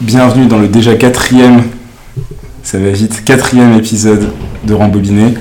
[0.00, 1.62] bienvenue dans le déjà quatrième,
[2.62, 4.32] ça va vite, quatrième épisode
[4.64, 5.34] de Rambobiné.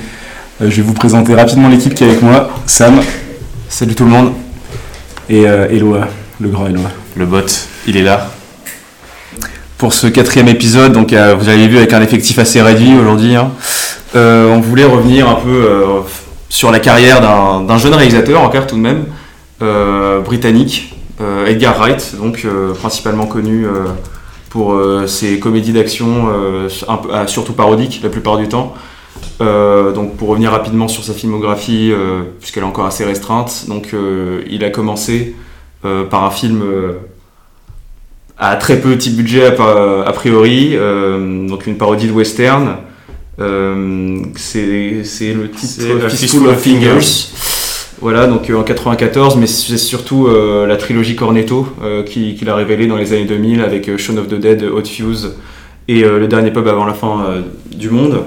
[0.62, 2.50] Euh, je vais vous présenter rapidement l'équipe qui est avec moi.
[2.66, 3.00] Sam.
[3.69, 4.33] Salut tout le monde.
[5.30, 6.08] Et euh, Eloi,
[6.42, 6.90] le grand Eloi.
[7.16, 7.45] Le bot,
[7.87, 8.32] il est là.
[9.77, 13.36] Pour ce quatrième épisode, donc euh, vous avez vu avec un effectif assez réduit aujourd'hui,
[13.36, 13.52] hein.
[14.16, 16.00] Euh, on voulait revenir un peu euh,
[16.50, 19.05] sur la carrière d'un jeune réalisateur, encore tout de même,
[20.26, 20.96] britannique,
[21.48, 22.46] Edgar Wright, donc
[22.80, 23.68] principalement connu
[24.50, 28.73] pour euh, ses comédies d'action, euh, ah, surtout parodiques la plupart du temps.
[29.41, 33.94] Euh, donc pour revenir rapidement sur sa filmographie, euh, puisqu'elle est encore assez restreinte, donc
[33.94, 35.35] euh, il a commencé
[35.85, 36.94] euh, par un film euh,
[38.38, 42.77] à très petit budget a, a priori, euh, donc une parodie de western.
[43.39, 47.30] Euh, c'est le titre euh, Fistful of Fingers.
[48.02, 52.49] Voilà, donc euh, en 94, mais c'est surtout euh, la trilogie Cornetto euh, qui- qu'il
[52.49, 55.35] a révélé dans les années 2000 avec Shaun of the Dead, Hot Fuse
[55.89, 57.25] et Le Dernier Pub avant la fin
[57.75, 58.20] du monde.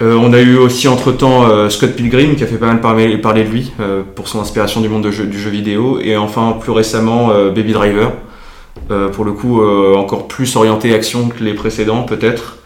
[0.00, 3.40] On a eu aussi entre-temps euh, Scott Pilgrim qui a fait pas mal parler, de
[3.48, 3.70] lui
[4.16, 8.10] pour son inspiration du monde du jeu vidéo et enfin plus récemment Baby Driver.
[9.12, 9.62] Pour le coup
[9.96, 12.56] encore plus orienté action que les précédents peut-être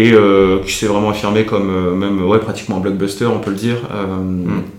[0.00, 3.50] et euh, qui s'est vraiment affirmé comme euh, même ouais pratiquement un blockbuster on peut
[3.50, 4.04] le dire euh,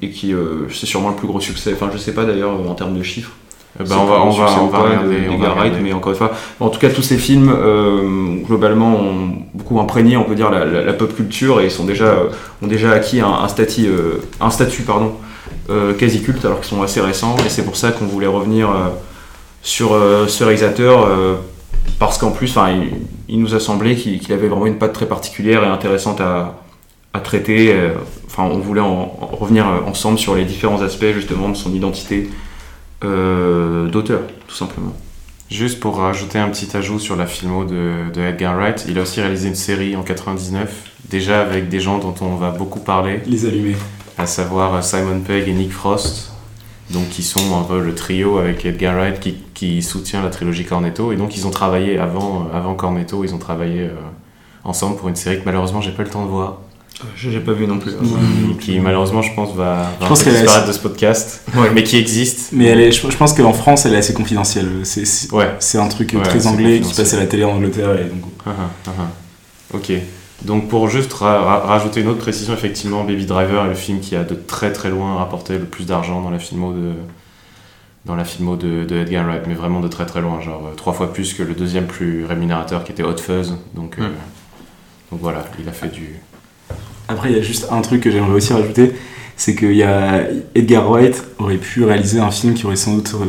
[0.01, 0.33] et qui
[0.71, 3.31] c'est sûrement le plus gros succès enfin je sais pas d'ailleurs en termes de chiffres
[3.77, 5.15] c'est bah, on va, on va, on va regarder.
[5.27, 5.79] on va Edgar Wright, regarder.
[5.83, 8.01] mais encore une fois en tout cas tous ces films euh,
[8.47, 12.05] globalement ont beaucoup imprégné on peut dire la, la- la pop culture et sont déjà
[12.05, 12.29] euh,
[12.63, 15.13] ont déjà acquis un, un statut euh, un statut pardon
[15.99, 18.69] quasi culte alors qu'ils sont assez récents et c'est pour ça qu'on voulait revenir
[19.61, 19.89] sur
[20.27, 21.07] ce réalisateur
[21.99, 22.91] parce qu'en plus enfin, il,
[23.27, 26.55] il nous a semblé qu'il qu'il avait vraiment une patte très particulière et intéressante à,
[27.13, 27.73] à traiter.
[27.73, 27.93] Euh,
[28.25, 31.73] enfin on voulait en, en revenir euh, ensemble sur les différents aspects justement de son
[31.73, 32.29] identité
[33.03, 34.93] euh, d'auteur tout simplement.
[35.49, 39.01] Juste pour rajouter un petit ajout sur la filmo de, de Edgar Wright, il a
[39.01, 43.21] aussi réalisé une série en 99, déjà avec des gens dont on va beaucoup parler,
[43.25, 43.75] Les allumés.
[44.19, 46.33] à savoir Simon Pegg et Nick Frost,
[46.91, 50.63] donc qui sont un peu le trio avec Edgar Wright qui, qui soutient la trilogie
[50.63, 51.11] Cornetto.
[51.11, 53.93] Et donc ils ont travaillé avant, euh, avant Cornetto, ils ont travaillé euh,
[54.63, 56.59] ensemble pour une série que malheureusement j'ai pas eu le temps de voir,
[57.17, 57.91] j'ai pas vu non plus
[58.61, 61.71] qui malheureusement je pense va, va Je pense qu'elle a- disparaître de ce podcast, Ouais.
[61.73, 62.51] mais qui existe.
[62.53, 64.69] Mais elle est, je, je pense qu'en France, elle est assez confidentielle.
[64.83, 65.49] C'est, c'est, Ouais.
[65.75, 67.05] un truc Ouais, très anglais qui confidentiel.
[67.05, 67.91] passe à la télé en Angleterre.
[67.99, 68.51] Et donc, Ah,
[68.87, 69.75] ah, ah.
[69.77, 69.91] Ok.
[70.45, 73.99] Donc pour juste ra- ra- rajouter une autre précision, effectivement, Baby Driver est le film
[73.99, 76.91] qui a de très très loin rapporté le plus d'argent dans la filmo de
[78.05, 80.75] dans la filmo de, de Edgar Wright, mais vraiment de très très loin, genre euh,
[80.75, 83.55] trois fois plus que le deuxième plus rémunérateur qui était Hot Fuzz.
[83.75, 84.11] Donc, euh, Mm.
[85.11, 86.15] donc voilà, il a fait du.
[87.07, 88.93] Après, il y a juste un truc que j'aimerais aussi rajouter,
[89.35, 90.23] c'est que y a
[90.55, 93.25] Edgar Wright aurait pu réaliser un film qui aurait sans doute euh,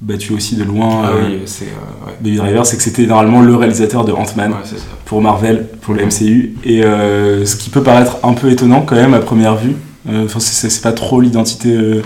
[0.00, 2.12] battu aussi de loin ah oui c'est euh, ouais.
[2.20, 4.58] Baby Driver, c'est que c'était normalement le réalisateur de Ant-Man Ouais,
[5.04, 8.96] pour Marvel, pour le MCU, et euh, ce qui peut paraître un peu étonnant quand
[8.96, 9.74] même à première vue.
[10.08, 12.02] Enfin, c'est- pas trop l'identité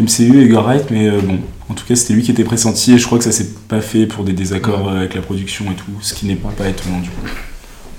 [0.00, 1.38] MCU Edgar Wright, mais euh, bon,
[1.68, 3.80] en tout cas, c'était lui qui était pressenti, et je crois que ça s'est pas
[3.80, 7.08] fait pour des désaccords avec la production et tout, ce qui n'est pas, étonnant du
[7.10, 7.26] coup.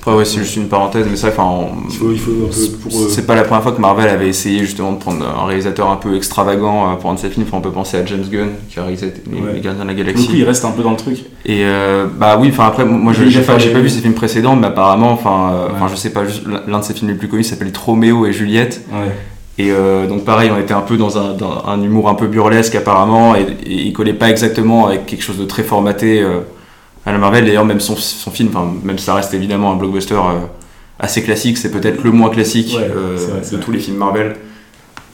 [0.04, 1.68] Après, ouais, c'est juste une parenthèse, mais c'est vrai, enfin,
[2.04, 2.16] euh,
[3.12, 5.96] c'est pas la première fois que Marvel avait essayé justement de prendre un réalisateur un
[5.96, 7.46] peu extravagant euh, pour un de ses films.
[7.48, 9.54] Enfin, on peut penser à James Gunn qui a réalisé les, Ouais.
[9.54, 10.26] les Gardiens de la Galaxie.
[10.26, 11.20] coup, il reste un peu dans le truc.
[11.46, 14.56] Et euh, bah oui, enfin après, moi j'ai pas, les- pas vu ses films précédents,
[14.56, 15.90] mais apparemment, enfin, euh, Ouais.
[15.92, 16.24] je sais pas,
[16.68, 18.82] l'un de ses films les plus connus s'appelle Troméo et Juliette.
[18.92, 19.12] Ouais.
[19.62, 22.28] Et euh, donc pareil, on était un peu dans un, dans un humour un peu
[22.28, 26.40] burlesque apparemment, et, et il collait pas exactement avec quelque chose de très formaté euh,
[27.06, 27.46] à la Marvel.
[27.46, 28.50] D'ailleurs, même son, son film,
[28.84, 30.40] même si ça reste évidemment un blockbuster euh,
[31.00, 33.60] assez classique, c'est peut-être le moins classique Ouais, euh, vrai, de vrai.
[33.60, 34.36] tous les films Marvel.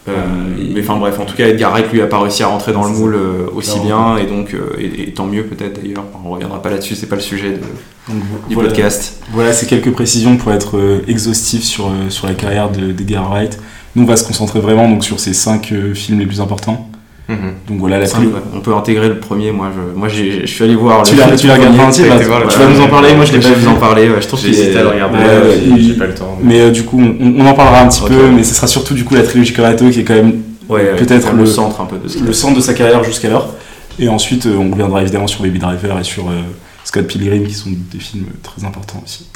[0.08, 2.72] Et- mais enfin bref, en tout cas, Edgar Wright lui a pas réussi à rentrer
[2.72, 6.06] dans le moule euh, aussi bien, et donc euh, et, et tant mieux peut-être d'ailleurs.
[6.26, 8.70] On reviendra pas là-dessus, c'est pas le sujet de- Donc, du voilà.
[8.70, 9.22] podcast.
[9.34, 13.30] Voilà, c'est quelques précisions pour être euh, exhaustif sur, euh, sur la carrière de- d'Edgar
[13.30, 13.60] Wright.
[13.98, 16.88] Nous, on va se concentrer vraiment donc, sur ces cinq euh, films les plus importants.
[17.68, 18.34] Donc voilà, la trilogie.
[18.56, 19.52] On peut intégrer le premier.
[19.52, 21.04] Moi, je, moi, j'ai- je suis allé voir.
[21.04, 21.84] Tu l'as- tu l'as regardé le-
[22.48, 23.62] tu vas nous en parler, moi, je l'ai pas vais vu.
[23.62, 24.08] vous en parler.
[24.10, 25.24] ouais, je trouve J'ai qu'il hésité est- à le regarder, Ouais,
[25.74, 26.38] ouais, j'ai- pas le temps.
[26.42, 28.94] Mais euh, du coup, on, on en parlera un petit peu, mais ce sera surtout
[28.94, 31.98] du coup la trilogie Cornetto qui est quand même Ouais, peut-être le, centre un peu
[31.98, 33.56] de le centre de sa carrière jusqu'alors.
[34.00, 36.26] Et ensuite, euh, on reviendra évidemment sur Baby Driver et sur
[36.86, 39.28] Scott Pilgrim, qui sont des films très importants aussi.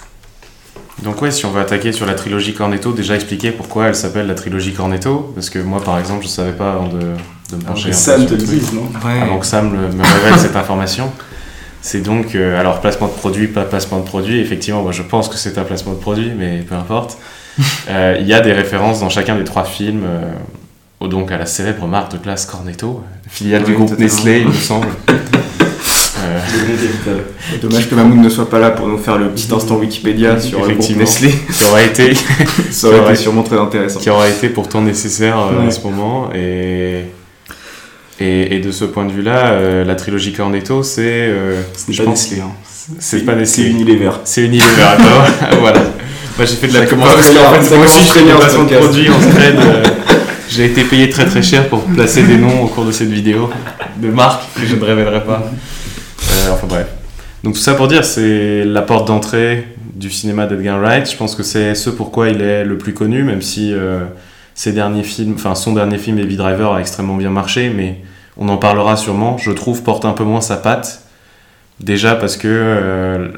[1.04, 4.28] Donc ouais, si on veut attaquer sur la trilogie Cornetto, déjà expliquer pourquoi elle s'appelle
[4.28, 7.62] la trilogie Cornetto, parce que moi par exemple je savais pas avant de, de me
[7.62, 8.74] pencher un peu sur le truc.
[8.74, 9.20] non Ouais.
[9.22, 11.12] avant que Sam le- me révèle cette information.
[11.84, 15.28] C'est donc, euh, alors placement de produit, pas placement de produit, effectivement, moi je pense
[15.30, 17.18] que c'est un placement de produit, mais peu importe.
[17.90, 21.46] Euh, Il y a des références dans chacun des trois films, euh, donc à la
[21.46, 23.98] célèbre marque de glace Cornetto, filiale du groupe.
[24.00, 24.88] Nestlé, il me semble.
[27.08, 27.18] Euh,
[27.62, 30.66] Dommage que Mahmoud ne soit pas là pour nous faire le petit instant Wikipédia sur
[30.66, 30.96] le groupe.
[30.98, 31.30] Nestlé.
[31.58, 32.14] qui aurait été,
[32.72, 34.00] Ça aurait C'est été sûrement très intéressant.
[34.00, 35.68] qui aurait été pourtant nécessaire euh, Ouais.
[35.68, 36.30] à ce moment.
[36.34, 37.06] Et,
[38.20, 41.02] et, et de ce point de vue-là, euh, la trilogie Cornetto, c'est.
[41.06, 42.42] euh, Ce n'est je pas pense- Nestlé.
[42.42, 42.52] Hein.
[43.00, 43.66] C'est pas C'est Nestlé.
[43.70, 44.12] Unilever.
[44.24, 45.58] C'est Unilever, attends.
[45.60, 45.80] voilà.
[46.38, 47.86] Moi j'ai fait de la Ça com commence parce très qu'en bien, fait, ça moi
[47.86, 49.56] aussi je fais de produits en thread.
[49.60, 49.84] euh,
[50.50, 53.50] J'ai été payé très très cher pour placer des noms au cours de cette vidéo
[53.98, 55.52] de marques que je ne révélerai pas.
[56.42, 56.88] Euh, enfin bref.
[57.44, 61.10] Donc tout ça pour dire, c'est la porte d'entrée du cinéma d'Edgar Wright.
[61.10, 64.02] Je pense que c'est ce pourquoi il est le plus connu, même si euh,
[64.54, 68.00] ses derniers films, enfin son dernier film Baby Driver a extrêmement bien marché, mais
[68.38, 69.38] on en parlera sûrement.
[69.38, 71.04] Je trouve porte un peu moins sa patte.
[71.80, 73.30] Déjà parce que euh,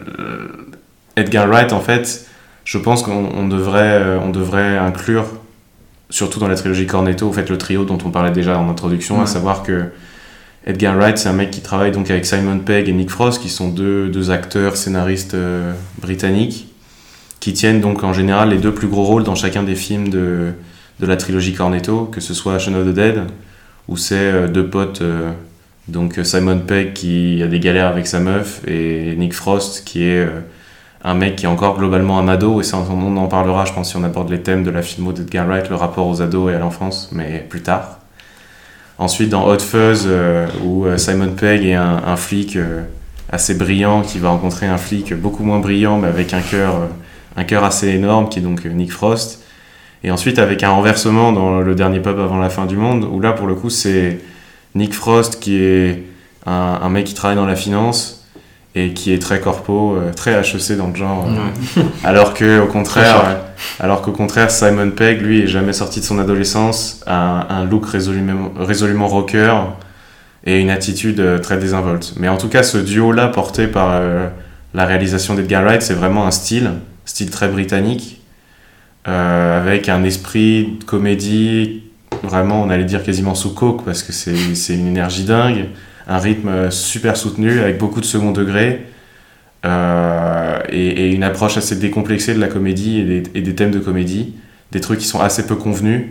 [1.15, 2.25] Edgar Wright, en fait,
[2.65, 5.25] je pense qu'on on devrait, euh, on devrait inclure,
[6.09, 9.21] surtout dans la trilogie Cornetto, en fait, le trio dont on parlait déjà en introduction,
[9.21, 9.85] à savoir que
[10.65, 13.49] Edgar Wright, c'est un mec qui travaille donc avec Simon Pegg et Nick Frost, qui
[13.49, 16.73] sont deux, deux acteurs, scénaristes euh, britanniques,
[17.41, 20.53] qui tiennent donc en général les deux plus gros rôles dans chacun des films de,
[21.01, 23.23] de la trilogie Cornetto, que ce soit Shaun of the Dead,
[23.89, 25.33] où c'est euh, deux potes, euh,
[25.89, 30.25] donc Simon Pegg qui a des galères avec sa meuf, et Nick Frost qui est
[31.03, 33.89] un mec qui est encore globalement un ado, et ça on en parlera je pense
[33.89, 36.55] si on aborde les thèmes de la filmo d'Edgar Wright, le rapport aux ados et
[36.55, 37.99] à l'enfance, mais plus tard.
[38.99, 42.83] Ensuite dans Hot Fuzz, euh, où euh, Simon Pegg est un, flic euh,
[43.31, 46.87] assez brillant qui va rencontrer un flic beaucoup moins brillant mais avec un cœur
[47.35, 49.43] un cœur assez énorme qui est donc Nick Frost.
[50.03, 53.19] Et ensuite avec un renversement dans le dernier pub avant la fin du monde, où
[53.19, 54.19] là pour le coup c'est
[54.75, 56.03] Nick Frost qui est
[56.45, 58.22] un, un mec qui travaille dans la finance
[58.75, 61.27] et qui est très corpo, euh, très HEC dans le genre.
[61.77, 63.35] euh, alors que au contraire, euh,
[63.79, 67.15] alors qu'au contraire Simon Pegg lui est jamais sorti de son adolescence, a
[67.53, 69.53] un, un look résolument, résolument rocker
[70.45, 72.13] et une attitude très désinvolte.
[72.17, 74.27] Mais en tout cas, ce duo-là porté par euh,
[74.73, 76.71] la réalisation d'Edgar Wright, c'est vraiment un style,
[77.05, 78.21] style très britannique,
[79.07, 81.83] euh, avec un esprit de comédie,
[82.23, 85.67] vraiment on allait dire quasiment sous coke parce que c'est c'est une énergie dingue,
[86.07, 88.85] un rythme euh, super soutenu avec beaucoup de second degré.
[89.65, 93.71] euh, et, et une approche assez décomplexée de la comédie et des, et des thèmes
[93.71, 94.33] de comédie,
[94.71, 96.07] des trucs qui sont assez peu convenus.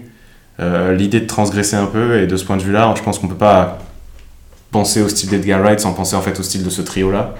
[0.60, 3.28] Euh, L'idée de transgresser un peu, et de ce point de vue-là, je pense qu'on
[3.28, 3.78] peut pas
[4.70, 7.34] penser au style d'Edgar Wright sans penser en fait au style de ce trio-là.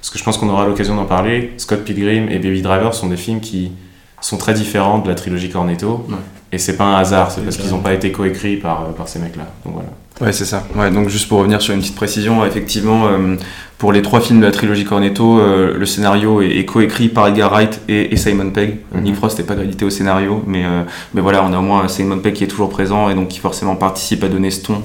[0.00, 1.52] Parce que je pense qu'on aura l'occasion d'en parler.
[1.58, 3.72] Scott Pilgrim et Baby Driver sont des films qui
[4.20, 6.06] sont très différents de la trilogie Cornetto.
[6.08, 6.16] Ouais.
[6.52, 9.18] Et c'est pas un hasard, c'est parce qu'ils n'ont pas été coécrits par, par ces
[9.18, 9.46] mecs-là.
[9.64, 9.90] Donc voilà.
[10.20, 10.64] Ouais, c'est ça.
[10.74, 13.36] Ouais, donc juste pour revenir sur une petite précision, effectivement, euh,
[13.78, 17.28] pour les trois films de la trilogie Cornetto, euh, le scénario est, est coécrit par
[17.28, 18.78] Edgar Wright et, et Simon Pegg.
[18.92, 19.02] Mhm.
[19.02, 20.82] Nick Frost n'est pas crédité au scénario, mais, euh,
[21.14, 23.38] mais voilà, on a au moins Simon Pegg qui est toujours présent et donc qui
[23.38, 24.82] forcément participe à donner ce ton,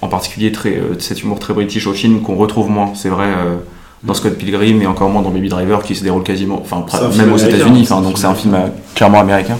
[0.00, 3.28] en particulier très, cet humour très british au film qu'on retrouve moins, c'est vrai.
[4.02, 6.84] dans Scott Pilgrim et encore moins dans Baby Driver qui se déroule quasiment, enfin
[7.16, 9.56] même aux États-Unis, donc c'est un film euh, clairement américain.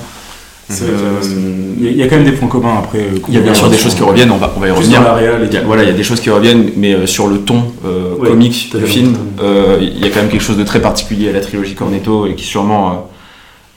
[0.71, 2.99] Il y, a- il y a quand même des points communs après.
[2.99, 4.71] euh, il y a bien sûr des choses qui reviennent, on va, on va y
[4.71, 5.01] revenir.
[5.01, 5.67] dans la réal et Il y a, tout.
[5.67, 8.29] voilà, il y a des choses qui reviennent, mais euh, sur le ton euh, Ouais,
[8.29, 11.33] comique du film, euh, il y a quand même quelque chose de très particulier à
[11.33, 12.91] la trilogie Cornetto et qui sûrement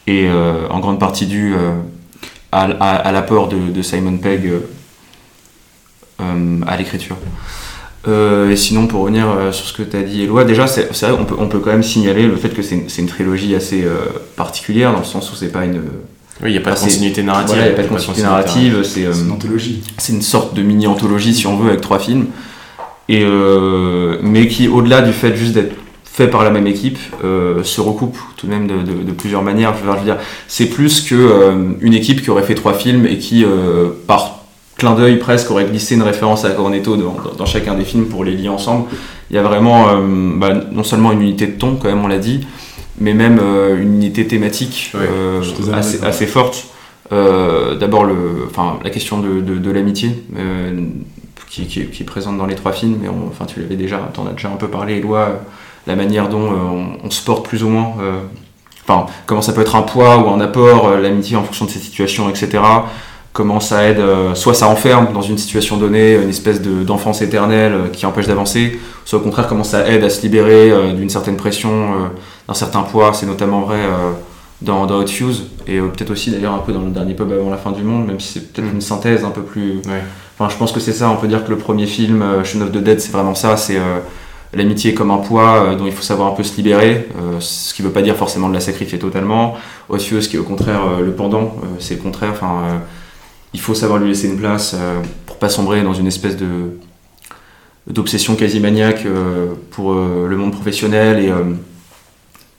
[0.08, 1.72] euh, est euh, en grande partie dû euh,
[2.52, 4.60] à, à- à l'apport de, de Simon Pegg euh,
[6.22, 7.16] euh, à l'écriture.
[8.08, 10.92] Euh, et sinon, pour revenir euh, sur ce que tu as dit, Eloi, déjà, c'est
[10.92, 13.08] vrai qu'on peut, on peut quand même signaler le fait que c'est une, c'est une
[13.08, 13.98] trilogie assez euh,
[14.36, 15.82] particulière, dans le sens où c'est pas une.
[16.44, 17.48] Oui, il n'y a pas de continuité narrative.
[17.56, 19.06] Voilà, il n'y a pas de continuité narrative, c'est.
[19.06, 19.82] euh, C'est une anthologie.
[19.98, 22.28] c'est une sorte de mini-anthologie, si on veut, avec trois films.
[23.10, 27.64] Et, euh, mais qui, au-delà du fait juste d'être fait par la même équipe, euh,
[27.64, 29.74] se recoupe tout de même de, de- de plusieurs manières.
[29.78, 30.18] Je veux dire,
[30.48, 34.40] c'est plus que euh, une équipe qui aurait fait trois films et qui, euh, par
[34.78, 38.06] clin d'œil presque, aurait glissé une référence à Cornetto dans, dans- dans chacun des films
[38.06, 38.86] pour les lier ensemble.
[39.30, 39.98] Il y a vraiment euh,
[40.36, 42.42] bah, non seulement une unité de ton, quand même, on l'a dit,
[43.02, 45.42] mais même euh, une unité thématique Ouais, euh,
[46.04, 46.66] assez, forte.
[47.12, 48.06] Euh, D'abord,
[48.84, 50.24] la question de, de, de l'amitié,
[51.50, 53.76] qui, qui, est- qui est présente dans les trois films, mais on- enfin, tu l'avais
[53.76, 55.42] déjà, t'en as déjà un peu parlé, Éloi,
[55.88, 57.94] la manière dont on, on se porte plus ou moins,
[58.88, 61.80] enfin, comment ça peut être un poids ou un apport, l'amitié en fonction de ses
[61.80, 62.60] situations, etc.
[63.34, 67.22] Comment ça aide, euh, soit ça enferme dans une situation donnée, une espèce de- d'enfance
[67.22, 70.92] éternelle euh, qui empêche d'avancer, soit au contraire comment ça aide à se libérer euh,
[70.94, 71.94] d'une certaine pression,
[72.52, 74.12] euh, d'un certain poids, c'est notamment vrai euh,
[74.62, 77.32] dans, dans Hot Fuse, et euh, peut-être aussi d'ailleurs un peu dans le dernier pub
[77.32, 78.76] avant la fin du monde, même si c'est peut-être Mm.
[78.76, 79.78] une synthèse un peu plus...
[79.88, 80.04] Ouais.
[80.38, 82.62] Enfin je pense que c'est ça, on peut dire que le premier film, euh, Shaun
[82.62, 83.80] of the Dead, c'est vraiment ça, c'est
[84.54, 87.82] l'amitié comme un poids dont il faut savoir un peu se libérer, euh, ce qui
[87.82, 89.56] veut pas dire forcément de la sacrifier totalement.
[89.90, 92.82] Hot Fuse qui est au contraire euh, le pendant, euh, c'est le contraire, enfin...
[93.54, 94.76] il faut savoir lui laisser une place
[95.26, 96.78] pour pas sombrer dans une espèce de
[97.88, 99.06] d'obsession quasi maniaque
[99.72, 101.32] pour le monde professionnel et,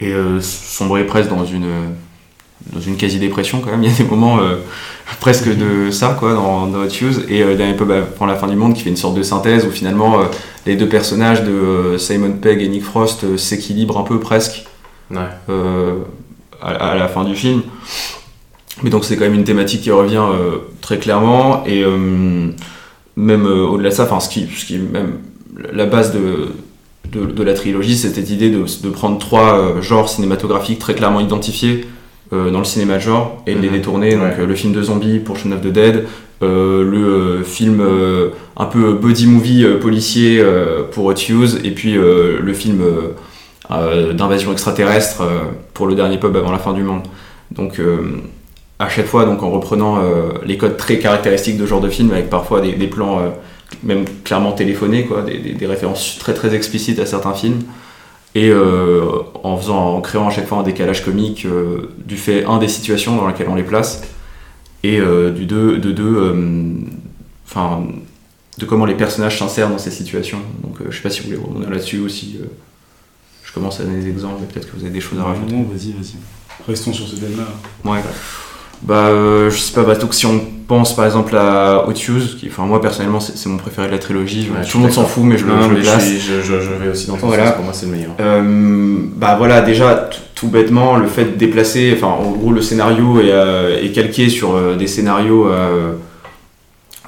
[0.03, 1.69] et sombrer presque dans une,
[2.73, 3.83] dans une quasi-dépression quand même.
[3.85, 4.39] Il y a des moments
[5.21, 7.25] presque de ça quoi dans, dans Hot Fuse.
[7.29, 9.23] Et euh, dernier peu bah, pour la fin du monde qui fait une sorte de
[9.23, 10.25] synthèse où finalement euh,
[10.67, 14.65] les deux personnages de euh, Simon Pegg et Nick Frost euh, s'équilibrent un peu presque
[16.61, 17.63] à, la fin du film.
[18.83, 20.25] Mais donc c'est quand même une thématique qui revient
[20.81, 21.65] très clairement.
[21.67, 21.85] Et
[23.17, 25.19] même au-delà de ça enfin ce qui, ce qui même
[25.71, 26.49] la base de
[27.13, 31.21] de, de la trilogie, c'était cette idée de, de prendre trois genres cinématographiques très clairement
[31.21, 31.87] identifiés
[32.33, 33.75] euh, dans le cinéma genre et de les mhm.
[33.75, 34.15] détourner.
[34.15, 36.07] Donc euh, le film de zombies pour Shaun of the Dead,
[36.43, 37.85] euh, le film
[38.57, 40.43] un peu body movie policier
[40.93, 42.83] pour Hot Use et puis le film
[43.69, 45.23] d'invasion extraterrestre
[45.75, 47.03] pour le dernier pub avant la fin du monde.
[47.53, 47.81] Donc
[48.79, 50.03] à chaque fois, donc en reprenant
[50.45, 53.21] les codes très caractéristiques de ce genre de film, avec parfois des, plans
[53.83, 57.63] même clairement téléphonés, quoi, des, des, références très très explicites à certains films.
[58.35, 59.05] Et euh,
[59.43, 62.69] en faisant en créant à chaque fois un décalage comique euh, du fait un des
[62.69, 64.03] situations dans lesquelles on les place
[64.83, 66.35] et euh, du deux de deux
[67.47, 67.85] enfin
[68.57, 70.41] de comment les personnages s'insèrent dans ces situations.
[70.63, 72.39] Donc je sais pas si vous voulez revenir là-dessus aussi
[73.45, 75.53] je commence à donner des exemples mais peut-être que vous avez des choses à rajouter.
[75.53, 76.15] Non vas-y vas-y.
[76.67, 78.01] Restons sur ce thème là ouais
[78.83, 82.49] bah, euh, je sais pas, bah, donc si on pense par exemple à Hot qui,
[82.49, 84.51] enfin, moi personnellement, c'est mon préféré de la trilogie.
[84.71, 86.11] tout le monde s'en fout, mais je le, je place.
[86.19, 87.53] Je, vais aussi dans ton voilà.
[87.53, 88.13] pour moi c'est le meilleur.
[88.21, 93.21] Euh, bah voilà, déjà, tout bêtement, le fait de déplacer, enfin, en gros, le scénario
[93.21, 95.49] est, euh, est calqué sur euh, des scénarios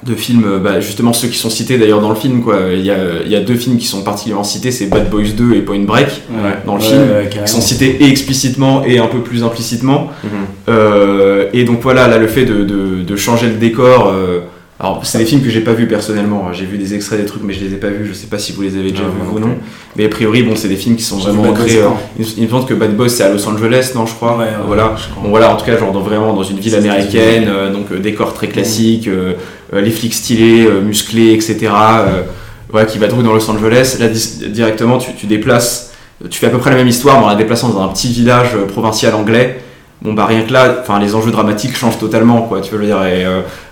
[0.05, 2.41] de films, euh, bah, justement ceux qui sont cités d'ailleurs dans le film.
[2.41, 2.57] Quoi.
[2.73, 5.33] Il, y a, il y a deux films qui sont particulièrement cités, c'est Bad Boys
[5.35, 6.07] 2 et Point Break
[6.65, 10.09] dans le film, qui sont cités et explicitement et un peu plus implicitement.
[10.23, 10.29] Mhm.
[10.69, 14.09] Euh, et donc voilà, là le fait de, de, de changer le décor.
[14.09, 14.41] Euh,
[14.77, 16.51] alors, c'est des films que j'ai pas vus personnellement.
[16.51, 18.07] J'ai vu des extraits des trucs, mais je les ai pas vus.
[18.07, 19.55] Je sais pas si vous les avez déjà vus ou non.
[19.95, 21.79] Mais a priori, bon, c'est des films qui sont vraiment ancrés.
[22.19, 24.37] il, me semble que Bad Boys c'est à Los Angeles, non, je crois.
[24.67, 24.95] voilà.
[25.23, 28.47] bon, voilà, en tout cas, genre dans, vraiment dans une ville américaine, donc décor très
[28.47, 29.09] classique.
[29.75, 31.57] Euh, les flics stylés, euh, musclés, etc.
[31.71, 32.21] Euh,
[32.69, 33.97] voilà, qui va trouver dans Los Angeles.
[33.99, 34.07] Là,
[34.49, 35.93] directement, tu, déplaces,
[36.29, 38.09] tu fais à peu près la même histoire, mais en la déplaçant dans un petit
[38.09, 39.61] village provincial anglais.
[40.01, 42.61] Bon, bah rien que là, les enjeux dramatiques changent totalement, quoi.
[42.61, 43.25] Tu veux dire, et,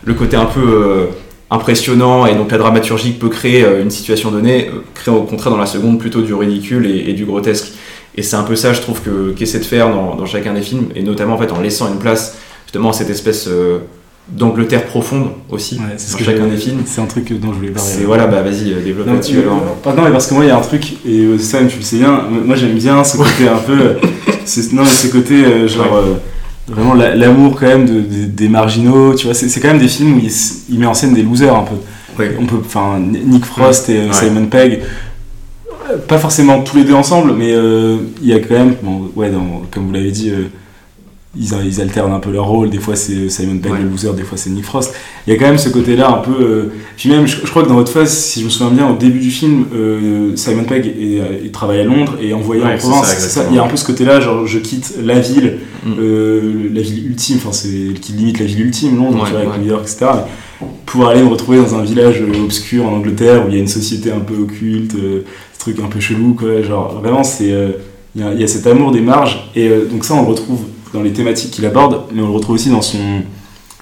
[0.03, 1.09] le côté un peu
[1.51, 5.65] impressionnant et donc la dramaturgie peut créer une situation donnée, crée au contraire dans la
[5.65, 7.73] seconde plutôt du ridicule et, du grotesque.
[8.15, 9.01] Et c'est un peu ça, je trouve,
[9.35, 11.99] qu'essaie de faire dans, dans, chacun des films, et notamment en fait en laissant une
[11.99, 13.49] place justement à cette espèce
[14.29, 16.83] d'Angleterre profonde aussi ouais, c'est ce que chacun des films.
[16.85, 19.77] c'est un truc dont je voulais parler voilà bah vas-y euh, développe là-dessus alors.
[19.95, 21.83] non mais parce que moi il y a un truc et euh, ça tu le
[21.83, 23.97] sais bien moi j'aime bien ce côté un peu
[24.73, 26.01] non mais ce côté euh, genre
[26.67, 30.19] vraiment l'amour quand même de, des marginaux tu vois c'est quand même des films où
[30.19, 30.31] il,
[30.69, 32.23] il, met en scène des losers un peu.
[32.39, 34.83] On peut enfin Nick Frost et Simon Pegg
[36.07, 37.53] pas forcément tous les deux ensemble mais
[38.21, 40.31] il y a quand même bon, ouais dans, comme vous l'avez dit
[41.35, 42.69] ils, ils, alternent un peu leur rôle.
[42.69, 44.93] Des fois, c'est Simon Pegg le loser, des fois, c'est Nick Frost.
[45.25, 46.31] Il y a quand même ce côté-là un peu.
[46.31, 48.95] Euh, puis même, je, crois que dans votre phase, si je me souviens bien, au
[48.95, 53.39] début du film, euh, Simon Pegg euh, il travaille à Londres et envoyé en province.
[53.49, 56.73] il y a un peu ce côté-là, genre je quitte la ville, mm.
[56.73, 60.05] la ville ultime, enfin, c'est qui limite la ville ultime, Londres, avec New York, etc.
[60.85, 63.67] pour aller me retrouver dans un village obscur en Angleterre où il y a une
[63.67, 66.61] société un peu occulte, ce truc un peu chelou, quoi.
[66.61, 67.51] Genre, vraiment, c'est.
[68.15, 70.65] Il y, a, y, a cet amour des marges, et donc ça, on le retrouve
[70.93, 72.99] dans les thématiques qu'il aborde, mais on le retrouve aussi dans son,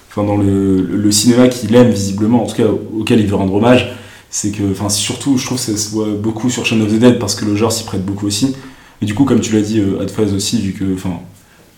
[0.08, 3.92] enfin dans le, cinéma qu'il aime visiblement, en tout cas auquel il veut rendre hommage.
[4.30, 6.98] C'est que, enfin surtout, je trouve que ça se voit beaucoup sur Shaun of the
[6.98, 8.56] Dead parce que le genre s'y prête beaucoup aussi.
[9.00, 11.12] Mais du coup, comme tu l'as dit, euh, Phase aussi, vu que, enfin, euh,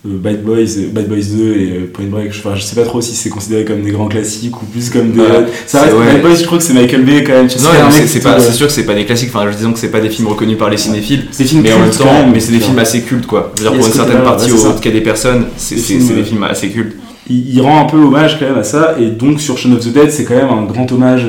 [0.05, 3.15] Bad Boys, Bad Boys 2 et euh, Point Break, je, je sais pas trop si
[3.15, 5.23] c'est considéré comme des grands classiques ou plus comme des.
[5.67, 7.47] ça reste, Bad Boys, je crois que c'est Michael Bay quand même.
[7.47, 9.31] non, c'est c'est sûr que c'est pas des classiques.
[9.35, 11.25] Enfin, disons que c'est pas des films reconnus par les cinéphiles.
[11.31, 13.53] C'est films mais en même temps, mais c'est des films assez cultes quoi.
[13.57, 16.69] Je veux dire, pour une certaine partie, au cas des personnes, c'est des films assez
[16.69, 16.97] cultes.
[17.31, 19.89] Il, rend un peu hommage quand même à ça, et donc sur Shaun of the
[19.89, 21.27] Dead, c'est quand même un grand hommage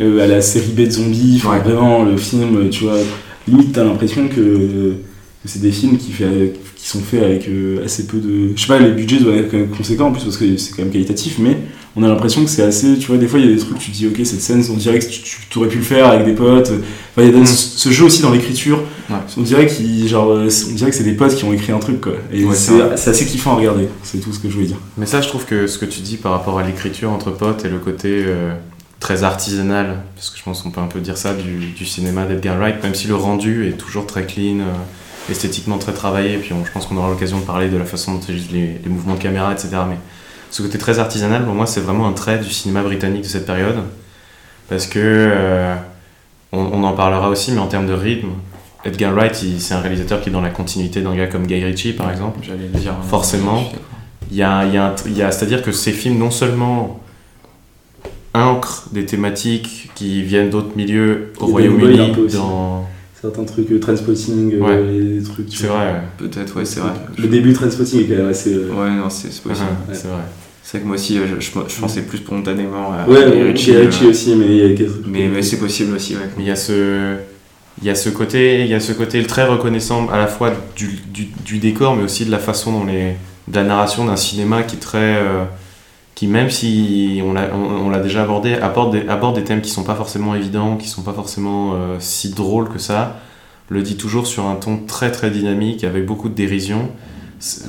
[0.00, 1.40] euh, à la série B de zombies.
[1.44, 2.96] Enfin, vraiment, le film, tu vois,
[3.46, 4.96] limite t'as l'impression que
[5.46, 8.52] c'est des films qui, fait, qui sont faits avec euh, assez peu de.
[8.56, 10.74] Je sais pas, les budgets doivent être quand même conséquents en plus parce que c'est
[10.74, 11.58] quand même qualitatif, mais
[11.96, 12.98] on a l'impression que c'est assez.
[12.98, 14.64] Tu vois, des fois il y a des trucs, tu te dis, ok, cette scène,
[14.70, 16.70] on dirait que tu, aurais pu le faire avec des potes.
[16.70, 17.46] Enfin, il y a mm.
[17.46, 18.82] ce jeu aussi dans l'écriture.
[19.36, 19.68] On dirait
[20.06, 22.14] genre, euh, on dirait que c'est des potes qui ont écrit un truc, quoi.
[22.32, 24.80] Et c'est assez kiffant à regarder, c'est tout ce que je voulais dire.
[24.96, 27.64] Mais ça, je trouve que ce que tu dis par rapport à l'écriture entre potes
[27.64, 28.08] et le côté.
[28.26, 28.54] Euh,
[29.00, 32.24] très artisanal, parce que je pense qu'on peut un peu dire ça du, du cinéma
[32.24, 34.60] d'Edgar Wright, même si le rendu est toujours très clean,
[35.30, 38.20] esthétiquement très travaillé, puis je pense qu'on aura l'occasion de parler de la façon dont
[38.28, 39.68] les, les mouvements de caméra, etc.
[39.88, 39.96] Mais
[40.50, 43.46] ce côté très artisanal, pour moi, c'est vraiment un trait du cinéma britannique de cette
[43.46, 43.76] période,
[44.68, 45.74] parce que euh,
[46.52, 48.28] on, on en parlera aussi, mais en termes de rythme,
[48.84, 51.94] Edgar Wright, c'est un réalisateur qui est dans la continuité d'un gars comme Guy Ritchie,
[51.94, 52.40] par exemple.
[52.42, 52.92] J'allais le dire.
[52.92, 53.02] hein.
[53.08, 53.64] Forcément.
[54.30, 57.00] Il y a, il y a, y a- c'est-à-dire que ces films non seulement
[58.34, 61.96] ancrent des thématiques qui viennent d'autres milieux au Royaume-Uni,
[62.36, 62.86] dans...
[63.24, 64.82] Certains trucs, euh, Transpotting, euh, Ouais.
[65.16, 65.48] les trucs.
[65.48, 66.00] tu C'est vrai, ouais.
[66.18, 66.90] Peut-être, ouais, c'est vrai.
[67.16, 68.52] Le début de Transpotting est quand même assez.
[68.52, 69.66] euh, Ouais, non, c'est c'est possible.
[69.88, 70.18] Mhm, C'est vrai.
[70.62, 73.74] C'est vrai que moi aussi, euh, je, je, je pensais plus spontanément à Ouais, Ritchie,
[73.78, 75.06] Ritchie euh, aussi, mais il y a quelques trucs.
[75.06, 76.28] mais, mais c'est possible aussi, ouais.
[76.36, 77.14] Mais il y a ce,
[77.80, 80.52] il y a ce côté, il y a ce côté très reconnaissant à la fois
[80.76, 83.12] du, du, du décor, mais aussi de la façon dont les,
[83.48, 85.44] de la narration d'un cinéma qui est très, euh,
[86.14, 89.60] qui même si on l'a, on, on l'a déjà abordé, aborde des, aborde des thèmes
[89.60, 93.20] qui sont pas forcément évidents, qui sont pas forcément euh, si drôles que ça,
[93.68, 96.88] le dit toujours sur un ton très très dynamique, avec beaucoup de dérision.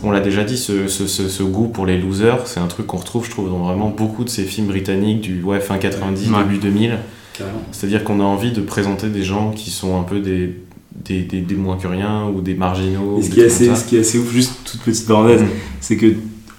[0.03, 2.87] On l'a déjà dit, ce, ce, ce, ce goût pour les losers, c'est un truc
[2.87, 6.29] qu'on retrouve, je trouve, dans vraiment beaucoup de ces films britanniques du ouais, fin 90,
[6.31, 6.43] Ouais.
[6.43, 6.97] début 2000.
[7.37, 7.57] Carrément.
[7.71, 10.61] C'est-à-dire qu'on a envie de présenter des gens qui sont un peu des,
[11.03, 13.17] des, des, des moins que rien ou des marginaux.
[13.19, 15.47] Et ce est assez, qui est assez ouf, juste toute petite parenthèse, Mm.
[15.81, 16.13] c'est que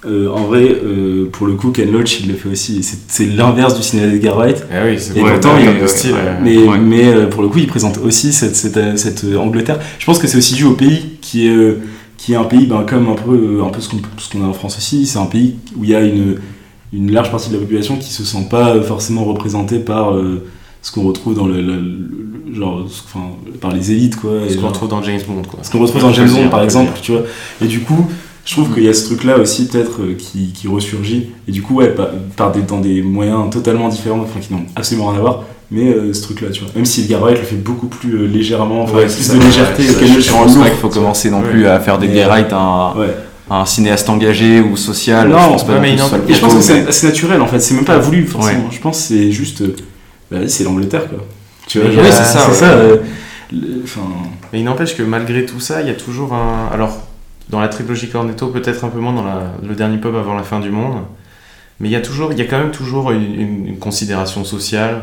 [0.06, 2.80] euh, en vrai, euh, pour le coup, Ken Loach il le fait aussi.
[3.08, 4.64] C'est l'inverse du cinéma d'Edgar Wright.
[4.72, 6.12] Ah oui, c'est Et ouais, pourtant, il- style.
[6.14, 6.78] euh, Mais, Ouais.
[6.78, 9.78] mais euh, pour le coup, il présente aussi cette, cette, euh, cette, euh, Angleterre.
[9.98, 11.80] Je pense que c'est aussi dû au pays qui est, euh,
[12.16, 14.42] qui est un pays ben, comme un peu, euh, un peu ce qu'on ce qu'on
[14.44, 15.06] a en France aussi.
[15.06, 16.36] C'est un pays où il y a une,
[16.92, 20.44] une large partie de la population qui se sent pas euh, forcément représentée par euh,
[20.82, 23.26] ce qu'on retrouve dans le, le- le- genre, enfin,
[23.60, 24.30] par les élites quoi.
[24.48, 25.42] Ce qu'on retrouve dans James Bond.
[25.42, 25.58] Quoi.
[25.62, 27.22] ce qu'on retrouve dans James Bond par le exemple, tu vois.
[27.60, 28.06] Et du coup,
[28.46, 31.26] je trouve qu'il y a ce truc-là aussi peut-être euh, qui, qui ressurgit.
[31.48, 34.62] Et du coup, ouais, par, par des, dans des moyens totalement différents, enfin qui n'ont
[34.74, 35.42] absolument rien à voir.
[35.70, 36.70] Mais euh, ce truc-là, tu vois.
[36.76, 39.34] Même si Edgar Wright le fait beaucoup plus euh, légèrement, enfin, Ouais, avec plus ça,
[39.34, 39.82] de ouais, légèreté.
[39.82, 41.50] ça, Ken je- pense pas qu'il faut commencer non Ouais.
[41.50, 43.14] plus à faire des Mais, Wright un, Ouais.
[43.50, 45.28] un cinéaste engagé ou social.
[45.28, 47.06] Non, je pense pas ouais, non mais que Et je pense que c'est mais- assez
[47.08, 48.60] naturel en fait, c'est même pas voulu forcément.
[48.60, 48.70] Ouais.
[48.70, 49.64] Je pense que c'est juste.
[50.30, 51.18] bah, c'est l'Angleterre quoi.
[51.66, 52.24] Tu vois, oui, c'est ça.
[52.24, 52.54] ça, C'est ouais.
[52.58, 52.66] ça.
[52.70, 52.96] euh,
[53.52, 54.02] le- Enfin.
[54.52, 56.68] Mais il n'empêche que malgré tout ça, il y a toujours un.
[56.72, 56.96] Alors,
[57.48, 60.42] dans la trilogie Cornetto, peut-être un peu moins dans la- le dernier pub avant la
[60.42, 60.96] fin du monde,
[61.80, 64.44] mais il y a toujours, il y a quand même toujours une, une- une considération
[64.44, 65.02] sociale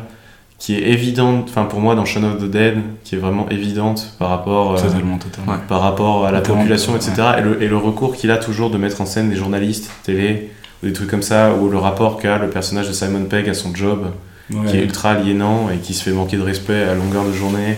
[0.59, 4.13] qui est évidente, enfin pour moi dans Shaun of the Dead, qui est vraiment évidente
[4.19, 5.19] par rapport, euh, Totalement,
[5.67, 6.97] par rapport à la Totalement, population, ouais.
[6.99, 7.13] etc.
[7.39, 10.51] Et, le, et le recours qu'il a toujours de mettre en scène des journalistes télé,
[10.81, 13.53] ou des trucs comme ça, ou le rapport qu'a le personnage de Simon Pegg à
[13.53, 14.07] son job,
[14.51, 14.69] Ouais.
[14.69, 17.77] qui est ultra aliénant et qui se fait manquer de respect à longueur de journée,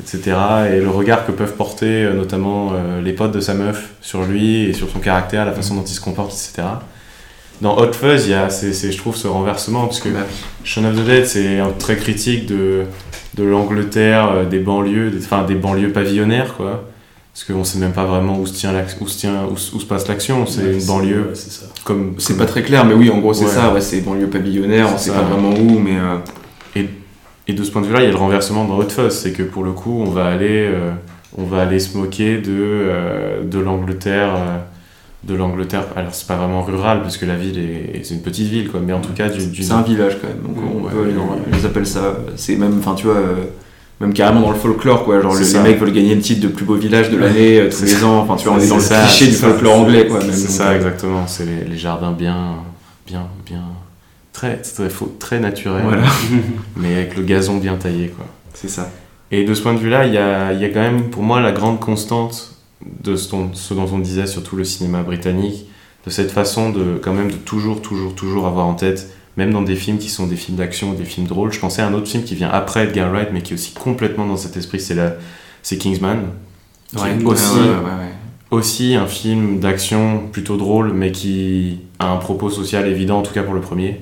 [0.00, 0.36] etc.
[0.72, 4.22] Et le regard que peuvent porter euh, notamment euh, les potes de sa meuf sur
[4.22, 6.66] lui et sur son caractère, la façon dont il se comporte, etc.
[7.60, 10.20] Dans Hot Fuzz, il y a, je trouve, ce renversement, parce que Bah,
[10.62, 12.84] Shaun of the Dead, c'est très critique de,
[13.36, 16.84] de l'Angleterre, euh, des banlieues, des- enfin des banlieues pavillonnaires, quoi.
[17.34, 19.74] Parce qu'on sait même pas vraiment où se, tient l'ac- où se, tient, où, se-
[19.74, 21.50] où se passe l'action, c'est Ouais, une banlieue ouais, c'est
[21.84, 22.14] comme...
[22.24, 23.50] Comme- pas très clair, mais oui, en gros, c'est Ouais.
[23.50, 23.72] ça.
[23.72, 25.96] Ouais, c'est banlieue pavillonnaire, on C'est sait pas vraiment où, mais.
[25.98, 26.16] euh,
[27.48, 29.32] Et de ce point de vue-là, il y a le renversement dans Hot Fuzz, c'est
[29.32, 30.90] que pour le coup, on va aller, euh,
[31.36, 34.58] on va aller se moquer de, euh, de l'Angleterre, euh,
[35.24, 35.84] de l'Angleterre.
[35.96, 38.80] Alors c'est pas vraiment rural parce que la ville est, c'est une petite ville, quoi,
[38.84, 40.92] mais en tout cas du, du C'est un village quand même, donc Ouais, on ouais,
[40.92, 41.58] peut aller ouais, dans- ouais.
[41.58, 42.18] Ils appellent ça.
[42.36, 43.34] C'est même, enfin, tu vois, euh,
[44.00, 45.20] même carrément dans le folklore, quoi.
[45.22, 47.82] Genre, le- les mecs veulent gagner le titre de plus beau village de l'année tous
[47.82, 48.18] les ans.
[48.20, 50.20] Enfin, tu vois, on est dans le cliché du folklore anglais, quoi.
[50.20, 51.26] C'est ça exactement.
[51.26, 52.56] C'est les, les jardins bien,
[53.06, 53.62] bien, bien,
[54.38, 56.04] très, très, faux- très naturels, Voilà,
[56.76, 58.24] mais avec le gazon bien taillé, quoi.
[58.54, 58.90] c'est ça.
[59.30, 61.40] Et de ce point de vue-là, il y a, y a quand même pour moi
[61.40, 62.54] la grande constante
[63.02, 65.66] de ce dont, ce dont on disait sur tout le cinéma britannique,
[66.06, 69.62] de cette façon de quand même de toujours, toujours, toujours avoir en tête, même dans
[69.62, 71.52] des films qui sont des films d'action ou des films drôles.
[71.52, 73.72] Je pensais à un autre film qui vient après Edgar Wright, mais qui est aussi
[73.72, 75.14] complètement dans cet esprit, c'est la,
[75.62, 76.20] c'est Kingsman.
[76.96, 78.12] Qui Ouais, est ouais, aussi, ouais, ouais, ouais.
[78.52, 83.34] aussi un film d'action plutôt drôle, mais qui a un propos social évident, en tout
[83.34, 84.00] cas pour le premier.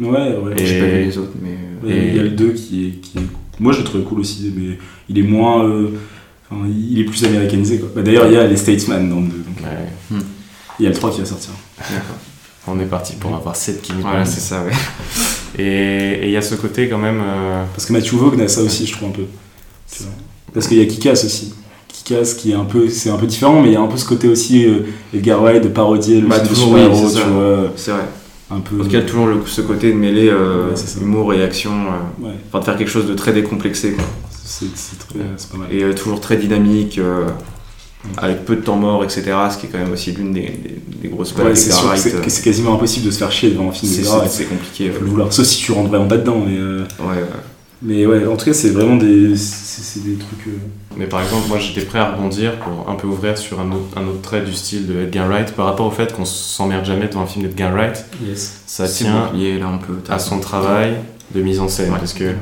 [0.00, 0.52] Ouais, ouais.
[0.60, 1.50] Et- J'ai pas vu les autres, mais.
[1.50, 3.22] euh, Ouais, Il y a le 2 qui est, qui est-
[3.60, 4.78] Moi, je le trouvais cool aussi, mais
[5.08, 5.64] il est moins.
[5.64, 5.88] euh,
[6.50, 7.88] enfin, il est plus américanisé, quoi.
[7.94, 9.36] Bah, D'ailleurs, il y a les Statesman dans le 2.
[9.38, 10.18] donc, Ouais.
[10.78, 11.50] Il y a le 3 qui va sortir.
[11.78, 12.16] D'accord.
[12.68, 14.02] On est parti pour avoir 7 Kingsman.
[14.02, 14.72] Voilà, c'est ça, ouais.
[15.58, 15.64] Et
[16.22, 17.20] et il y a ce côté quand même.
[17.24, 19.22] euh, Parce que Matthew Vaughn a ça aussi, je trouve, un peu.
[20.52, 21.54] Parce qu'il y a Kikas aussi.
[21.88, 22.88] Kikas qui est un peu.
[22.90, 24.80] C'est un peu différent, mais il y a un peu ce côté aussi, euh,
[25.14, 27.72] Edgar Wright, de parodier le Bah, film oui, super-héros, c'est tu vois.
[27.76, 28.00] C'est vrai.
[28.50, 28.80] Un peu.
[28.80, 31.72] En tout cas, toujours le- ce côté de mêler euh, Ouais, humour et action.
[31.72, 34.04] euh, Ouais, Enfin, de faire quelque chose de très décomplexé, quoi.
[35.36, 35.68] c'est pas mal.
[35.72, 37.26] Et euh, toujours très dynamique, euh,
[38.18, 39.24] avec peu de temps mort, etc.
[39.50, 41.70] Ce qui est quand même aussi l'une des, des- des grosses Ouais, c'est
[42.30, 43.90] c'est- quasiment impossible de se faire chier devant un film
[44.28, 44.90] C'est compliqué.
[44.90, 45.32] Faut le vouloir.
[45.32, 46.56] Sauf si tu rentres vraiment pas dedans, mais.
[46.56, 47.24] euh, Ouais, ouais.
[47.86, 49.36] Mais ouais, en tout cas, c'est vraiment des.
[49.36, 50.46] C'est des trucs.
[50.48, 50.58] euh,
[50.96, 53.96] Mais par exemple, moi j'étais prêt à rebondir pour un peu ouvrir sur un autre,
[53.96, 57.06] un autre trait du style de Edgar Wright par rapport au fait qu'on s'emmerde jamais
[57.08, 58.04] devant un film d'Edgar Wright.
[58.34, 59.94] Ça C'est tient lié là un peu.
[60.08, 60.94] à son travail
[61.34, 61.92] de mise en scène.
[61.92, 61.98] Ouais.
[61.98, 62.32] Parce que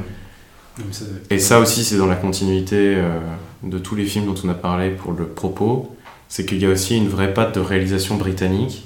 [1.30, 3.18] Et ça aussi, c'est dans la continuité euh,
[3.62, 5.94] de tous les films dont on a parlé pour le propos.
[6.28, 8.84] C'est qu'il y a aussi une vraie patte de réalisation britannique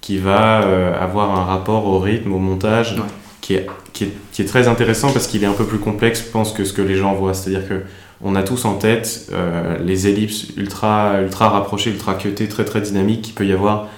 [0.00, 3.02] qui va euh, avoir un rapport au rythme, au montage, Ouais.
[3.48, 6.22] Qui, est, qui, est, qui est très intéressant parce qu'il est un peu plus complexe,
[6.26, 7.32] je pense, que ce que les gens voient.
[7.32, 7.80] C'est-à-dire que
[8.22, 12.82] on a tous en tête euh, les ellipses ultra, ultra rapprochées, ultra cutées, très très
[12.82, 13.88] dynamiques qu'il peut y avoir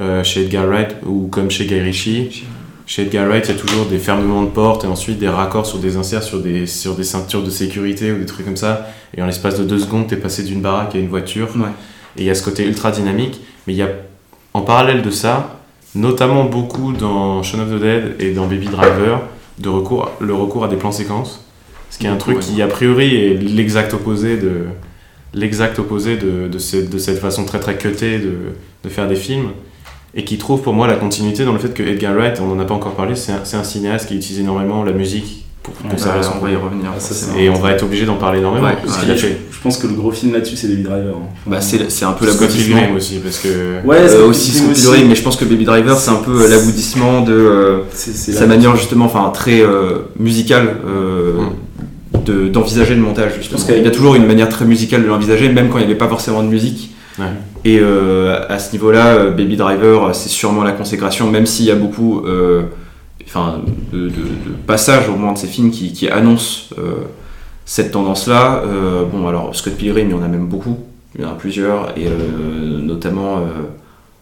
[0.00, 2.46] euh, chez Edgar Wright ou comme chez Guy Ritchie.
[2.84, 5.66] Chez Edgar Wright, il y a toujours des fermements de portes et ensuite des raccords
[5.66, 8.88] sur des inserts, sur des, sur des ceintures de sécurité ou des trucs comme ça.
[9.16, 11.50] Et en l'espace de deux secondes, t'es passé d'une baraque à une voiture.
[11.54, 11.68] Ouais.
[12.16, 13.40] Et il y a ce côté ultra dynamique.
[13.68, 13.88] Mais il y a,
[14.52, 15.55] en parallèle de ça,
[15.96, 19.22] notamment beaucoup dans Shaun of the Dead et dans Baby Driver,
[19.58, 21.42] de recours, le recours à des plans séquences.
[21.90, 22.42] Ce qui est un truc ouais.
[22.42, 24.64] qui, a priori, est l'exact opposé de
[25.34, 28.34] l'exact opposé de, de, cette, de cette façon très très cutée de,
[28.84, 29.50] de faire des films
[30.14, 32.58] et qui trouve pour moi la continuité dans le fait que Edgar Wright, on n'en
[32.58, 35.90] a pas encore parlé, c'est un, c'est un cinéaste qui utilise énormément la musique pour
[35.90, 36.90] conserver son on va y revenir.
[36.94, 38.66] Ah, ça, Et on va être obligé d'en parler énormément.
[38.66, 40.56] Ouais, parce ouais, qu'il a il a fait Je pense que le gros film là-dessus,
[40.56, 41.14] c'est Baby Driver.
[41.16, 41.28] hein.
[41.46, 42.80] Bah, c'est c'est un peu l'aboutissement.
[42.96, 46.10] Aussi, parce que Ouais, Euh, aussi Scott Pilgrim, mais je pense que Baby Driver c'est
[46.10, 51.32] un peu euh, l'aboutissement de euh, sa manière justement, enfin très euh, musicale euh,
[52.24, 53.32] de- d'envisager le montage.
[53.36, 53.58] Justement.
[53.58, 55.68] pense qu'il y a- Il y a toujours une manière très musicale de l'envisager, même
[55.68, 56.90] quand il n'y avait pas forcément de musique.
[57.18, 57.24] Ouais.
[57.64, 61.74] Et euh, à ce niveau-là, Baby Driver, c'est sûrement la consécration, même s'il y a
[61.74, 62.62] beaucoup euh,
[63.24, 63.60] enfin,
[63.92, 67.04] de, de- de passages au moins de ces films qui, qui annoncent euh,
[67.64, 68.62] cette tendance-là.
[68.64, 70.78] Euh, bon, alors Scott Pilgrim, il y en a même beaucoup,
[71.14, 73.40] il y en a plusieurs, et euh, notamment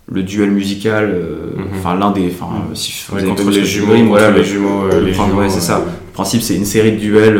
[0.07, 1.65] le duel musical, euh, Mhm.
[1.79, 2.27] enfin l'un des.
[2.31, 2.75] Enfin, Mhm.
[2.77, 5.49] si vous Ouais, avez les jumeaux, voilà, les le- jumeaux, euh, le les jumeaux, ouais,
[5.49, 5.79] c'est ça.
[5.85, 7.37] Le principe, c'est une série de duels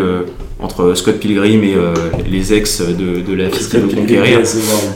[0.65, 1.93] entre Scott Pilgrim et euh,
[2.27, 4.41] les ex de, de la fille Pilgrim, conquérir.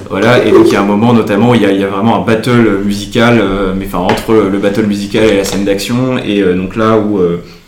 [0.09, 1.85] Voilà, et donc il y a un moment notamment où il y a, il y
[1.85, 5.45] a vraiment un battle musical, euh, mais enfin entre le, le battle musical et la
[5.45, 7.21] scène d'action, et euh, donc là où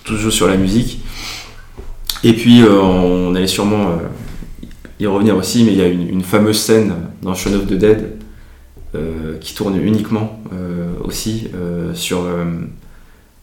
[0.04, 1.00] tout se joue sur la musique.
[2.24, 3.98] Et puis on allait sûrement
[4.98, 7.74] y revenir aussi, mais il y a une, une fameuse scène dans Shaun of the
[7.74, 8.16] Dead
[9.40, 10.40] qui tourne uniquement
[11.04, 11.48] aussi
[11.94, 12.24] sur.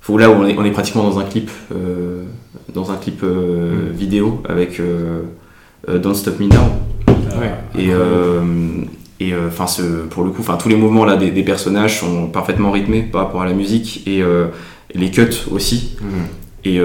[0.07, 2.23] Faut- là où on est, on est pratiquement dans un clip, euh,
[2.73, 5.23] dans un clip euh, vidéo avec euh,
[5.87, 6.55] Don't Stop Me Now.
[7.39, 7.53] Ouais.
[7.77, 7.89] Et,
[9.19, 9.65] et enfin,
[10.09, 13.25] pour le coup, enfin, tous les mouvements là des, des personnages sont parfaitement rythmés par
[13.25, 14.23] rapport à la musique et,
[14.95, 15.97] les cuts aussi.
[16.01, 16.07] Mhm.
[16.65, 16.75] Et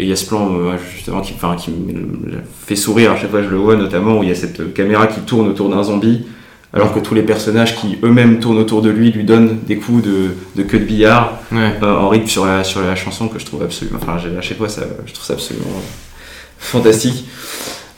[0.00, 0.48] il y a ce plan
[0.94, 4.22] justement qui, qui me fait sourire à chaque fois que je le vois, notamment où
[4.22, 6.24] il y a cette caméra qui tourne autour d'un zombie,
[6.74, 10.02] alors que tous les personnages qui eux-mêmes tournent autour de lui lui donnent des coups
[10.04, 11.72] de, de queue de billard Ouais.
[11.82, 13.98] euh, en rythme sur la, sur la chanson que je trouve absolument.
[14.02, 15.80] Enfin, j'ai- à chaque fois, ça, je trouve ça absolument euh,
[16.58, 17.24] fantastique.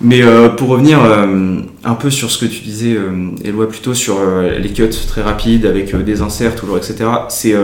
[0.00, 2.96] Mais euh, pour revenir euh, un peu sur ce que tu disais,
[3.44, 4.16] Éloi, plutôt sur
[4.58, 6.94] les cuts très rapides avec des inserts toujours, etc.
[7.28, 7.54] C'est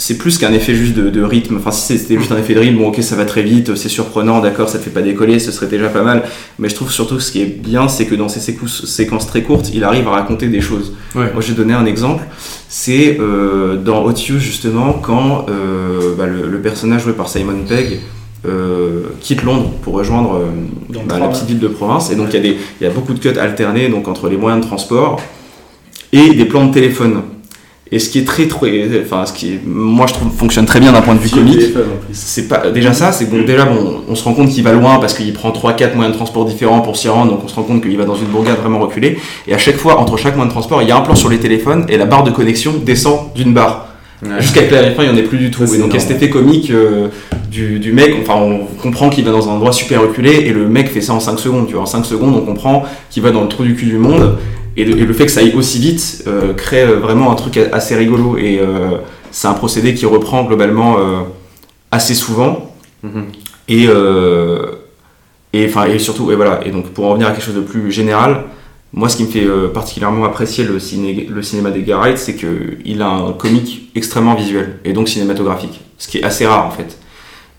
[0.00, 1.58] c'est plus qu'un effet juste de, de rythme.
[1.58, 3.90] Enfin, si c'était juste un effet de rythme, bon, ok, ça va très vite, c'est
[3.90, 6.22] surprenant, d'accord, ça te fait pas décoller, ce serait déjà pas mal.
[6.58, 9.26] Mais je trouve surtout que ce qui est bien, c'est que dans ces séquences, séquences
[9.26, 10.94] très courtes, il arrive à raconter des choses.
[11.14, 11.30] Ouais.
[11.32, 12.24] Moi, je vais donner un exemple.
[12.68, 18.00] C'est euh, dans Hot justement, quand euh, bah, le, le personnage joué par Simon Pegg
[18.46, 22.10] euh, quitte Londres pour rejoindre euh, bah, la petite ville de province.
[22.10, 24.38] Et donc, il y, a des- y a beaucoup de cuts alternés donc, entre les
[24.38, 25.20] moyens de transport
[26.12, 27.20] et des plans de téléphone.
[27.92, 30.78] Et ce qui est très, très enfin, ce qui est, moi je trouve fonctionne très
[30.78, 31.60] bien d'un point de vue comique.
[32.12, 34.72] C'est pas déjà ça, c'est que bon, déjà bon, on se rend compte qu'il va
[34.72, 37.54] loin parce qu'il prend 3-4 moyens de transport différents pour s'y rendre, donc on se
[37.56, 39.18] rend compte qu'il va dans une bourgade vraiment reculée.
[39.48, 41.28] Et à chaque fois, entre chaque moyen de transport, il y a un plan sur
[41.28, 43.88] les téléphones et la barre de connexion descend d'une barre.
[44.38, 45.66] Jusqu'à que la fin, il n'y en ait plus du tout.
[45.66, 47.08] Ça, et donc, il y a cet effet comique euh,
[47.50, 50.68] du, du mec, enfin, on comprend qu'il va dans un endroit super reculé et le
[50.68, 51.66] mec fait ça en 5 secondes.
[51.66, 53.96] Tu vois, en 5 secondes, on comprend qu'il va dans le trou du cul du
[53.96, 54.36] monde.
[54.80, 57.34] Et, le- et le fait que ça aille aussi vite euh, crée euh, vraiment un
[57.34, 58.36] truc assez rigolo.
[58.38, 58.98] Et euh,
[59.30, 60.96] c'est un procédé qui reprend globalement
[61.90, 62.74] assez souvent.
[63.02, 63.26] Mhm.
[63.68, 63.86] Et,
[65.52, 66.60] et, enfin, et surtout, et voilà.
[66.66, 68.44] Et donc, pour en revenir à quelque chose de plus général,
[68.92, 73.02] moi, ce qui me fait particulièrement apprécier le, ciné, le cinéma d'Edgar Wright, c'est qu'il
[73.02, 76.98] a un comique extrêmement visuel et donc cinématographique, ce qui est assez rare en fait.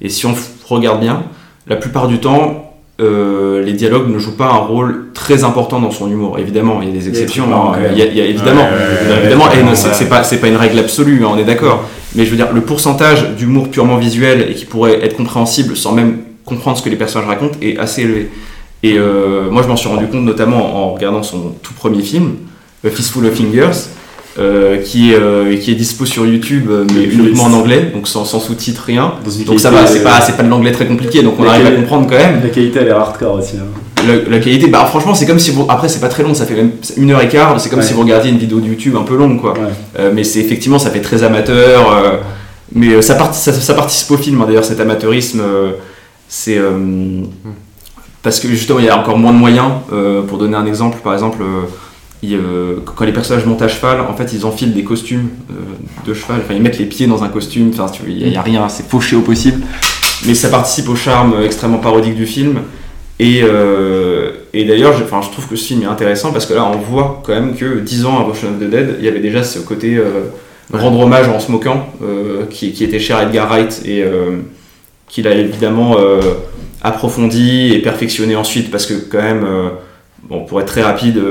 [0.01, 0.33] Et si on
[0.67, 1.23] regarde bien,
[1.67, 5.91] la plupart du temps, euh, les dialogues ne jouent pas un rôle très important dans
[5.91, 6.37] son humour.
[6.37, 7.45] Évidemment, il y a des exceptions.
[7.45, 7.77] hein.
[7.91, 10.55] Il y a, il y a évidemment, Ouais, évidemment, ouais, c'est pas, c'est pas une
[10.57, 11.83] règle absolue, hein, on est d'accord.
[12.15, 15.93] Mais je veux dire, le pourcentage d'humour purement visuel et qui pourrait être compréhensible sans
[15.93, 18.29] même comprendre ce que les personnages racontent est assez élevé.
[18.83, 22.33] Et euh, moi, je m'en suis rendu compte notamment en regardant son tout premier film,
[22.85, 23.71] A Fistful of Fingers,
[24.39, 28.07] euh, qui, est, euh, qui est dispo sur YouTube, euh, mais uniquement en anglais, donc
[28.07, 29.13] sans, sans sous-titres, rien.
[29.45, 32.15] Donc ça va, c'est pas, de l'anglais très compliqué, donc on arrive à comprendre quand
[32.17, 32.41] même.
[32.41, 33.57] La qualité, elle est hardcore aussi.
[33.57, 33.65] hein.
[34.07, 35.65] La, la qualité, bah franchement, c'est comme si vous.
[35.69, 37.85] Après, c'est pas très long, ça fait même une heure et quart, c'est comme Ouais.
[37.85, 39.51] si vous regardiez une vidéo de YouTube un peu longue, quoi.
[39.53, 39.59] Ouais.
[39.99, 42.21] Euh, mais c'est effectivement, ça fait très amateur.
[42.73, 45.41] mais ça, parti- ça, ça participe au film, hein, d'ailleurs, cet amateurisme.
[46.27, 47.21] C'est euh,
[48.23, 49.69] parce que justement il y a encore moins de moyens.
[50.27, 51.43] pour donner un exemple, par exemple,
[52.23, 55.53] euh, euh, quand les personnages montent à cheval, en fait ils enfilent des costumes euh,
[56.05, 56.41] de cheval.
[56.43, 57.71] Enfin ils mettent les pieds dans un costume.
[57.73, 59.61] Enfin il n'y a, rien, c'est fauché au possible.
[60.27, 62.61] Mais ça participe au charme extrêmement parodique du film.
[63.19, 66.65] Et, euh, et d'ailleurs, je, je trouve que ce film est intéressant parce que là,
[66.65, 69.19] on voit quand même que 10 ans avant Shaun of the Dead, il y avait
[69.19, 69.99] déjà ce côté
[70.73, 71.87] rendre hommage en se moquant,
[72.49, 74.03] qui, qui était cher à Edgar Wright et
[75.07, 75.97] qu'il a évidemment
[76.81, 79.45] approfondi et perfectionné ensuite parce que quand même,
[80.23, 81.21] bon, pour être très rapide,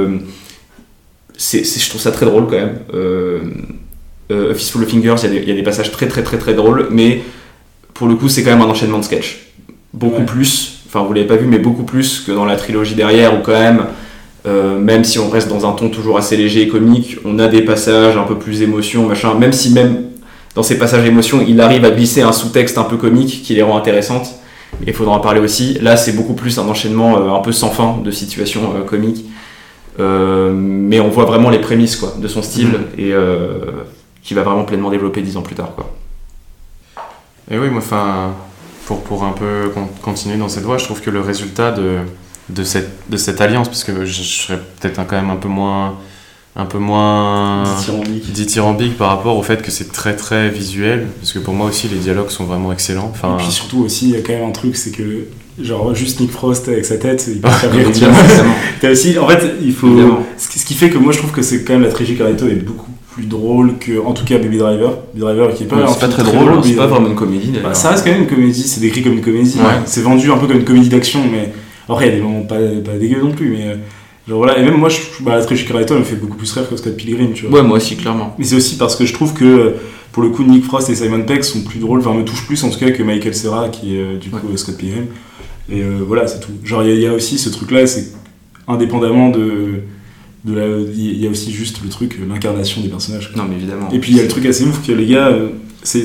[1.41, 2.79] c'est, je trouve ça très drôle quand même.
[2.93, 3.39] Euh,
[4.31, 6.07] euh, A Fistful of Fingers, il y, a des- il y a des passages très
[6.07, 7.23] très très très drôles, mais
[7.95, 9.47] pour le coup, c'est quand même un enchaînement de sketch.
[9.95, 10.27] Beaucoup Ouais.
[10.27, 13.43] plus, enfin vous l'avez pas vu, mais beaucoup plus que dans la trilogie derrière, où
[13.43, 13.87] quand même,
[14.47, 17.49] euh, même si on reste dans un ton toujours assez léger et comique, on a
[17.49, 20.05] des passages un peu plus émotion, machin, même si même
[20.55, 23.63] dans ces passages émotion, il arrive à glisser un sous-texte un peu comique qui les
[23.63, 24.29] rend intéressantes.
[24.87, 25.79] Et il faudra en parler aussi.
[25.81, 29.25] Là, c'est beaucoup plus un enchaînement euh, un peu sans fin de situations comiques.
[30.01, 33.59] Euh, mais on voit vraiment les prémices quoi, de son style et euh,
[34.23, 35.73] qui va vraiment pleinement développer dix ans plus tard.
[35.77, 35.95] Quoi.
[37.51, 38.33] Et oui, moi, enfin,
[38.87, 41.99] pour, pour un peu con- continuer dans cette voie, je trouve que le résultat de,
[42.49, 45.49] de, cette, de cette alliance, parce que je, je serais peut-être quand même un peu
[45.49, 45.97] moins,
[46.57, 48.33] un peu moins Dithyrambique.
[48.33, 51.89] dithyrambique par rapport au fait que c'est très très visuel, parce que pour moi aussi
[51.89, 53.11] les dialogues sont vraiment excellents.
[53.13, 55.27] Enfin, Et puis surtout aussi, il y a quand même un truc, c'est que
[55.63, 57.87] genre juste Nick Frost avec sa tête, il peut Ouais, faire rire.
[58.81, 59.87] T'as aussi, en fait, il faut.
[59.89, 60.23] Évidemment.
[60.39, 62.55] Ce qui, fait que moi je trouve que c'est quand même la trilogie Carretto est
[62.55, 64.99] beaucoup plus drôle que, en tout cas, Baby Driver.
[65.13, 65.77] Baby Driver qui est pas.
[65.77, 67.53] Ouais, c'est pas très drôle, c'est pas vraiment une comédie.
[67.63, 69.59] Bah, ça reste quand même une comédie, c'est décrit comme une comédie.
[69.59, 69.65] Ouais.
[69.67, 69.83] hein.
[69.87, 71.53] C'est vendu un peu comme une comédie d'action, mais
[71.89, 73.51] après il y a des moments pas, pas dégueux non plus.
[73.51, 73.75] Mais euh,
[74.29, 76.69] genre voilà, et même moi, je, bah, la trilogie elle me fait beaucoup plus rire
[76.69, 77.61] que Scott Pilgrim, tu vois.
[77.61, 78.35] Ouais, moi aussi, clairement.
[78.39, 79.75] Mais c'est aussi parce que je trouve que
[80.13, 82.63] pour le coup, Nick Frost et Simon Pegg sont plus drôles, enfin me touchent plus
[82.65, 84.57] en tout cas que Michael Serra qui est euh, du coup Ouais.
[84.57, 85.07] Scott Pilgrim.
[85.69, 86.53] Et euh, voilà, c'est tout.
[86.65, 88.13] Genre, il y a- il y, a aussi ce truc-là, c'est
[88.67, 89.81] indépendamment de.
[90.45, 93.31] de la- Il y a aussi juste le truc, l'incarnation des personnages.
[93.33, 93.43] quoi.
[93.43, 93.91] Non, mais évidemment.
[93.93, 95.49] Et puis il y a le truc assez ouf que les gars, euh,
[95.83, 96.03] c'est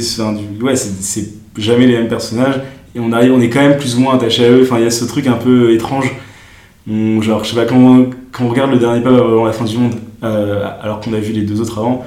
[0.61, 2.59] ouais, c'est- jamais les mêmes personnages
[2.93, 4.61] et on arrive, on est quand même plus ou moins attaché à eux.
[4.63, 6.11] Enfin, il y a ce truc un peu étrange.
[6.89, 9.63] On- genre, je sais pas quand, quand on regarde le dernier pas avant la fin
[9.65, 12.05] du monde, euh, alors qu'on a vu les deux autres avant,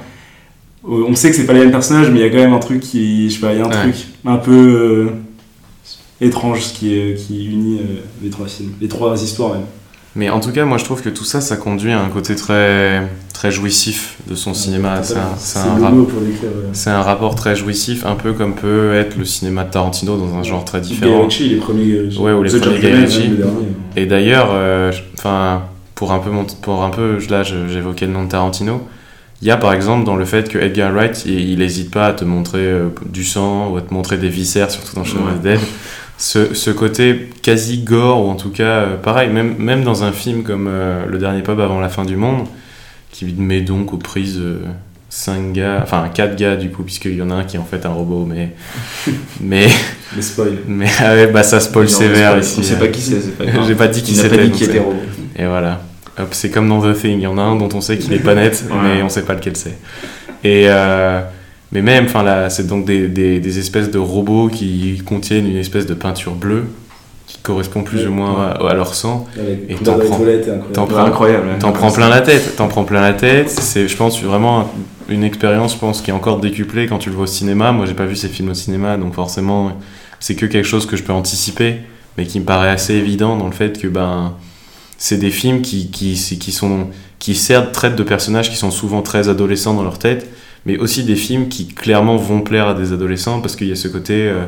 [0.83, 2.59] on sait que c'est pas les mêmes personnages, mais il y a quand même un
[2.59, 3.91] truc qui, je sais pas, il y a un Ouais.
[3.91, 5.07] truc un peu euh,
[6.21, 7.83] étrange qui est qui unit euh,
[8.23, 9.63] les trois films, les trois histoires même.
[10.15, 12.35] Mais en tout cas, moi je trouve que tout ça, ça conduit à un côté
[12.35, 15.01] très, très jouissif de son cinéma.
[15.03, 15.93] C'est un, rap-
[16.87, 20.43] euh, rapport très jouissif, un peu comme peut être le cinéma de Tarantino dans un
[20.43, 21.23] genre très différent.
[21.23, 21.91] Ritchie, les premiers.
[21.91, 22.81] euh, Ouais, ou les The premiers le
[23.37, 23.67] dernier.
[23.95, 25.61] Et d'ailleurs, euh, enfin,
[25.93, 26.31] pour un peu,
[26.63, 28.81] pour un peu, là, j'évoquais le nom de Tarantino.
[29.41, 32.13] Il y a par exemple dans le fait que Edgar Wright, il n'hésite pas à
[32.13, 35.39] te montrer euh, du sang ou à te montrer des viscères, surtout dans Shaun of
[35.39, 35.59] the Dead.
[36.21, 40.11] Ce, ce côté quasi gore, ou en tout cas, euh, pareil, même, même dans un
[40.11, 42.45] film comme euh, Le Dernier Pub avant la fin du monde,
[43.11, 44.41] qui met donc aux prises
[45.09, 47.63] 5 gars, enfin 4 gars du coup, puisqu'il y en a un qui est en
[47.65, 48.53] fait un robot, mais.
[49.41, 49.67] mais,
[50.15, 50.57] Les spoils.
[50.67, 52.63] mais ah ouais, bah ça spoil Non, sévère on ici.
[52.65, 52.77] sait hein.
[52.79, 53.65] pas qui c'est, c'est pas grave.
[53.67, 54.37] J'ai pas dit qui c'était.
[54.37, 54.99] pas dit qui était robot.
[55.37, 55.81] et voilà.
[56.19, 58.11] Hop, c'est comme dans The Thing, il y en a un dont on sait qu'il
[58.11, 58.75] est pas net, Ouais.
[58.83, 59.77] mais on sait pas lequel c'est.
[60.43, 61.21] Et euh,
[61.71, 65.57] mais même, enfin là, c'est donc des, des, des espèces de robots qui contiennent une
[65.57, 66.65] espèce de peinture bleue
[67.27, 68.07] qui correspond plus Ouais.
[68.07, 69.27] ou moins à, à leur sang.
[69.39, 70.73] Avec Et t'en prends- toilette est incroyable.
[70.73, 71.47] t'en Ouais, prends- incroyable.
[71.59, 73.49] T'en prends plein la tête, t'en prends plein la tête.
[73.51, 74.71] C'est, je pense, vraiment
[75.09, 77.71] une expérience, je pense, qui est encore décuplée quand tu le vois au cinéma.
[77.71, 79.73] Moi, j'ai pas vu ces films au cinéma, donc forcément,
[80.19, 81.77] c'est que quelque chose que je peux anticiper,
[82.17, 84.33] mais qui me paraît assez évident dans le fait que ben,
[84.97, 86.87] c'est des films qui, qui, qui sont,
[87.19, 90.27] qui certes traitent de personnages qui sont souvent très adolescents dans leur tête,
[90.65, 93.75] mais aussi des films qui clairement vont plaire à des adolescents parce qu'il y a
[93.75, 94.45] ce côté euh,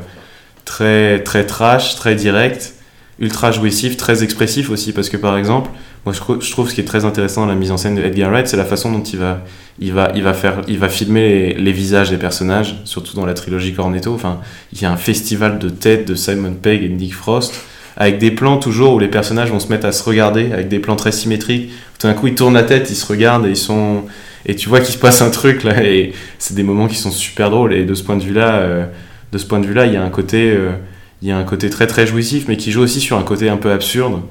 [0.65, 2.73] très, très trash, très direct,
[3.19, 5.69] ultra jouissif, très expressif aussi, parce que par exemple,
[6.05, 8.01] moi, je, je trouve ce qui est très intéressant dans la mise en scène de
[8.01, 9.43] Edgar Wright, c'est la façon dont il va,
[9.79, 13.35] il va, il va, faire, il va filmer les, visages des personnages, surtout dans la
[13.35, 14.13] trilogie Cornetto.
[14.13, 14.39] Enfin,
[14.73, 17.53] il y a un festival de têtes de Simon Pegg et Nick Frost,
[17.97, 20.79] avec des plans toujours où les personnages vont se mettre à se regarder, avec des
[20.79, 21.71] plans très symétriques.
[21.99, 24.03] Tout d'un coup, ils tournent la tête, ils se regardent et ils sont.
[24.45, 27.11] Et tu vois qu'il se passe un truc là, et c'est des moments qui sont
[27.11, 27.73] super drôles.
[27.73, 28.85] Et de ce point de vue-là, euh,
[29.31, 30.71] de ce point de vue-là, il y a un côté, euh,
[31.21, 33.49] il y a un côté très très jouissif, mais qui joue aussi sur un côté
[33.49, 34.21] un peu absurde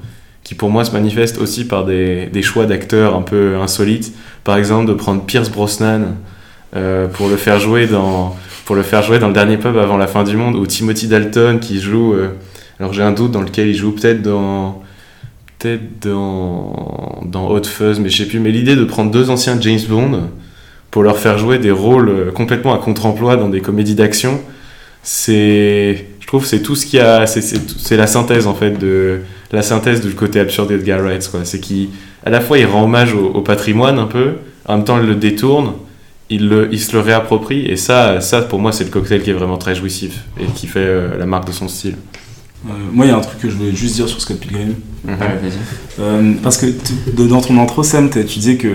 [0.43, 4.11] qui pour moi se manifeste aussi par des, des choix d'acteurs un peu insolites.
[4.43, 6.15] Par exemple, de prendre Pierce Brosnan
[6.75, 9.97] euh, pour le faire jouer dans pour le faire jouer dans le dernier pub avant
[9.97, 12.15] la fin du monde, ou Timothy Dalton qui joue.
[12.79, 14.81] alors j'ai un doute dans lequel il joue peut-être dans
[15.61, 18.39] peut-être dans Hot Fuzz, mais je sais plus.
[18.39, 20.29] Mais l'idée de prendre deux anciens James Bond
[20.89, 24.41] pour leur faire jouer des rôles euh, complètement à contre-emploi dans des comédies d'action,
[25.03, 29.21] c'est je trouve c'est tout ce qu'il y a, c'est- la synthèse en fait de
[29.51, 31.41] la synthèse du côté absurde d'Edgar Wright quoi.
[31.43, 31.89] C'est qu'il
[32.25, 34.33] à la fois il rend hommage au, patrimoine un peu,
[34.65, 35.73] en même temps il le détourne,
[36.29, 39.57] il se le réapproprie et ça, ça pour moi c'est le cocktail qui est vraiment
[39.57, 41.95] très jouissif et qui fait euh, la marque de son style.
[42.67, 44.75] Euh, moi, il y a un truc que je voulais juste dire sur Scott Pilgrim.
[45.03, 45.51] Vas-y.
[45.99, 48.67] Euh, parce que tu- dans ton intro, Sam, tu disais que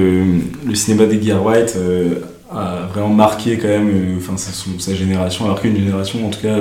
[0.66, 2.16] le cinéma d'Edgar Wright euh,
[2.50, 6.40] a vraiment marqué quand même enfin, sa, sa génération, a marqué une génération en tout
[6.40, 6.56] cas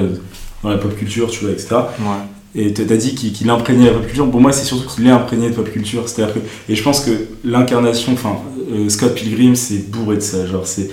[0.62, 1.68] dans la pop culture, tu vois, etc.
[2.00, 2.62] Ouais.
[2.64, 4.30] Et t'as dit qu'il qu'il imprégnait la pop culture.
[4.30, 6.08] Pour moi, c'est surtout qu'il est imprégné de pop culture.
[6.08, 7.12] C'est-à-dire que, et je pense que
[7.44, 8.38] l'incarnation, enfin,
[8.88, 10.46] Scott Pilgrim, c'est bourré de ça.
[10.46, 10.90] Genre, c'est,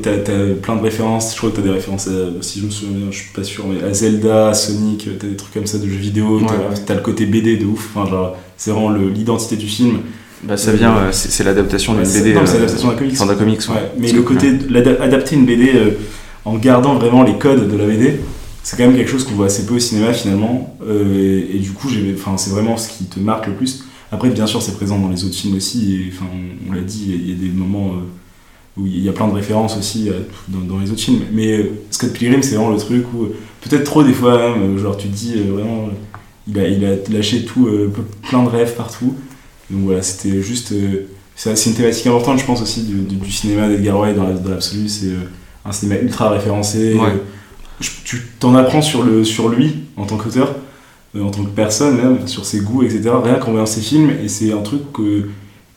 [0.00, 1.32] t'as, t'as plein de références.
[1.32, 3.44] Je crois que t'as des références, à- si je me souviens bien, je suis pas
[3.44, 6.38] sûr, mais à Zelda, à Sonic, t'as des trucs comme ça de jeux vidéo.
[6.40, 6.46] Ouais,
[6.86, 6.98] t'as, ouais.
[6.98, 7.90] le côté BD de ouf.
[7.94, 9.98] Enfin, genre, c'est vraiment l'identité du film.
[10.44, 12.34] Bah, ça vient, euh, c'est l'adaptation d'une BD.
[12.34, 13.16] non, c'est euh, l'adaptation d'un comics.
[13.18, 13.92] d'un comics, ouais.
[13.98, 14.52] Mais le côté
[15.00, 15.90] adapter une BD euh,
[16.44, 18.14] en gardant vraiment les codes de la BD,
[18.64, 20.76] c'est quand même quelque chose qu'on voit assez peu au cinéma finalement.
[20.84, 21.88] Euh, et, et du coup,
[22.36, 23.84] c'est vraiment ce qui te marque le plus.
[24.10, 25.94] Après, bien sûr, c'est présent dans les autres films aussi.
[25.94, 27.92] Et, enfin, on, on l'a dit, il y a- il y a des moments
[28.78, 31.22] où il y a plein de références aussi euh, dans, dans les autres films.
[31.32, 34.62] Mais euh, Scott Pilgrim, c'est vraiment le truc où, euh, peut-être trop des fois même,
[34.76, 35.88] euh, genre tu te dis vraiment,
[36.48, 37.68] il, a, il a lâché tout,
[38.28, 39.14] plein de rêves partout.
[39.70, 40.72] Donc voilà, c'était juste.
[41.36, 44.34] c'est une thématique importante, je pense, aussi du, du- du cinéma d'Edgar Wright dans la-
[44.34, 44.88] dans l'absolu.
[44.88, 45.10] C'est
[45.64, 46.94] un cinéma ultra référencé.
[46.94, 47.12] Ouais.
[47.80, 50.54] Je- tu t'en apprends sur, le, sur lui en tant qu'auteur,
[51.18, 53.10] en tant que personne, même, sur ses goûts, etc.
[53.22, 54.10] Rien qu'en voyant ses films.
[54.22, 55.28] Et c'est un truc que-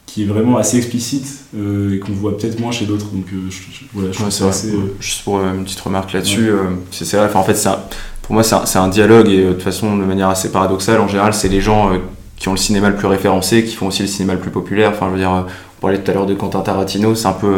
[0.06, 1.26] qui est vraiment assez explicite
[1.58, 3.08] euh, et qu'on voit peut-être moins chez d'autres.
[3.08, 4.54] Donc euh, je, je- voilà, je Ouais, trouve c'est ça vrai.
[4.54, 4.70] assez.
[4.72, 6.50] euh, Juste pour une petite remarque là-dessus,
[6.92, 7.30] c'est c'est vrai.
[7.34, 7.80] En fait, c'est un-
[8.22, 11.00] pour moi, c'est un, c'est un dialogue et de toute façon, de manière assez paradoxale,
[11.02, 11.92] en général, c'est les gens
[12.38, 14.92] qui ont le cinéma le plus référencé, qui font aussi le cinéma le plus populaire.
[14.94, 15.46] Enfin, je veux dire, on
[15.82, 17.54] parlait tout à l'heure de Quentin Tarantino, c'est un peu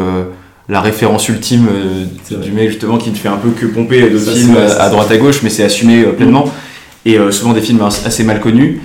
[0.68, 4.18] la référence ultime euh, du mec justement qui ne fait un peu que pomper de
[4.18, 6.44] films à, à droite à gauche, mais c'est assumé euh, pleinement.
[7.06, 8.80] Et euh, souvent des films as- assez mal connus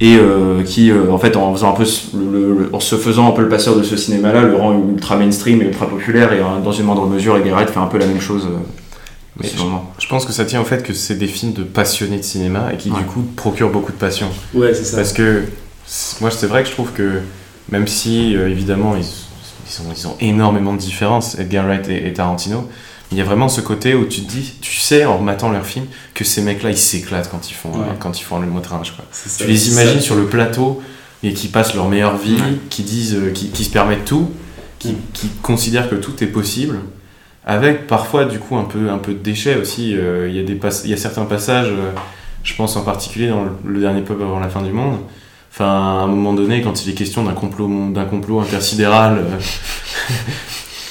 [0.00, 2.96] et euh, qui, euh, en fait, en faisant un peu, ce- le- le- en se
[2.96, 6.32] faisant un peu le passeur de ce cinéma-là, le rend ultra mainstream et ultra populaire.
[6.32, 8.44] Et euh, dans une moindre mesure, Edgar Wright fait un peu la même chose.
[8.46, 8.56] euh,
[9.40, 9.48] Mais.
[9.98, 12.70] Je pense que ça tient au fait que c'est des films de passionnés de cinéma
[12.72, 12.98] et qui Ouais.
[12.98, 14.28] du coup procurent beaucoup de passion.
[14.54, 14.96] Ouais, c'est ça.
[14.98, 15.42] Parce que
[16.20, 17.20] moi c'est vrai que je trouve que
[17.70, 22.06] même si euh, évidemment ils, ils, ont, ils ont énormément de différences, Edgar Wright et,
[22.06, 22.68] et Tarantino,
[23.12, 25.66] il y a vraiment ce côté où tu te dis, tu sais en matant leurs
[25.66, 27.80] films que ces mecs-là ils s'éclatent quand ils font Ouais.
[27.90, 29.04] euh, quand ils font le motrage quoi.
[29.12, 30.06] Ça, Tu les imagines ça.
[30.06, 30.82] sur le plateau
[31.22, 32.58] et qui passent leur meilleure vie, Ouais.
[32.70, 34.30] qui disent, euh, qui, qui se permettent tout,
[34.78, 36.80] qui, qui considèrent que tout est possible,
[37.46, 39.94] avec parfois du coup un peu, un peu de déchets aussi.
[39.96, 41.90] Euh, Il y, a des il y a certains passages, euh,
[42.42, 44.98] je pense en particulier dans le, le dernier pub avant la fin du monde.
[45.52, 49.38] Enfin, à un moment donné, quand il est question d'un complot, d'un complot intersidéral euh,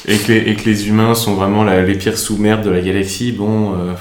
[0.08, 2.82] et, que les, et que les humains sont vraiment la- les pires sous-merdes de la
[2.82, 3.94] galaxie, bon, euh,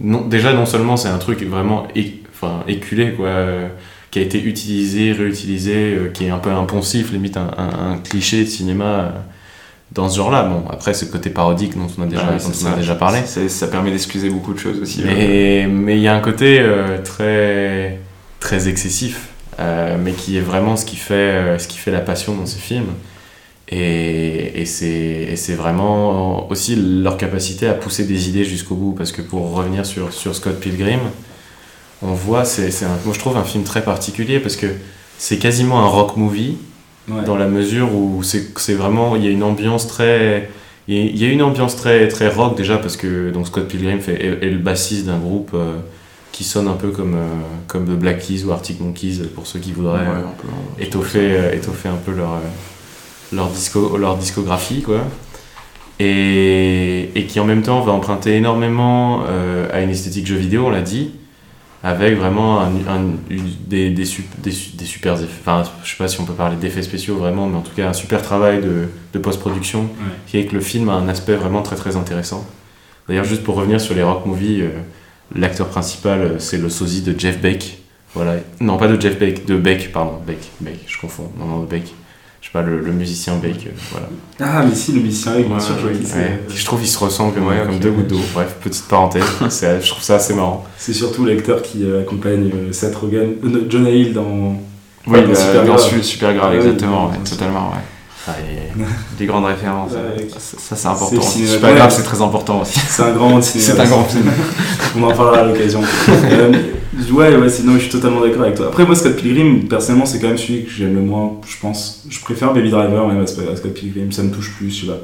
[0.00, 3.68] non, déjà non seulement c'est un truc vraiment é- enfin, éculé, quoi, euh,
[4.10, 7.96] qui a été utilisé, réutilisé, euh, qui est un peu impensif, limite un, un- un
[7.98, 9.12] cliché de cinéma
[9.92, 10.44] dans ce genre-là.
[10.44, 12.70] Bon, après, c'est le côté parodique dont on a déjà, Ouais, dont c'est on a
[12.72, 12.76] ça.
[12.76, 13.20] déjà parlé.
[13.26, 15.02] Ça permet d'excuser beaucoup de choses aussi.
[15.04, 18.00] Mais mais il y a un côté euh, très,
[18.40, 19.28] très excessif,
[19.60, 22.46] euh, mais qui est vraiment ce qui fait, euh, ce qui fait la passion dans
[22.46, 22.86] ces films.
[23.72, 28.92] Et, et c'est vraiment aussi leur capacité à pousser des idées jusqu'au bout.
[28.92, 31.00] Parce que pour revenir sur, sur Scott Pilgrim,
[32.02, 32.70] on voit, c'est
[33.04, 34.66] moi je trouve un film très particulier parce que
[35.18, 36.56] c'est quasiment un rock movie
[37.08, 37.24] Ouais.
[37.24, 40.48] dans la mesure où c'est vraiment il y a une ambiance très
[40.86, 44.24] il y a- une ambiance très très rock déjà parce que donc Scott Pilgrim fait,
[44.24, 45.78] est, est le bassiste d'un groupe euh,
[46.30, 47.26] qui sonne un peu comme euh,
[47.66, 51.88] comme The Black Keys ou Arctic Monkeys pour ceux qui voudraient Ouais, euh, étoffer étoffer
[51.88, 52.34] un peu leur
[53.32, 55.00] leur disco leur discographie quoi
[56.00, 60.66] et, et qui en même temps va emprunter énormément euh, à une esthétique jeu vidéo
[60.66, 61.12] on l'a dit
[61.84, 62.70] avec vraiment un,
[63.66, 65.26] des, des, sup- des, des super effets.
[65.40, 67.88] Enfin, je sais pas si on peut parler d'effets spéciaux vraiment, mais en tout cas
[67.88, 69.88] un super travail de, de post-production Ouais.
[70.28, 72.46] qui fait que le film a un aspect vraiment très très intéressant.
[73.08, 74.68] D'ailleurs, juste pour revenir sur les rock movies, euh,
[75.34, 77.78] l'acteur principal euh, c'est le sosie de Jeff Beck.
[78.14, 78.36] Voilà.
[78.60, 81.32] Non, pas de Jeff Beck, de Beck, pardon, Beck, Beck, je confonds.
[81.36, 81.92] Non, non, de Beck.
[82.42, 84.08] Je sais pas, le, le musicien Beck, euh, voilà.
[84.40, 86.16] Ah, mais si, le musicien, bien sûr, je vois qui c'est.
[86.16, 86.40] Ouais.
[86.52, 87.80] Je trouve qu'ils se ressemblent comme, Ouais, comme ok.
[87.80, 88.20] deux gouttes d'eau.
[88.34, 90.64] Bref, petite parenthèse, c'est- je trouve ça assez marrant.
[90.76, 94.56] C'est surtout l'acteur qui euh, accompagne euh, Seth Rogen, euh, Jonah Hill dans.
[95.06, 95.80] Oui, dans bah, Super dans Grave.
[95.88, 97.78] Su- super grave, exactement, totalement, ouais.
[98.28, 98.32] Ah,
[99.18, 99.92] Des grandes références.
[99.92, 101.20] Ouais, ça, c'est important.
[101.22, 102.78] c'est Super grave, c'est très important aussi.
[102.78, 103.72] C'est un grand cinéma.
[103.74, 104.24] C'est un grand film.
[104.96, 105.80] On en parlera à l'occasion.
[106.08, 106.52] Euh,
[107.12, 108.66] ouais, ouais, c'est- non, je suis totalement d'accord avec toi.
[108.68, 112.04] Après, moi, Scott Pilgrim, personnellement, c'est quand même celui que j'aime le moins, je pense.
[112.08, 114.98] Je préfère Baby Driver même à Scott Pilgrim, ça me touche plus, je sais pas.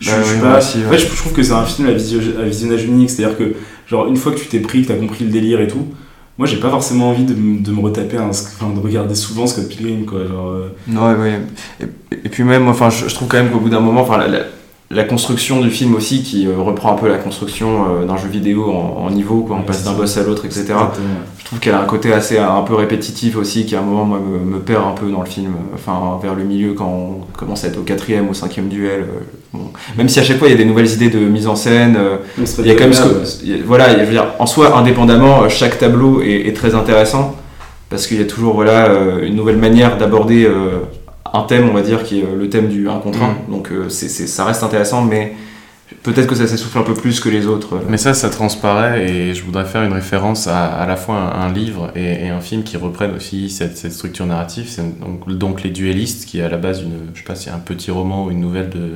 [0.00, 0.60] je, Bah je oui, pas- en
[0.90, 3.52] fait, je, je trouve que c'est un film à, visio- à visionnage unique, c'est-à-dire que,
[3.88, 5.86] genre, une fois que tu t'es pris, que t'as compris le délire et tout,
[6.38, 9.68] moi, j'ai pas forcément envie de, de me retaper, un, enfin, de regarder souvent Scott
[9.68, 10.26] Pilgrim, quoi.
[10.26, 11.40] Genre, euh, Ouais, ouais.
[12.24, 14.44] Et, puis même, enfin, je, trouve quand même qu'au bout d'un moment, enfin, la-
[14.92, 18.28] la construction du film aussi, qui euh, reprend un peu la construction euh, d'un jeu
[18.28, 20.66] vidéo en, en niveau, quoi, on Ouais, passe d'un boss à l'autre, etc.
[21.38, 24.04] Je trouve qu'elle a un côté assez un peu répétitif aussi, qui à un moment
[24.04, 25.52] moi, me, me perd un peu dans le film.
[25.74, 29.00] Enfin, vers le milieu, quand on commence à être au quatrième ou cinquième duel.
[29.02, 29.20] euh,
[29.54, 29.70] bon.
[29.96, 31.96] Même si à chaque fois il y a des nouvelles idées de mise en scène,
[31.98, 32.16] euh,
[32.58, 33.02] il y a quand même ce
[33.42, 37.34] que- voilà, je veux dire, en soi, indépendamment, euh, chaque tableau est, est très intéressant
[37.90, 40.78] parce qu'il y a toujours voilà euh, une nouvelle manière d'aborder euh,
[41.32, 43.36] un thème, on va dire, qui est euh, le thème du 1 contre 1.
[43.50, 45.32] Donc euh, c'est ça reste intéressant, mais
[46.02, 47.76] peut-être que ça s'essouffle un peu plus que les autres.
[47.76, 47.80] euh.
[47.88, 51.46] Mais ça, ça transparaît et je voudrais faire une référence à à la fois un,
[51.48, 54.66] un livre et, et un film qui reprennent aussi cette, cette structure narrative.
[54.68, 57.44] C'est donc, donc Les Duellistes, qui est à la base une, je sais pas si
[57.44, 58.90] c'est un petit roman ou une nouvelle de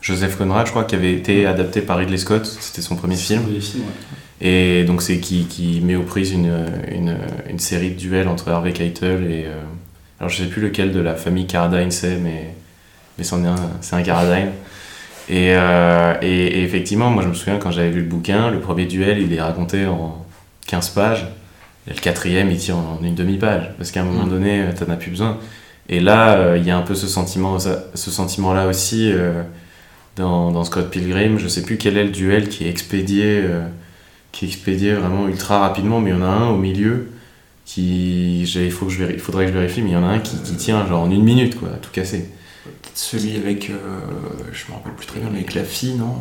[0.00, 2.44] Joseph Conrad, je crois, qui avait été adapté par Ridley Scott.
[2.60, 3.42] C'était son premier film.
[3.52, 4.46] les films, ouais.
[4.48, 6.52] Et donc c'est qui, qui met aux prises une,
[6.92, 7.16] une,
[7.48, 9.44] une série de duels entre Harvey Keitel et...
[9.46, 9.62] euh,
[10.22, 12.54] alors je sais plus lequel de la famille Carradine c'est, mais,
[13.18, 14.50] mais c'en est un, c'est un Carradine.
[15.28, 18.60] Et, euh, et, et effectivement, moi je me souviens quand j'avais lu le bouquin, le
[18.60, 20.24] premier duel il est raconté en
[20.68, 21.26] 15 pages,
[21.88, 24.30] et le quatrième il tire en une demi-page, parce qu'à un moment Mm.
[24.30, 25.38] donné euh, t'en as plus besoin.
[25.88, 29.42] Et là, euh, il y a un peu ce sentiment, ce sentiment-là aussi euh,
[30.14, 31.38] dans, dans Scott Pilgrim.
[31.38, 33.42] Je sais plus quel est le duel qui est expédié,
[34.30, 37.08] qui est expédié vraiment ultra rapidement, mais il y en a un au milieu
[37.64, 40.04] qui, il faut que je véri- il faudrait que je vérifie, mais il y en
[40.04, 42.28] a un qui, qui tient genre en une minute, quoi, tout cassé.
[42.94, 43.74] Celui avec, euh,
[44.52, 46.14] je me rappelle plus très bien, mais avec la fille, non?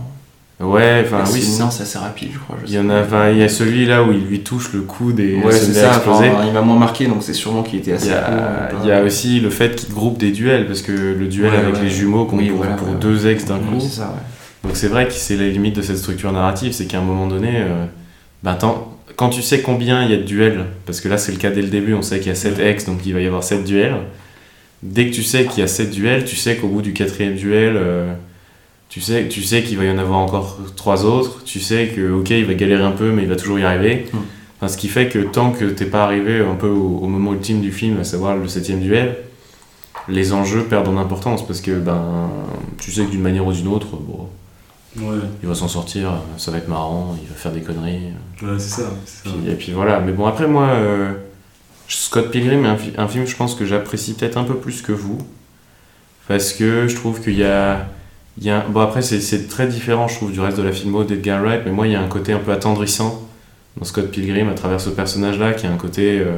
[0.65, 2.55] Ouais, enfin oui, non, c'est assez rapide, je crois.
[2.63, 4.71] je il y en a, enfin, il y a celui là où il lui touche
[4.73, 5.95] le coude et Ouais, se met à ça.
[5.97, 6.29] exploser.
[6.29, 8.87] enfin, il m'a moins marqué, donc c'est sûrement qu'il était Il assez y, a, il
[8.87, 11.75] y a aussi le fait qu'il groupe des duels, parce que le duel Ouais, avec
[11.75, 11.81] ouais.
[11.81, 12.93] les jumeaux compte Oui, pour, voilà, pour ouais.
[13.01, 13.79] deux ex d'un coup.
[13.79, 14.15] Ça.
[14.63, 17.25] Donc c'est vrai que c'est la limite de cette structure narrative, c'est qu'à un moment
[17.25, 17.85] donné, euh,
[18.43, 21.31] ben, tant- quand tu sais combien il y a de duels, parce que là c'est
[21.31, 22.71] le cas dès le début, on sait qu'il y a 7 Ouais.
[22.71, 23.95] ex, donc il va y avoir 7 duels.
[24.83, 27.35] Dès que tu sais qu'il y a 7 duels, tu sais qu'au bout du quatrième
[27.35, 28.13] duel, euh,
[28.89, 32.11] tu sais, tu sais qu'il va y en avoir encore 3 autres, tu sais que
[32.11, 34.05] ok il va galérer un peu mais il va toujours y arriver.
[34.11, 34.17] Mm.
[34.57, 37.33] Enfin, ce qui fait que tant que t'es pas arrivé un peu au, au moment
[37.33, 39.17] ultime du film, à savoir le septième duel,
[40.07, 42.29] les enjeux perdent en importance parce que ben
[42.79, 44.27] tu sais que d'une manière ou d'une autre, bon,
[44.97, 48.09] Ouais, il va s'en sortir, ça va être marrant, il va faire des conneries.
[48.41, 48.89] ouais, c'est ça.
[49.05, 49.35] c'est ça.
[49.43, 51.13] Puis- et puis voilà, mais bon, après moi, euh,
[51.87, 54.91] Scott Pilgrim est un, un film, je pense que j'apprécie peut-être un peu plus que
[54.91, 55.17] vous.
[56.27, 57.87] Parce que je trouve qu'il y a.
[58.37, 61.03] Il y a bon, après, c'est- très différent, je trouve, du reste de la filmo
[61.03, 63.27] d'Edgar Wright, mais moi, il y a un côté un peu attendrissant
[63.77, 66.19] dans Scott Pilgrim à travers ce personnage-là, qui a un côté.
[66.19, 66.37] euh,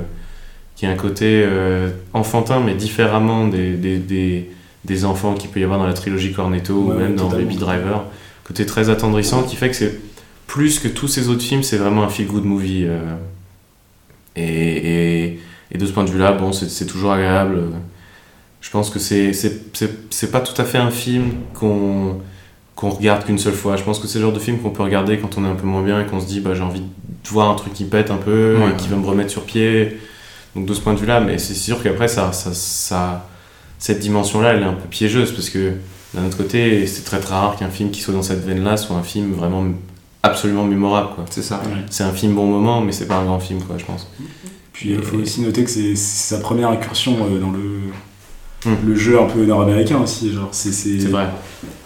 [0.75, 4.49] qui a un côté euh, enfantin, mais différemment des, des, des,
[4.85, 7.29] des enfants qu'il peut y avoir dans la trilogie Cornetto ou même dans.
[7.29, 8.03] Baby Driver.
[8.45, 9.99] Côté très attendrissant qui fait que c'est
[10.47, 12.85] plus que tous ces autres films, c'est vraiment un feel-good movie.
[12.85, 12.99] euh.
[14.35, 14.43] et,
[15.25, 15.39] et,
[15.71, 17.59] et de ce point de vue-là, bon, c'est toujours agréable.
[18.61, 22.19] Je pense que c'est pas tout à fait un film qu'on
[22.75, 23.75] qu'on regarde qu'une seule fois.
[23.77, 25.53] Je pense que c'est le genre de film qu'on peut regarder quand on est un
[25.55, 27.83] peu moins bien et qu'on se dit bah, j'ai envie de voir un truc qui
[27.85, 28.71] pète un peu Ouais.
[28.71, 29.97] et qui va me remettre sur pied.
[30.55, 33.29] Donc de ce point de vue-là, mais c'est sûr qu'après, ça, ça, ça,
[33.79, 35.73] cette dimension-là, elle est un peu piégeuse parce que
[36.13, 38.95] d'un autre côté, c'est très très rare qu'un film qui soit dans cette veine-là soit
[38.95, 39.63] un film vraiment
[40.23, 41.09] absolument mémorable.
[41.15, 41.25] quoi.
[41.29, 41.61] C'est ça.
[41.65, 41.81] Ouais.
[41.89, 44.07] C'est un film bon moment, mais c'est pas un grand film, quoi, je pense.
[44.71, 47.59] Puis il faut aussi noter que c'est c'est sa première incursion euh, dans le,
[48.65, 48.75] Hmm.
[48.87, 50.31] le jeu un peu nord-américain aussi.
[50.31, 51.27] Genre, c'est, c'est, C'est vrai.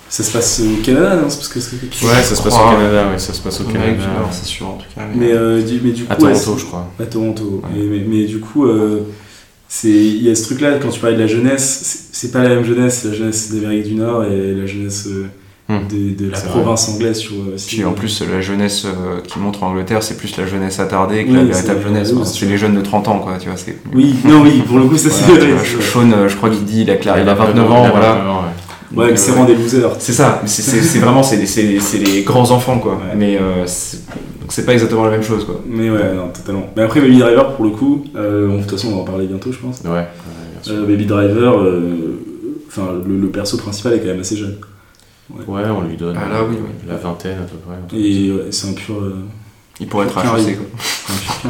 [0.10, 1.28] Ça se passe au Canada, non?
[1.28, 1.76] C'est parce que c'est-
[2.06, 4.04] Ouais, ça se passe au crois, Canada, ouais, ça se passe au Canada.
[4.32, 5.02] c'est sûr, en tout cas.
[5.16, 6.14] Mais, euh, du, mais du coup.
[6.14, 6.88] À Toronto, je crois.
[7.00, 7.62] À Toronto.
[7.64, 7.70] Ouais.
[7.76, 9.02] Mais, mais, mais du coup, euh,
[9.68, 12.50] c'est il y a ce truc-là, quand tu parlais de la jeunesse, c'est- pas la
[12.50, 15.26] même jeunesse, la jeunesse d'Amérique du Nord et la jeunesse euh,
[15.70, 15.80] Hmm.
[15.92, 17.54] de, de la province anglaise, tu vois.
[17.56, 17.76] aussi.
[17.76, 21.26] Puis en plus, la jeunesse euh, qui montre en Angleterre, c'est plus la jeunesse attardée
[21.26, 22.14] que Oui, la véritable jeunesse.
[22.24, 23.58] c'est les jeunes de 30 ans, quoi, tu vois.
[23.58, 25.54] c'est- Oui, non, oui, pour le coup, ça Voilà, c'est vrai.
[25.76, 25.82] vois.
[25.84, 28.14] Sean, euh, je crois qu'il dit, il a, clair, il a 29 29 ans, voilà.
[28.14, 28.42] 29 ans,
[28.96, 29.18] ouais.
[29.18, 29.92] C'est vraiment des losers.
[30.00, 32.94] C'est ça, c'est- vraiment c'est les, c'est les- c'est les grands enfants quoi.
[32.94, 33.16] Ouais.
[33.18, 33.66] Mais euh,
[34.48, 35.60] donc c'est pas exactement la même chose quoi.
[35.68, 36.70] Mais ouais, non, totalement.
[36.78, 39.04] Mais après, Baby Driver, pour le coup, euh, bon, de toute façon, on va en
[39.04, 39.82] parler bientôt, je pense.
[39.84, 40.06] Ouais, ouais,
[40.54, 40.74] bien sûr.
[40.76, 42.18] Euh, Baby Driver, euh,
[42.70, 44.56] enfin, le, le perso principal est quand même assez jeune.
[45.30, 46.70] Ouais, on lui donne Ah là, oui, oui.
[46.88, 48.00] la vingtaine à peu près.
[48.00, 48.96] Et ouais, c'est un pur.
[48.96, 49.16] euh,
[49.82, 50.18] Il pourrait être.
[50.18, 50.24] HEC
[50.58, 50.66] quoi.
[51.10, 51.50] un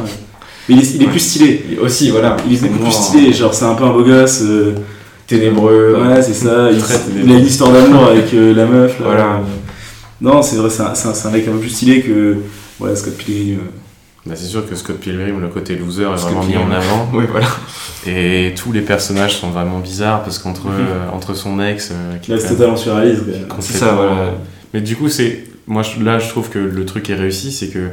[0.68, 1.10] Mais il est, il est Ouais.
[1.12, 1.64] plus stylé.
[1.74, 4.42] Et aussi voilà, Il est beaucoup plus stylé, genre c'est un peu un beau gosse.
[4.42, 4.72] euh,
[5.28, 5.94] ténébreux.
[6.04, 6.68] Ouais, c'est ça.
[6.72, 6.78] Il,
[7.24, 8.98] il a une histoire d'amour avec euh, la meuf.
[8.98, 9.04] Là.
[9.06, 9.40] Voilà.
[10.20, 12.38] Non, c'est vrai, c'est un, un mec un peu plus stylé que
[12.78, 13.58] voilà, Scott Pilgrim.
[13.58, 13.62] euh.
[14.26, 17.08] Bah, c'est sûr que Scott Pilgrim, le côté loser, est Scott vraiment mis en avant.
[17.14, 17.46] Oui, voilà.
[18.06, 20.72] Et tous les personnages sont vraiment bizarres parce qu'entre Mhm.
[20.78, 23.22] euh, entre son ex, euh, qui Là, est c'est totalement surréaliste.
[23.60, 24.34] C'est ça, voilà.
[24.74, 27.68] Mais du coup, c'est moi je- là, je trouve que le truc est réussi, c'est
[27.68, 27.88] que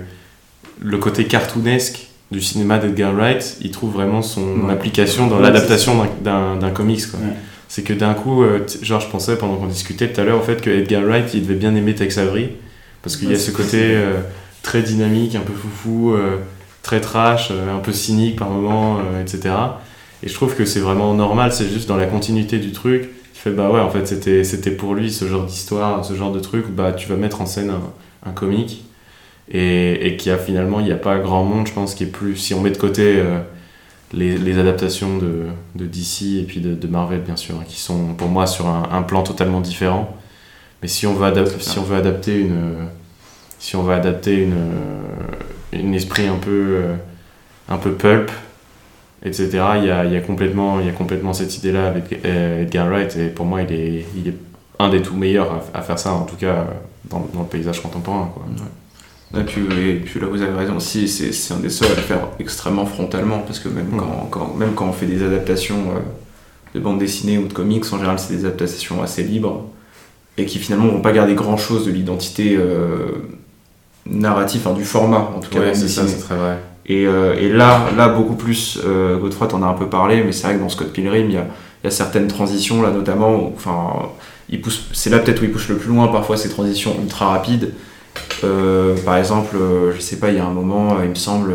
[0.82, 4.74] le côté cartoonesque du cinéma d'Edgar Wright, il trouve vraiment son Ouais.
[4.74, 7.10] application dans Ouais, l'adaptation d'un- comics.
[7.10, 7.20] quoi.
[7.20, 7.34] Ouais.
[7.70, 8.44] C'est que d'un coup,
[8.82, 11.44] genre je pensais pendant qu'on discutait tout à l'heure au fait que Edgar Wright, il
[11.44, 12.50] devait bien aimer Tex Avery
[13.02, 13.96] parce qu'il y a ce côté
[14.76, 16.38] très dynamique, un peu foufou, euh,
[16.82, 19.56] très trash, euh, un peu cynique par moments, euh, etc.
[20.22, 23.04] Et je trouve que c'est vraiment normal, c'est juste dans la continuité du truc.
[23.34, 26.34] Tu fais bah ouais, en fait c'était c'était pour lui ce genre d'histoire, ce genre
[26.34, 28.84] de truc, bah tu vas mettre en scène un, un comique
[29.50, 32.04] et, et qu'il y a finalement il n'y a pas grand monde, je pense, qui
[32.04, 33.40] est plus si on met de côté euh,
[34.12, 35.44] les, les adaptations de,
[35.76, 38.68] de DC et puis de, de Marvel bien sûr, hein, qui sont pour moi sur
[38.68, 40.18] un, un plan totalement différent.
[40.82, 42.88] Mais si on veut adapter, si on veut adapter une
[43.66, 44.56] si on veut adapter une
[45.74, 46.52] une esprit un peu
[46.82, 46.96] euh,
[47.68, 48.30] un peu pulp
[49.24, 49.46] etc
[49.78, 52.06] il y a, il y a complètement il y a complètement cette idée là avec
[52.26, 54.38] euh, Edgar Wright et pour moi il est il est
[54.78, 56.64] un des tout meilleurs à, à faire ça en tout cas euh,
[57.10, 58.44] dans, dans le paysage contemporain quoi.
[59.42, 62.02] Et puis, et puis là, vous avez raison aussi, c'est un des seuls à le
[62.02, 63.98] faire extrêmement frontalement, parce que même, Mm.
[63.98, 66.00] quand, quand- même quand on fait des adaptations euh,
[66.76, 69.66] de bande dessinée ou de comics, en général, c'est des adaptations assez libres,
[70.38, 73.08] et qui finalement vont pas garder grand-chose de l'identité euh,
[74.10, 76.20] narrative, enfin, du format, en tout cas, Ouais, bande c'est ça dessinée.
[76.20, 79.74] c'est très vrai Et, euh, et là, là, beaucoup plus, euh, Godefroy t'en a un
[79.74, 81.48] peu parlé, mais c'est vrai que dans Scott Pilgrim, il y a,
[81.84, 84.10] il y a certaines transitions, là notamment, où, enfin,
[84.50, 87.30] il pousse, c'est là peut-être où il pousse le plus loin, parfois ces transitions ultra
[87.30, 87.72] rapides.
[88.44, 91.54] Euh, par exemple, euh, je sais pas, il y a un moment, il me semble,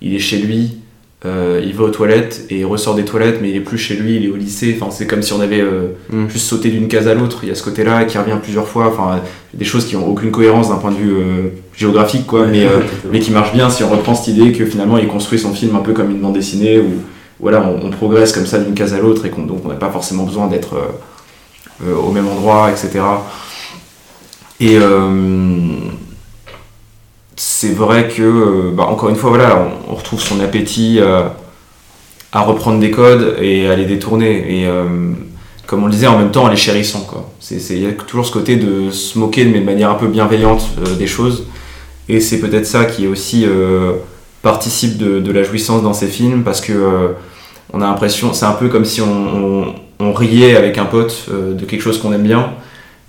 [0.00, 0.78] il est chez lui,
[1.26, 3.94] euh, il va aux toilettes et il ressort des toilettes, mais il est plus chez
[3.94, 4.76] lui, il est au lycée.
[4.80, 6.28] Enfin, c'est comme si on avait euh, Mm.
[6.28, 7.40] juste sauté d'une case à l'autre.
[7.42, 8.86] Il y a ce côté-là qui revient plusieurs fois.
[8.86, 9.20] Enfin,
[9.52, 12.66] des choses qui ont aucune cohérence d'un point de vue euh, géographique, quoi, mais
[13.12, 15.76] mais qui marche bien si on reprend cette idée que finalement il construit son film
[15.76, 17.02] un peu comme une bande dessinée où
[17.38, 19.74] voilà on, on progresse comme ça d'une case à l'autre et qu'on donc on n'a
[19.74, 20.76] pas forcément besoin d'être
[21.82, 23.00] au même endroit etc
[24.60, 25.08] et euh,
[27.60, 31.24] c'est vrai que euh, bah, encore une fois voilà on, retrouve son appétit euh,
[32.32, 34.60] à reprendre des codes et à les détourner.
[34.62, 34.84] Et euh,
[35.66, 37.06] comme on le disait en même temps à les chérissant
[37.50, 40.70] il y a toujours ce côté de se moquer mais de manière un peu bienveillante
[40.98, 41.48] des choses.
[42.08, 43.46] Et c'est peut-être ça qui aussi
[44.40, 47.14] participe de, de la jouissance dans ces films parce que
[47.72, 49.74] on a l'impression, c'est un peu comme si on,
[50.14, 52.52] riait avec un pote de quelque chose qu'on aime bien.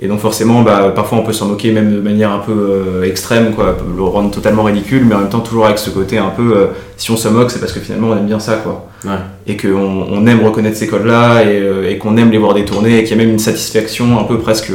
[0.03, 3.03] Et donc forcément, bah, parfois on peut s'en moquer même de manière un peu euh,
[3.03, 6.29] extrême, quoi, le rendre totalement ridicule, mais en même temps toujours avec ce côté un
[6.29, 6.65] peu, euh,
[6.97, 8.87] si on se moque, c'est parce que finalement on aime bien ça, quoi.
[9.05, 9.19] Ouais.
[9.45, 12.97] Et qu'on on aime reconnaître ces codes-là et, euh, et qu'on aime les voir détournés
[12.97, 14.71] et qu'il y a même une satisfaction un peu presque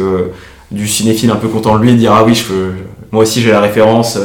[0.70, 2.70] du cinéphile un peu content de lui de dire ah oui, je peux,
[3.10, 4.18] moi aussi j'ai la référence.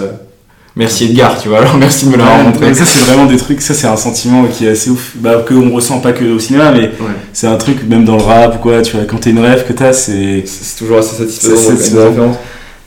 [0.75, 1.59] Merci Edgar, tu vois.
[1.59, 2.73] Alors merci de me l'avoir Ouais, montré.
[2.73, 5.53] ça c'est vraiment des trucs, ça c'est un sentiment qui est assez ouf, bah, que
[5.53, 7.11] on ressent pas que au cinéma, mais Ouais.
[7.33, 9.65] c'est un truc même dans le rap ou quoi, tu vois, quand t'es une rêve
[9.67, 10.43] que t'as, c'est...
[10.45, 12.37] C'est toujours assez satisfaisant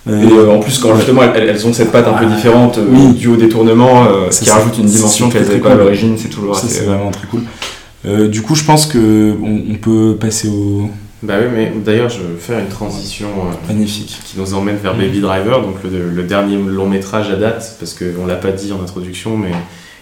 [0.06, 2.34] euh, Et euh, en plus, quand justement elles, elles ont cette patte un peu Ah,
[2.34, 3.14] différente euh, oui.
[3.14, 5.80] dû au détournement euh, qui rajoute une dimension très, qu'elles n'avaient pas à cool.
[5.84, 6.74] l'origine, c'est toujours ça assez.
[6.80, 7.40] c'est vraiment très cool.
[8.06, 10.90] Euh, du coup je pense que on, on peut passer au...
[11.24, 14.18] Bah oui, mais d'ailleurs, je veux faire une transition euh, Magnifique.
[14.26, 17.94] qui nous emmène vers Baby Driver, donc le, le dernier long métrage à date, parce
[17.94, 19.52] qu'on l'a pas dit en introduction, mais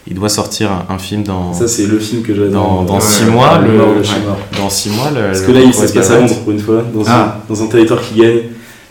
[0.08, 2.84] il doit sortir un, un film dans, Ça c'est le film que dans, j'adore.
[2.86, 3.58] dans Ouais, six ouais, mois.
[3.58, 6.34] le le- ouais, dans six mois, le, Parce que là il se passe à Londres
[6.42, 7.38] pour une fois, dans, Ah.
[7.48, 8.40] un, dans un territoire qui gagne.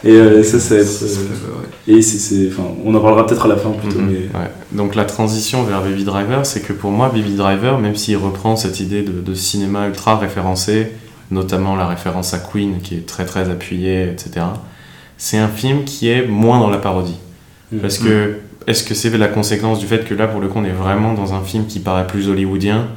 [0.03, 1.03] Et euh, ça, ça va être...
[1.03, 4.39] euh, Et c'est, c'est, enfin, on en parlera peut-être à la fin plutôt, Mhm, mais...
[4.39, 4.49] ouais.
[4.71, 8.55] Donc la transition vers Baby Driver, c'est que pour moi, Baby Driver, même s'il reprend
[8.55, 10.87] cette idée de, de cinéma ultra référencé,
[11.31, 14.45] notamment la référence à Queen qui est très très appuyée, etc.,
[15.17, 17.17] c'est un film qui est moins dans la parodie.
[17.81, 20.65] Parce que, est-ce que c'est la conséquence du fait que là, pour le coup, on
[20.65, 22.87] est vraiment dans un film qui paraît plus hollywoodien,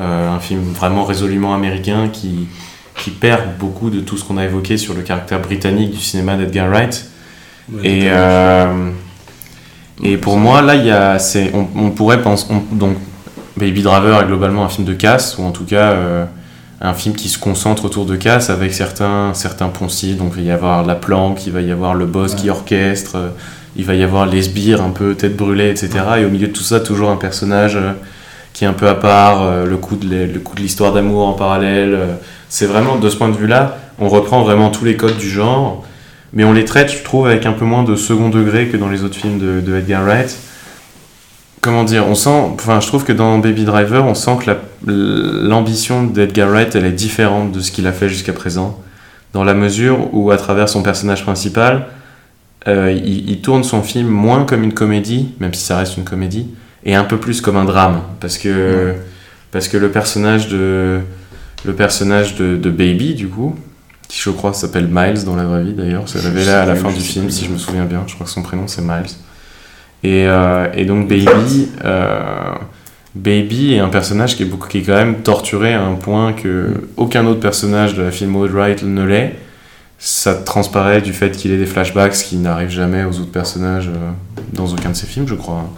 [0.00, 2.48] euh, un film vraiment résolument américain qui,
[2.98, 6.36] qui perd beaucoup de tout ce qu'on a évoqué sur le caractère britannique du cinéma
[6.36, 7.06] d'Edgar Wright?
[7.72, 8.90] Ouais, Et, euh,
[10.02, 11.18] et pour moi, là, y a,
[11.54, 12.46] on, on pourrait penser.
[12.50, 12.96] on- donc,
[13.56, 16.24] Baby Driver est globalement un film de casse, ou en tout cas euh,
[16.82, 20.16] un film qui se concentre autour de casse avec certains, certains poncifs.
[20.16, 22.38] Donc, il va y avoir la planque, il va y avoir le boss Ouais.
[22.40, 23.28] qui orchestre, euh,
[23.76, 25.90] il va y avoir les sbires un peu tête brûlée, etc.
[26.18, 27.92] Et au milieu de tout ça, toujours un personnage euh,
[28.52, 30.28] qui est un peu à part, euh, le coup de
[30.60, 31.96] l'histoire d'amour en parallèle.
[32.48, 35.84] c'est vraiment, de ce point de vue-là, on reprend vraiment tous les codes du genre
[36.34, 38.88] mais on les traite, je trouve, avec un peu moins de second degré que dans
[38.88, 40.34] les autres films de, de Edgar Wright.
[41.62, 44.58] Comment dire On sent, enfin, je trouve que dans Baby Driver, on sent que la-
[44.86, 48.80] l'ambition d'Edgar Wright, elle est différente de ce qu'il a fait jusqu'à présent,
[49.32, 51.86] dans la mesure où, à travers son personnage principal,
[52.66, 56.04] euh, il, il tourne son film moins comme une comédie, même si ça reste une
[56.04, 56.48] comédie,
[56.84, 58.00] et un peu plus comme un drame.
[58.20, 58.94] Parce que,
[59.52, 60.98] parce que le personnage de,
[61.64, 63.54] le personnage de, de Baby, du coup,
[64.08, 66.88] qui je crois s'appelle Miles dans la vraie vie d'ailleurs, c'est révélé à la fin
[66.90, 69.06] du film, si je me souviens bien, je crois que son prénom c'est Miles.
[70.04, 72.54] Et, euh, et donc Baby, euh,
[73.14, 76.32] Baby est un personnage qui est, beaucoup, qui est quand même torturé à un point
[76.32, 79.36] que aucun autre personnage de la film Old Wright ne l'est.
[79.98, 84.10] Ça transparaît du fait qu'il ait des flashbacks qui n'arrivent jamais aux autres personnages euh,
[84.52, 85.70] dans aucun de ses films, je crois.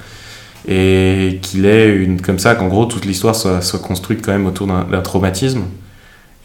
[0.66, 4.66] Et qu'il ait une comme ça, qu'en gros toute l'histoire soit, construite quand même autour
[4.66, 5.64] d'un traumatisme.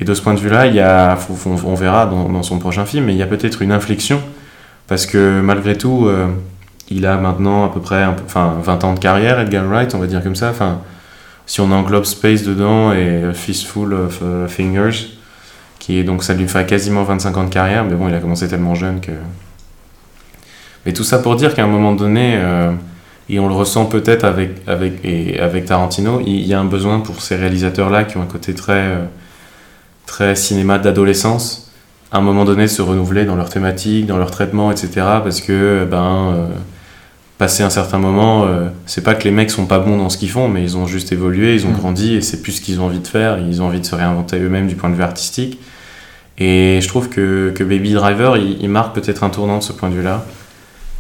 [0.02, 3.06] Et de ce point de vue-là, il y a, on verra dans, son prochain film,
[3.06, 4.22] mais il y a peut-être une inflexion
[4.88, 6.10] parce que malgré tout,
[6.92, 10.08] il a maintenant à peu près enfin, 20 ans de carrière, Edgar Wright, on va
[10.08, 10.50] dire comme ça.
[10.50, 10.82] Enfin,
[11.46, 15.08] si on englobe Space dedans et Fistful of euh, Fingers,
[15.80, 18.20] qui est donc ça lui fait quasiment 25 ans de carrière, mais bon, il a
[18.20, 19.12] commencé tellement jeune que.
[20.86, 22.72] Mais tout ça pour dire qu'à un moment donné, euh,
[23.30, 25.06] et on le ressent peut-être avec, avec,
[25.40, 28.74] avec Tarantino, il y a un besoin pour ces réalisateurs-là qui ont un côté très,
[28.74, 29.06] euh,
[30.06, 31.72] très cinéma d'adolescence,
[32.12, 34.90] à un moment donné se renouveler dans leur thématique, dans leur traitement, etc.
[34.96, 36.50] Parce que, ben,
[37.40, 40.18] passé un certain moment, euh, c'est pas que les mecs sont pas bons dans ce
[40.20, 41.78] qu'ils font, mais ils ont juste évolué, ils ont Mm.
[41.80, 43.96] grandi et c'est plus ce qu'ils ont envie de faire, ils ont envie de se
[43.96, 45.58] réinventer eux-mêmes du point de vue artistique.
[46.38, 49.74] Et je trouve que, que Baby Driver, il, il marque peut-être un tournant de ce
[49.74, 50.26] point de vue-là,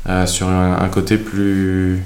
[0.07, 2.01] euh, sur un, un côté plus,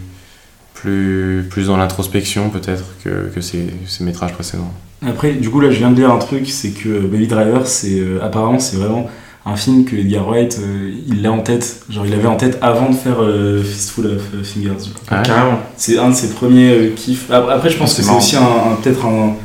[0.74, 4.74] plus, plus dans l'introspection peut-être que, que ses, ses métrages précédents.
[5.08, 8.00] Après, du coup, là, je viens de lire un truc, c'est que Baby Driver, c'est
[8.00, 9.08] euh, apparemment, c'est vraiment
[9.46, 11.82] un film que Edgar Wright, euh, il l'a en tête.
[11.90, 14.70] Genre, il l'avait en tête avant de faire euh, Fistful of euh, Fingers.
[15.10, 15.60] Ah ouais Carrément.
[15.76, 17.30] C'est un de ses premiers euh, kiffs.
[17.30, 19.36] Ap- Après, je pense C'est que c'est aussi un, un- peut-être un,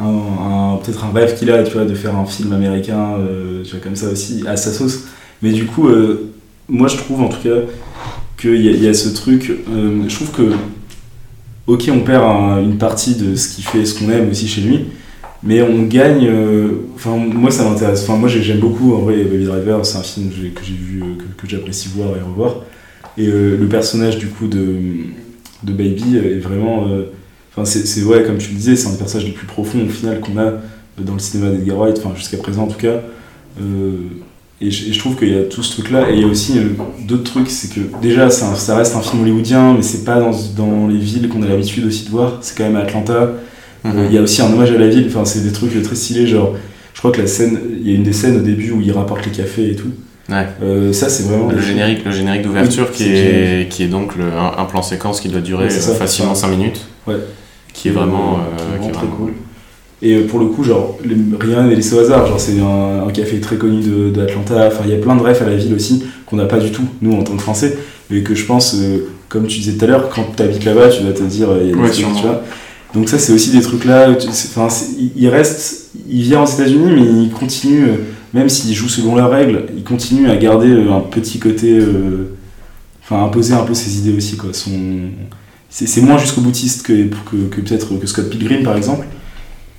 [0.00, 3.62] un, un- peut-être un rêve qu'il a, tu vois, de faire un film américain, euh,
[3.64, 5.04] tu vois, comme ça aussi, à sa sauce.
[5.40, 6.30] Mais du coup, euh,
[6.68, 7.56] moi, je trouve en tout cas
[8.38, 9.50] qu'il y, a- il y a ce truc.
[9.50, 10.52] euh, je trouve que,
[11.66, 14.60] ok, on perd un- une partie de ce qui fait ce qu'on aime aussi chez
[14.60, 14.84] lui.
[15.42, 16.26] Mais on gagne.
[16.26, 18.02] euh, Enfin, moi, ça m'intéresse.
[18.02, 18.92] Enfin, moi, j'ai- j'aime beaucoup.
[18.94, 21.04] En vrai, Baby Driver, c'est un film que j'ai- vu, euh,
[21.36, 22.56] que, j'apprécie voir et revoir.
[23.16, 24.76] Et euh, le personnage, du coup, de,
[25.62, 26.88] de Baby est vraiment.
[26.88, 27.04] euh,
[27.54, 29.80] Enfin, c'est, c'est- ouais, comme tu le disais, c'est un des personnages les plus profonds
[29.84, 30.54] au final qu'on a
[31.00, 33.00] dans le cinéma d'Edgar Wright, enfin, jusqu'à présent en tout cas.
[33.60, 33.96] Euh,
[34.60, 36.10] et, je, trouve qu'il y a tout ce truc-là.
[36.10, 36.62] Et il y a aussi euh,
[37.06, 40.88] d'autres trucs, c'est que déjà, ça reste un film hollywoodien, mais c'est pas dans, dans
[40.88, 42.38] les villes qu'on a l'habitude aussi de voir.
[42.42, 43.30] C'est quand même à Atlanta.
[43.86, 45.94] Euh, Il y a aussi un hommage à la ville, enfin, c'est des trucs très
[45.94, 46.54] stylés, genre,
[46.94, 48.90] je crois que la scène, il y a une des scènes au début où il
[48.92, 49.90] rapporte les cafés et tout.
[50.28, 50.46] Ouais.
[50.62, 51.50] Euh, ça, c'est vraiment.
[51.50, 54.82] Le générique, le générique d'ouverture Oui, qui, est, qui est donc le- un, un plan
[54.82, 56.80] séquence qui doit durer Ouais, c'est ça, euh, facilement c'est 5 minutes.
[57.06, 57.14] Ouais.
[57.72, 59.32] Qui est vraiment, Qui est vraiment qui est très vraiment- cool.
[60.02, 62.26] Et pour le coup, genre, le- rien n'est laissé au hasard.
[62.26, 64.66] Genre, c'est un, un café très connu d'Atlanta.
[64.68, 66.70] Enfin, il y a plein de refs à la ville aussi qu'on n'a pas du
[66.72, 67.78] tout, nous, en tant que Français.
[68.10, 70.88] Mais que je pense, euh, comme tu disais tout à l'heure, quand tu habites là-bas,
[70.88, 72.42] tu vas te dire, il y a des Ouais, trucs, tu vois.
[72.98, 74.08] Donc, ça, c'est aussi des trucs là.
[74.10, 74.68] Enfin,
[75.16, 77.96] il- reste, il vient aux États-Unis, mais il continue, euh,
[78.34, 81.78] même s'il joue selon leurs règles, il continue à garder euh, un petit côté.
[81.78, 82.34] euh,
[83.10, 84.50] Enfin, imposer un peu ses idées aussi, quoi.
[84.52, 84.70] Son,
[85.70, 86.92] c'est moins jusqu'au boutiste que,
[87.30, 89.06] que, que peut-être que Scott Pilgrim par exemple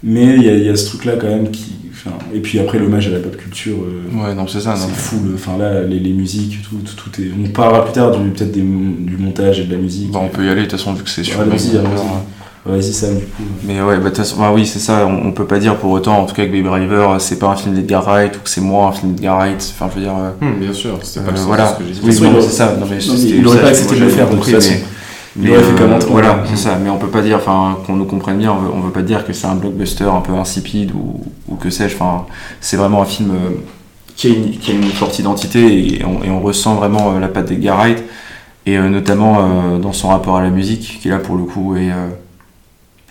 [0.02, 2.40] mais il y, a- il y a ce truc là quand même qui enfin, et
[2.40, 4.76] puis après l'hommage à la pop culture euh, Ouais, non, c'est ça.
[4.76, 7.94] c'est fou le- enfin là les, les musiques tout, tout, tout est on parlera plus
[7.94, 10.66] tard du peut-être du montage et de la musique Bah, on peut y aller, de
[10.68, 11.46] toute façon, vu que c'est sur Ouais.
[12.70, 15.08] Ouais, vas-y Sam du coup Mais ouais, bah, de toute façon, bah oui, c'est ça,
[15.08, 17.48] on, on peut pas dire pour autant, en tout cas, que Baby Driver, c'est pas
[17.48, 19.74] un film d'Edgar Wright ou que c'est moins un film d'Edgar Wright.
[19.76, 20.16] Enfin, je veux dire.
[20.18, 21.68] euh, Hum, bien sûr, c'était pas euh, voilà.
[21.74, 22.02] ce que j'ai dit.
[22.04, 22.76] Oui, c'est ça.
[22.80, 24.36] Non, mais Non, c'était mais il aurait ça, pas accepté moi, de le faire, de
[24.36, 24.74] compris, toute façon.
[25.36, 26.00] mais- euh, comme.
[26.12, 26.78] Voilà, c'est ça.
[26.84, 29.02] Mais on peut pas dire, enfin, qu'on nous comprenne bien, on veut, on veut pas
[29.02, 31.96] dire que c'est un blockbuster un peu insipide ou, ou que sais-je.
[31.96, 32.26] Enfin,
[32.62, 33.50] c'est vraiment un film euh,
[34.16, 37.20] qui, a une, qui a une forte identité et on, et on ressent vraiment euh,
[37.20, 38.04] la patte d'Edgar Wright.
[38.66, 41.76] Et euh, notamment euh, dans son rapport à la musique, qui là pour le coup
[41.76, 42.10] est euh,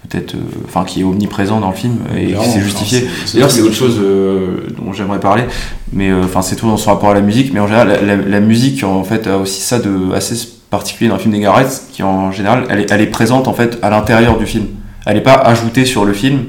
[0.09, 3.09] peut-être, euh, enfin, qui est omniprésent dans le film et qui s'est enfin, justifié.
[3.35, 5.45] D'ailleurs, c'est autre chose euh, dont j'aimerais parler,
[5.93, 7.53] mais euh, enfin, c'est tout dans son rapport à la musique.
[7.53, 10.35] Mais en général, la, la- la musique en fait a aussi ça de assez
[10.71, 13.55] particulier dans le film des Wright, qui en général, elle est, elle est présente en
[13.55, 14.67] fait à l'intérieur du film.
[15.07, 16.41] Elle n'est pas ajoutée sur le film,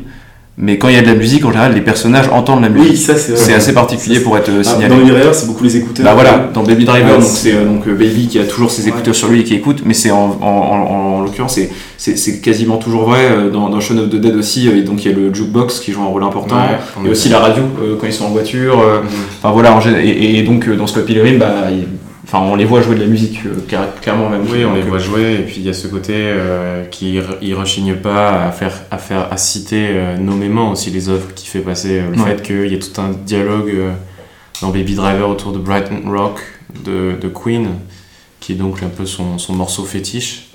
[0.62, 2.92] mais quand il y a de la musique, en général, les personnages entendent la musique.
[2.92, 4.90] oui ça c'est c'est assez particulier Ça, pour être euh, Ah, signalé.
[4.94, 7.56] dans les Driver c'est beaucoup les écouteurs Bah voilà, dans Baby Driver, donc c'est- c'est
[7.56, 9.94] euh, donc euh, Baby qui a toujours ses écouteurs sur lui et qui écoute, mais
[9.94, 13.80] c'est en, en, en- en l'occurrence c'est- c'est c'est quasiment toujours vrai euh, dans, dans
[13.80, 14.68] Shaun of the Dead aussi.
[14.68, 16.56] euh, et donc il y a le jukebox qui joue un rôle important.
[16.58, 18.80] Ouais, et aussi la radio euh, quand ils sont en voiture.
[18.82, 19.06] euh, Hum.
[19.42, 21.88] Enfin voilà, et, et donc euh, dans Scott Pilgrim, bah, il-
[22.32, 24.44] enfin on les voit jouer de la musique euh, cla- clairement même.
[24.52, 27.24] Oui, on les voit jouer, et puis il y a ce côté euh, qui ne
[27.42, 31.48] il rechigne pas à faire, à faire, à citer euh, nommément aussi les œuvres qui
[31.48, 32.36] fait passer euh, le Ouais.
[32.36, 33.74] fait qu'il y a tout un dialogue
[34.62, 36.40] dans Baby Driver autour de Brighton Rock
[36.86, 37.70] de, de Queen,
[38.40, 40.46] qui est donc un peu son, son morceau fétiche.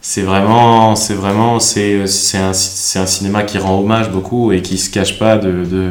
[0.00, 4.62] C'est vraiment, c'est vraiment, c'est, c'est un, c'est un cinéma qui rend hommage beaucoup et
[4.62, 5.90] qui se cache pas de, de,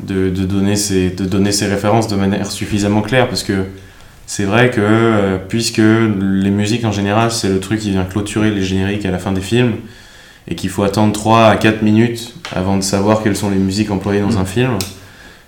[0.00, 3.66] de, de donner ses, de donner ses références de manière suffisamment claire parce que
[4.30, 8.52] c'est vrai que euh, puisque les musiques en général c'est le truc qui vient clôturer
[8.52, 9.72] les génériques à la fin des films
[10.46, 13.90] et qu'il faut attendre 3 à 4 minutes avant de savoir quelles sont les musiques
[13.90, 14.78] employées dans un film,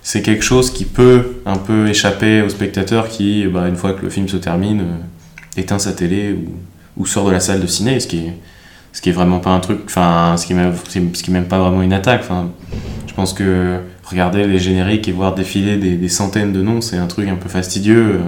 [0.01, 4.01] c'est quelque chose qui peut un peu échapper au spectateur qui, bah, une fois que
[4.01, 7.67] le film se termine, euh, éteint sa télé ou, ou sort de la salle de
[7.67, 8.33] ciné, ce qui est,
[8.91, 11.33] ce qui est vraiment pas un truc, enfin, ce qui est même, ce qui est
[11.33, 12.19] même pas vraiment une attaque.
[12.23, 12.49] Enfin,
[13.07, 16.97] je pense que regarder les génériques et voir défiler des, des centaines de noms, c'est
[16.97, 18.19] un truc un peu fastidieux, euh,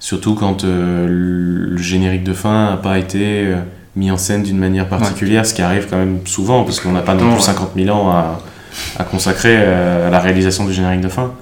[0.00, 3.56] surtout quand euh, le générique de fin n'a pas été euh,
[3.96, 7.02] mis en scène d'une manière particulière, ce qui arrive quand même souvent, parce qu'on n'a
[7.02, 7.40] pas non plus ouais.
[7.40, 8.40] 50 000 ans à,
[8.98, 11.32] à consacrer euh, à la réalisation du générique de fin.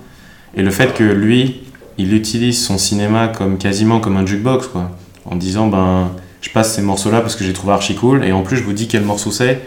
[0.57, 1.63] Et le fait que lui,
[1.99, 4.91] il utilise son cinéma comme quasiment comme un jukebox, quoi,
[5.25, 8.43] en disant ben je passe ces morceaux-là parce que j'ai trouvé archi cool, et en
[8.43, 9.61] plus je vous dis quel morceau c'est.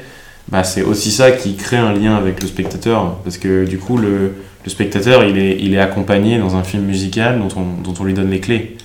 [0.48, 3.98] Bah, c'est aussi ça qui crée un lien avec le spectateur, parce que du coup
[3.98, 4.34] le,
[4.70, 8.04] le spectateur il est, il est accompagné dans un film musical dont on, dont on
[8.04, 8.78] lui donne les clés.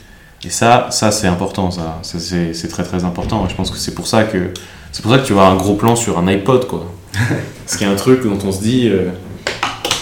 [0.43, 3.45] Et ça, ça c'est important, ça, ça c'est, c'est très très important.
[3.45, 4.51] Et je pense que c'est pour ça que
[4.93, 6.91] c'est pour ça que tu vois un gros plan sur un iPod, quoi.
[7.67, 9.11] Ce qui est un truc dont on se dit, euh,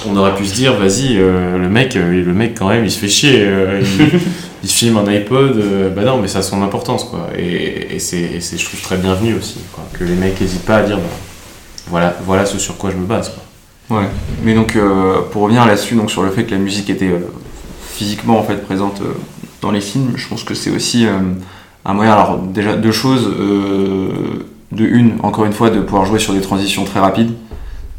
[0.09, 2.91] on aurait pu se dire, vas-y, euh, le mec, euh, le mec quand même, il
[2.91, 4.21] se fait chier, euh, il,
[4.65, 5.61] il filme un iPod,
[5.97, 7.29] bah non, mais ça a son importance, quoi.
[7.37, 10.65] Et, et c'est, et c'est, je trouve très bienvenu aussi, quoi, que les mecs n'hésitent
[10.65, 11.03] pas à dire, bah,
[11.89, 13.43] voilà, voilà ce sur quoi je me base, quoi.
[13.93, 14.09] Ouais,
[14.43, 17.19] mais donc euh, pour revenir là-dessus, donc sur le fait que la musique était euh,
[17.91, 19.13] physiquement en fait présente euh,
[19.61, 21.07] dans les films, je pense que c'est aussi
[21.85, 22.15] un moyen.
[22.15, 26.85] Alors déjà deux choses, de une, encore une fois, de pouvoir jouer sur des transitions
[26.85, 27.33] très rapides.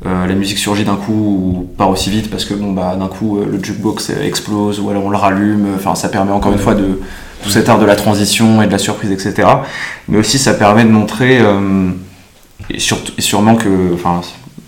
[0.04, 3.40] La musique surgit d'un coup ou part aussi vite parce que bon bah d'un coup
[3.40, 5.68] le jukebox explose ou alors on le rallume.
[5.78, 7.00] Enfin ça permet encore une fois de
[7.42, 9.48] tout cet art de la transition et de la surprise etc.
[10.10, 11.42] Mais aussi ça permet de montrer
[12.70, 14.20] et sûrement que enfin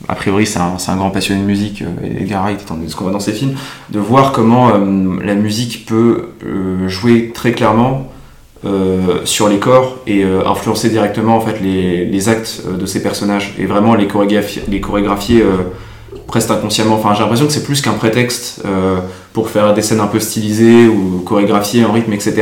[0.07, 3.13] a priori c'est un, grand passionné de musique, euh, Edgar Wright, étant ce qu'on voit
[3.13, 3.55] dans ses films,
[3.89, 8.11] de voir comment euh, la musique peut euh, jouer très clairement
[9.25, 13.93] sur les corps et influencer directement en fait les, actes de ces personnages et vraiment
[13.93, 15.43] les chorégraphier, chorégraphier
[16.25, 16.95] presque inconsciemment.
[16.95, 18.63] Enfin, j'ai l'impression que c'est plus qu'un prétexte
[19.33, 22.41] pour faire des scènes un peu stylisées ou chorégraphiées en rythme, etc.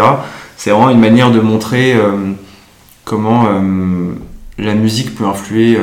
[0.56, 1.94] C'est vraiment une manière de montrer
[3.04, 3.50] comment
[4.58, 5.78] la musique peut influer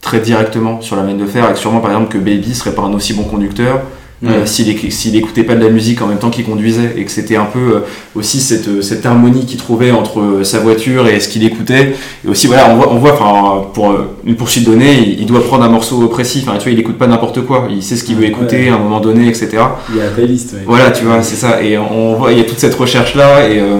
[0.00, 2.74] très directement sur la manière de faire et que sûrement par exemple que Baby serait
[2.74, 3.80] pas un aussi bon conducteur
[4.22, 7.04] euh, s'il éc- s'il écoutait pas de la musique en même temps qu'il conduisait et
[7.06, 7.80] que c'était un peu euh,
[8.14, 11.94] aussi cette, euh, cette harmonie qu'il trouvait entre euh, sa voiture et ce qu'il écoutait
[12.26, 13.96] et aussi voilà on voit on voit enfin pour
[14.26, 16.98] une poursuite donnée il, il doit prendre un morceau précis enfin tu vois il écoute
[16.98, 18.68] pas n'importe quoi il sait ce qu'il veut écouter Ouais.
[18.68, 19.48] à un moment donné etc
[19.88, 20.64] Il y a la playlist, ouais.
[20.66, 21.62] voilà, tu vois, c'est ça.
[21.62, 23.48] Et on voit, il y a toute cette recherche-là.
[23.48, 23.78] Et, euh,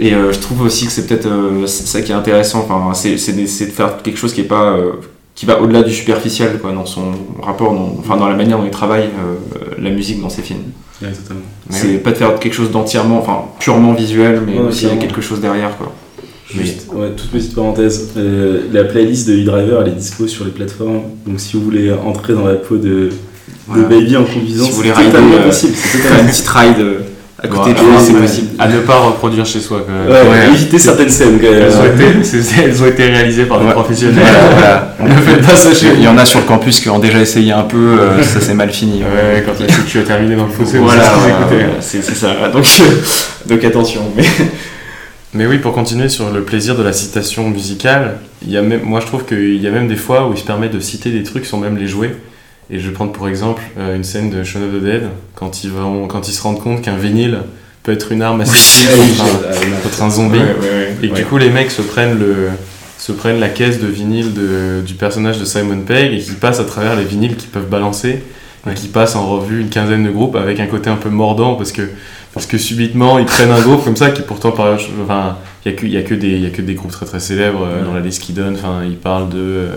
[0.00, 2.66] et euh, je trouve aussi que c'est peut-être euh, ça qui est intéressant.
[2.68, 4.72] Enfin, c'est, de- de faire quelque chose qui est pas.
[4.72, 4.92] euh,
[5.36, 8.64] qui va au-delà du superficiel, quoi, dans son rapport, dans, enfin, dans la manière dont
[8.64, 10.64] il travaille euh, la musique dans ses films.
[11.00, 11.08] Ouais,
[11.70, 11.98] c'est oui.
[11.98, 14.96] pas de faire quelque chose d'entièrement, enfin, purement visuel, mais Ouais, aussi il y a
[14.96, 15.92] quelque chose derrière, quoi.
[16.52, 20.50] Juste, ouais, toute petite parenthèse, euh, la playlist de e-driver elle est dispo sur les
[20.50, 23.10] plateformes, donc si vous voulez entrer dans la peau de, de
[23.68, 23.84] Voilà.
[23.84, 25.72] Baby en conduisant, Si vous c'est voulez rider, totalement euh, possible.
[25.74, 26.98] c'est une petite ride euh,
[27.42, 28.20] à côté Bon, de alors, lui, c'est ouais.
[28.20, 28.48] possible.
[28.58, 30.06] À ne pas reproduire chez soi, quand même.
[30.06, 30.48] Ouais, Ouais.
[30.54, 31.62] évitez certaines scènes quand même.
[31.62, 33.72] Elles, ont été, elles ont été réalisées par des Ouais.
[33.72, 34.24] professionnels.
[34.54, 35.14] Voilà, voilà.
[35.16, 37.18] ne faites pas ça chez Il y en a sur le campus qui ont déjà
[37.20, 39.02] essayé un peu, euh, ça s'est mal fini.
[39.02, 41.02] Ouais, quand la sécu a terminé dans le fossé, Voilà,
[41.80, 42.34] c'est ce ça.
[42.52, 42.84] Donc, euh,
[43.46, 44.02] donc attention.
[44.16, 44.24] Mais...
[45.32, 48.80] Mais oui, pour continuer sur le plaisir de la citation musicale, il y a même,
[48.82, 51.10] moi je trouve qu'il y a même des fois où il se permet de citer
[51.10, 52.10] des trucs sans même les jouer.
[52.70, 55.02] Et je vais prendre pour exemple euh, une scène de Shaun of the Dead,
[55.34, 57.38] quand ils, vont, quand ils se rendent compte qu'un vinyle
[57.82, 59.76] peut être une arme assez Ah oui, contre, un, non.
[59.82, 60.38] contre un zombie.
[60.38, 60.96] Ouais, ouais, ouais.
[61.02, 62.48] Et que du coup, les mecs se prennent, le,
[62.98, 66.60] se prennent la caisse de vinyle de, du personnage de Simon Pegg et qui passent
[66.60, 68.22] à travers les vinyles qu'ils peuvent balancer
[68.70, 71.54] et qui passent en revue une quinzaine de groupes avec un côté un peu mordant
[71.54, 71.82] parce que,
[72.34, 75.76] parce que subitement ils prennent un groupe comme ça qui pourtant, par, enfin, il n'y
[75.76, 77.20] a, que- il y a, que des- il y a que des groupes très très
[77.20, 78.54] célèbres euh, dans la liste qu'ils donnent.
[78.56, 79.38] Enfin, ils parlent de.
[79.38, 79.68] euh,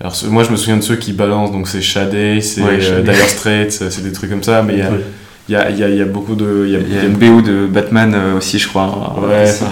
[0.00, 3.02] alors, moi je me souviens de ceux qui balancent, donc c'est Shadé, c'est Ouais, euh.
[3.02, 5.00] Dire Straits, c'est des trucs comme ça, mais il y a, Ouais.
[5.48, 6.64] y, a, y, a, y a beaucoup de.
[6.66, 9.14] Il y a, y a une BO de Batman euh, aussi, je crois.
[9.22, 9.66] Ouais, Ça-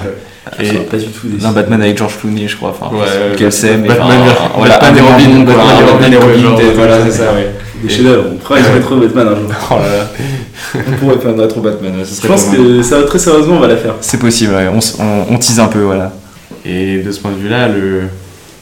[0.60, 2.70] et- Je saurais pas du tout des Un Batman avec George Clooney, je crois.
[2.70, 3.06] Enfin, Ouais,
[3.36, 6.16] quel c'est, mais Batman enfin, voilà, Batman et Robin, Robin, Batman et Robin, Batman et
[6.16, 7.50] Robin, genre, peut-être, voilà, c'est ça, ouais.
[7.82, 8.24] des chefs-d'œuvre.
[8.32, 9.50] On pourrait être trop Batman un jour.
[9.70, 10.10] Oh là là.
[10.88, 12.56] On pourrait faire notre Batman, ouais, Je serait pense pas mal.
[12.58, 13.94] que ça, très sérieusement, on va la faire.
[14.00, 14.68] C'est possible, ouais.
[14.72, 16.12] on, on, on tease un peu, voilà.
[16.64, 18.02] Et de ce point de vue-là, le,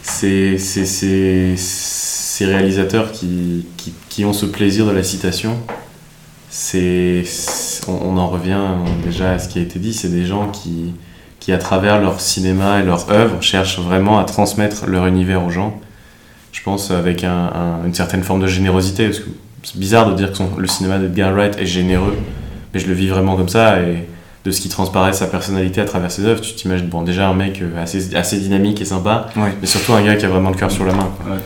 [0.03, 5.57] c'est, c'est, c'est, ces réalisateurs qui, qui, qui ont ce plaisir de la citation,
[6.49, 7.23] c'est,
[7.89, 8.59] on, en revient
[9.05, 10.93] déjà à ce qui a été dit, c'est des gens qui,
[11.39, 15.51] qui, à travers leur cinéma et leur œuvre, cherchent vraiment à transmettre leur univers aux
[15.51, 15.79] gens.
[16.53, 19.29] Je pense avec un- un- une certaine forme de générosité, parce que
[19.63, 22.17] c'est bizarre de dire que le cinéma d'Edgar Wright est généreux,
[22.75, 24.09] mais je le vis vraiment comme ça, et
[24.45, 27.35] de ce qui transparaît sa personnalité à travers ses œuvres, tu t'imagines, bon, déjà un
[27.35, 29.53] mec euh, assez, assez dynamique et sympa, Ouais.
[29.61, 31.11] mais surtout un gars qui a vraiment le cœur sur la main.
[31.27, 31.37] Ouais.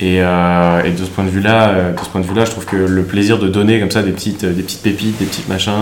[0.00, 2.50] Et, euh, et de ce point de vue-là, euh, de ce point de vue-là, je
[2.50, 5.48] trouve que le plaisir de donner comme ça des petites, des petites pépites, des petites
[5.48, 5.72] machins,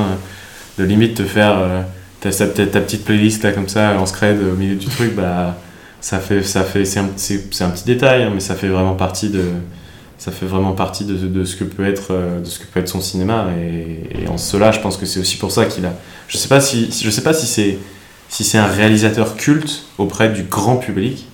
[0.78, 1.82] de limite te faire euh,
[2.20, 5.56] ta, ta, ta- petite playlist là comme ça en scred au milieu du truc, bah
[6.00, 9.30] ça fait, ça fait, c'est un, un petit détail, hein, mais ça fait vraiment partie
[9.30, 9.42] de,
[10.24, 12.80] ça fait vraiment partie de, de ce que peut être, euh, de ce que peut
[12.80, 13.46] être son cinéma.
[13.60, 15.92] Et, et en cela, je pense que c'est aussi pour ça qu'il a.
[16.28, 17.78] Je sais pas si, si- je sais pas si c'est,
[18.30, 21.26] si c'est un réalisateur culte auprès du grand public.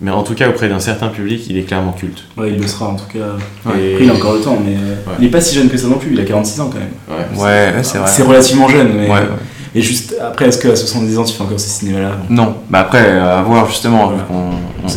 [0.00, 2.24] Mais en tout cas, auprès d'un certain public, il est clairement culte.
[2.36, 3.36] Ouais, il le sera en tout cas.
[3.78, 5.14] Et- Après, il a encore le temps, mais Ouais.
[5.20, 6.88] il est pas si jeune que ça non plus, il a 46 ans quand même.
[7.08, 8.10] Ouais, Ouais, ouais, c'est vrai.
[8.10, 9.08] C'est relativement jeune, mais.
[9.76, 13.10] Et juste après, est-ce qu'à 70 ans, tu fais encore ce cinéma-là Non, bah après,
[13.18, 14.12] à voir justement,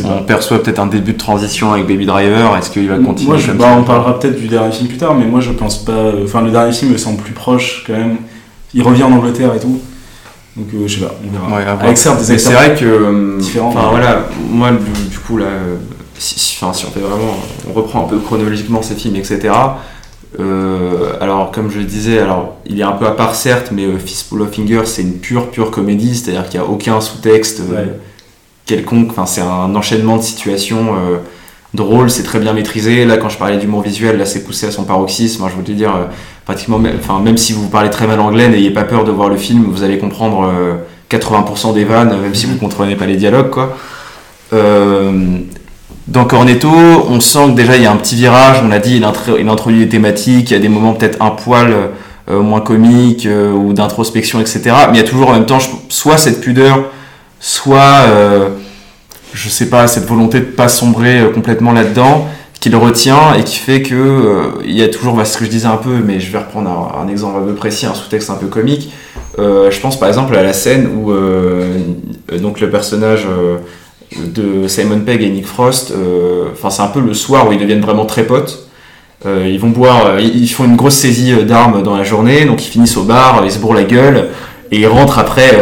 [0.04, 3.38] On perçoit peut-être un début de transition avec Baby Driver, est-ce qu'il va continuer Moi,
[3.38, 5.92] je, bah, on parlera peut-être du dernier film plus tard, mais moi je pense pas.
[5.92, 8.18] euh, Enfin, le dernier film me semble plus proche quand même.
[8.74, 9.80] Il revient en Angleterre et tout.
[10.56, 11.56] Donc, euh, je sais pas, on verra.
[11.74, 11.80] Ouais.
[11.84, 12.84] Avec certes des c'est vrai que.
[12.84, 15.76] euh, différents, Enfin voilà, moi du, du coup là, euh,
[16.18, 17.36] si, si- enfin, si on fait vraiment.
[17.68, 19.50] On reprend un peu chronologiquement ces films, etc.
[20.38, 23.84] Euh, alors, comme je le disais, alors, il est un peu à part certes, mais
[23.86, 27.60] euh, Fistful of Fingers, c'est une pure, pure comédie, c'est-à-dire qu'il n'y a aucun sous-texte
[27.60, 27.98] euh, Ouais.
[28.66, 30.88] quelconque, enfin, c'est un enchaînement de situations
[31.74, 33.04] drôles, c'est très bien maîtrisé.
[33.06, 35.42] Là, quand je parlais d'humour visuel, là, c'est poussé à son paroxysme.
[35.44, 35.94] Hein, je voulais dire,
[36.44, 39.28] pratiquement, même- enfin, même si vous parlez très mal anglais, n'ayez pas peur de voir
[39.30, 40.74] le film, vous allez comprendre euh,
[41.08, 43.74] 80% des vannes, même si vous ne comprenez pas les dialogues, quoi.
[44.52, 45.38] Euh,
[46.08, 46.68] dans Cornetto,
[47.08, 49.36] on sent que déjà il y a un petit virage, on l'a dit, il, intro-
[49.38, 51.72] il introduit des thématiques, il y a des moments peut-être un poil
[52.30, 54.62] euh, moins comiques euh, ou d'introspection, etc.
[54.90, 56.84] Mais il y a toujours en même temps soit cette pudeur,
[57.40, 58.48] soit, euh,
[59.34, 62.26] je sais pas, cette volonté de pas sombrer euh, complètement là-dedans,
[62.60, 65.44] qui le retient et qui fait que euh, il y a toujours, bah, ce que
[65.44, 67.94] je disais un peu, mais je vais reprendre un, un exemple un peu précis, un
[67.94, 68.92] sous-texte un peu comique.
[69.38, 71.78] Euh, je pense par exemple à la scène où euh,
[72.32, 73.58] euh, donc le personnage euh,
[74.16, 77.58] de Simon Pegg et Nick Frost, euh, enfin c'est un peu le soir où ils
[77.58, 78.68] deviennent vraiment très potes.
[79.26, 82.64] Euh, ils vont boire, euh, ils font une grosse saisie d'armes dans la journée, donc
[82.64, 84.28] ils finissent au bar, ils se bourrent la gueule
[84.70, 85.58] et ils rentrent après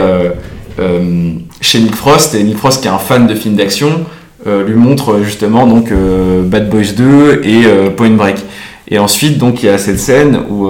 [1.61, 4.05] chez Nick Frost et Nick Frost qui est un fan de films d'action
[4.45, 5.93] lui montre justement donc
[6.45, 7.63] Bad Boys 2 et
[7.97, 8.37] Point Break.
[8.89, 10.69] Et ensuite donc il y a cette scène où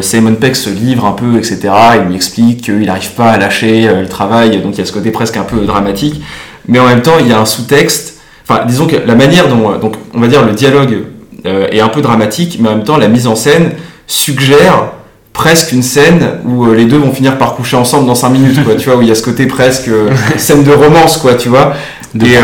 [0.00, 1.60] Simon Pegg se livre un peu, etc.
[1.96, 4.84] Il lui explique qu'il n'arrive pas à lâcher euh, le travail, donc il y a
[4.84, 6.22] ce côté presque un peu dramatique.
[6.68, 8.20] Mais en même temps, il y a un sous-texte.
[8.48, 11.04] Enfin, disons que la manière dont, euh, donc, on va dire, le dialogue
[11.46, 13.72] euh, est un peu dramatique, mais en même temps, la mise en scène
[14.06, 14.92] suggère
[15.32, 18.64] presque une scène où euh, les deux vont finir par coucher ensemble dans 5 minutes,
[18.64, 21.34] quoi, tu vois, où il y a ce côté presque euh, scène de romance, quoi,
[21.34, 21.74] tu vois.
[22.14, 22.40] De et, euh,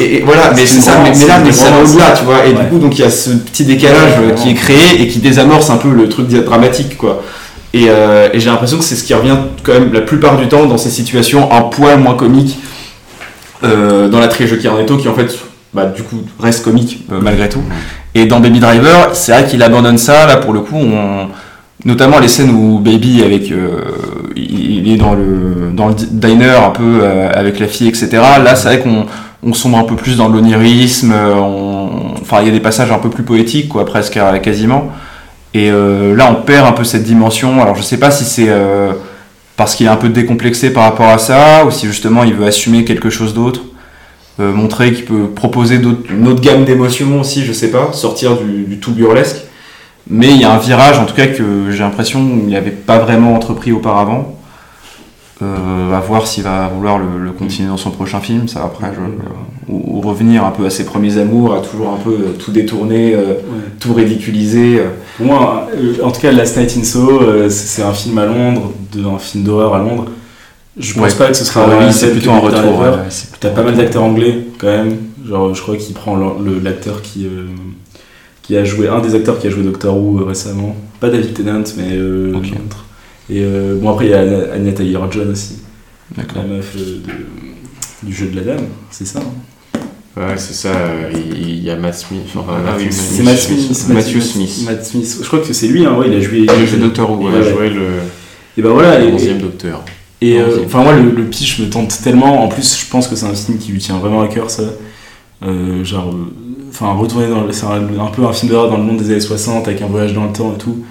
[0.00, 2.60] et- voilà, mais C'est ça, mais, là, mais ça va au-delà, tu vois, et Ouais.
[2.62, 5.70] du coup, donc il y a ce petit décalage qui est créé et qui désamorce
[5.70, 7.22] un peu le truc dramatique, quoi.
[7.74, 10.64] Et, et j'ai l'impression que c'est ce qui revient quand même la plupart du temps
[10.66, 12.58] dans ces situations un poil moins comiques
[13.64, 15.36] euh, dans la trilogie Cornetto qui en fait
[15.74, 17.62] bah, du coup reste comique malgré tout.
[18.14, 21.26] Et dans Baby Driver, c'est vrai qu'il abandonne ça là pour le coup, on...
[21.84, 23.80] notamment les scènes où Baby avec euh,
[24.36, 28.08] il est dans le dans le di- diner un peu euh, avec la fille etc.
[28.42, 29.06] Là c'est vrai qu'on
[29.42, 31.34] on sombre un peu plus dans l'onirisme, euh,
[32.20, 34.90] enfin il y a des passages un peu plus poétiques quoi presque quasiment.
[35.54, 37.62] Et là, on perd un peu cette dimension.
[37.62, 38.50] Alors, je sais pas si c'est
[39.56, 42.46] parce qu'il est un peu décomplexé par rapport à ça, ou si justement il veut
[42.46, 43.62] assumer quelque chose d'autre,
[44.38, 48.92] montrer qu'il peut proposer une autre gamme d'émotions aussi, je sais pas, sortir du tout
[48.92, 49.47] burlesque.
[50.10, 52.98] Mais il y a un virage, en tout cas, que j'ai l'impression qu'il n'avait pas
[52.98, 54.34] vraiment entrepris auparavant.
[55.40, 58.88] Euh, à voir s'il va vouloir le, le continuer dans son prochain film, ça après,
[58.92, 62.32] je- ou, ou revenir un peu à ses premiers amours, à toujours un peu euh,
[62.36, 63.34] tout détourner, euh, Ouais.
[63.78, 64.80] tout ridiculiser.
[64.80, 64.88] euh.
[65.16, 68.26] Pour moi, euh, en tout cas, Last Night in Soho, euh, c'est un film à
[68.26, 70.06] Londres, de- un film d'horreur à Londres.
[70.76, 71.18] Je pense Ouais.
[71.18, 72.80] pas que ce sera Ah oui, c'est plutôt un retour.
[72.80, 72.88] Ouais,
[73.38, 74.96] T'as pas mal d'acteurs anglais quand même.
[75.24, 76.16] Genre, je crois qu'il prend
[76.64, 77.46] l'acteur qui, euh,
[78.48, 80.74] qui a joué, un des acteurs qui a joué Doctor Who euh, récemment.
[81.00, 82.32] Pas David Tennant, mais euh.
[83.30, 84.20] Et euh, bon, après, il y a
[84.54, 85.58] Anya Taylor-Joy aussi,
[86.16, 89.20] la meuf euh, de- du jeu de la dame, c'est ça.
[89.20, 89.80] hein.
[90.16, 90.70] Ouais, c'est ça.
[90.70, 92.22] euh, Il y a Matt Smith.
[92.34, 93.10] Enfin, Ah Matthew oui, Smith.
[93.16, 93.88] C'est Matt Smith.
[93.90, 94.62] Matthew Smith.
[94.66, 95.18] Matt Smith.
[95.22, 96.38] Je crois que c'est lui, hein, ouais, il a joué.
[96.38, 97.82] Il a joué Doctor Who, Il a joué le
[98.56, 99.84] Et ben voilà, et, 11e Docteur.
[100.20, 102.42] Et euh, enfin moi le, le pitch me tente tellement.
[102.42, 104.64] En plus je pense que c'est un film qui lui tient vraiment à cœur ça.
[105.44, 106.32] Euh, genre, euh,
[106.80, 109.66] enfin retourner dans, c'est un, peu un film d'horreur dans le monde des années 60
[109.66, 110.84] avec un voyage dans le temps et tout.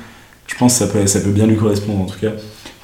[0.45, 2.31] je pense que ça peut, bien lui correspondre en tout cas.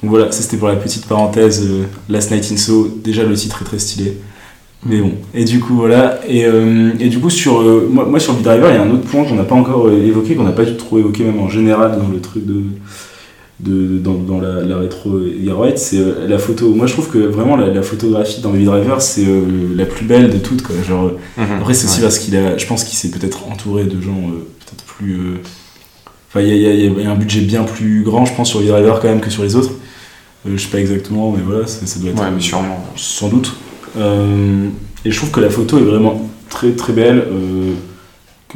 [0.02, 1.64] Donc voilà, ça c'était pour la petite parenthèse.
[1.66, 4.18] euh, Last Night in Soho, déjà le titre est très stylé.
[4.86, 8.20] Mais bon, et du coup voilà, et, euh, et du coup sur, euh, moi, moi
[8.20, 10.52] sur B-Driver, il y a un autre point qu'on n'a pas encore évoqué, qu'on n'a
[10.52, 12.64] pas du tout trop évoqué même en général dans le truc de,
[13.60, 16.74] de, dans, dans la, la rétro Wright, c'est euh, la photo.
[16.74, 19.42] Moi je trouve que vraiment la, la photographie dans Baby Driver c'est euh,
[19.76, 20.62] la plus belle de toutes.
[20.62, 20.74] Quoi.
[20.86, 21.44] Genre, Mhm.
[21.60, 24.46] après c'est aussi parce qu'il a, je pense qu'il s'est peut-être entouré de gens euh,
[24.60, 25.18] peut-être plus...
[26.28, 28.72] Enfin il y y y a un budget bien plus grand je pense sur Baby
[28.72, 29.70] Driver quand même que sur les autres.
[30.46, 32.20] Je sais pas exactement mais voilà ça, ça doit être...
[32.20, 32.84] Ouais, mais sûrement.
[32.96, 33.54] Sans doute.
[33.96, 37.24] Et je trouve que la photo est vraiment très très belle.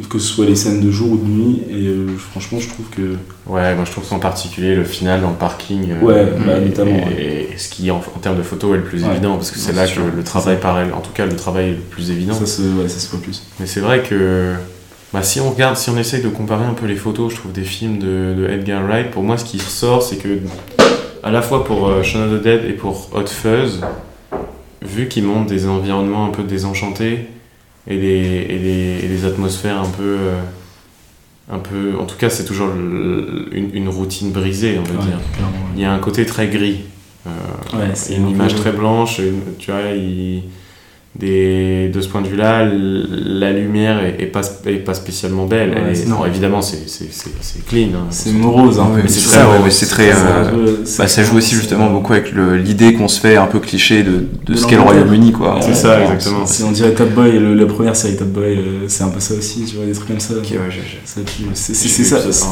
[0.03, 2.69] Que, que ce soit les scènes de jour ou de nuit et euh, franchement je
[2.69, 6.27] trouve que Ouais, moi je trouve qu'en particulier le final dans le parking, euh, Ouais,
[6.47, 9.05] bah, et- notamment, et, et ce qui en, en termes de photo est le plus
[9.05, 9.11] Ouais.
[9.11, 11.67] évident, parce que c'est là sûr, que le travail paraît, en tout cas le travail
[11.69, 12.35] est le plus évident.
[12.35, 13.43] ça se, ouais, ça se voit plus.
[13.61, 14.53] Mais c'est vrai que
[15.13, 17.53] bah, si on regarde, si on essaye de comparer un peu les photos, je trouve
[17.53, 20.39] des films de, de Edgar Wright, pour moi ce qui ressort, c'est que
[21.23, 23.81] à la fois pour euh, Shaun of the Dead et pour Hot Fuzz,
[24.83, 27.27] vu qu'ils montrent des environnements un peu désenchantés
[27.89, 30.41] et des, et des, et des atmosphères un peu, euh,
[31.51, 35.07] un peu, en tout cas c'est toujours le- une, une routine brisée, on va Ouais,
[35.07, 35.19] dire.
[35.35, 36.81] clairement, Il y a un côté très gris.
[37.27, 37.31] Euh,
[37.79, 37.95] ouais.
[38.17, 40.43] Une un image très blanche, une- tu vois, il-
[41.17, 45.71] des, de ce point de vue-là, la lumière est, est pas, est pas spécialement belle.
[45.71, 47.89] Ouais, est- c'est non, évidemment, c'est c'est- c'est- c'est clean.
[47.97, 48.07] hein.
[48.11, 48.79] C'est morose.
[48.79, 49.73] Hein, mais c'est très ça, ouais, morose.
[49.73, 50.19] c'est très, ça,
[50.55, 53.47] euh, c'est- Bah, ça joue aussi justement beaucoup avec le- l'idée qu'on se fait un
[53.47, 54.83] peu cliché de, de De ce qu'est le.
[54.83, 55.57] Royaume-Uni, quoi.
[55.57, 56.47] Ouais, C'est ça, exactement.
[56.47, 59.19] Si on dirait Top Boy, le- la première série Top Boy, euh, c'est un peu
[59.21, 60.35] ça aussi, tu vois, des trucs comme ça.
[60.35, 60.59] Ok, ouais.
[61.55, 62.19] C'est c'est ça.
[62.31, 62.45] c'est-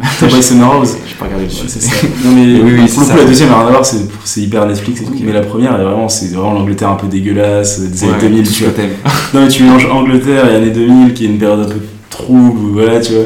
[0.20, 0.96] Top Boy Summer House.
[1.06, 1.78] J'ai pas regardé le c'est.
[2.24, 5.00] Non mais pour c'est le coup la deuxième rien à voir, c'est c'est hyper Netflix
[5.00, 5.14] et tout.
[5.22, 8.44] Mais la première, vraiment, c'est vraiment l'Angleterre un peu dégueulasse, des années Ouais, 2000.
[8.46, 8.72] tout Tu vois.
[9.34, 11.80] Non mais tu mélanges Angleterre et années 2000, qui est une période un peu
[12.10, 13.24] trouble, ou voilà, tu vois.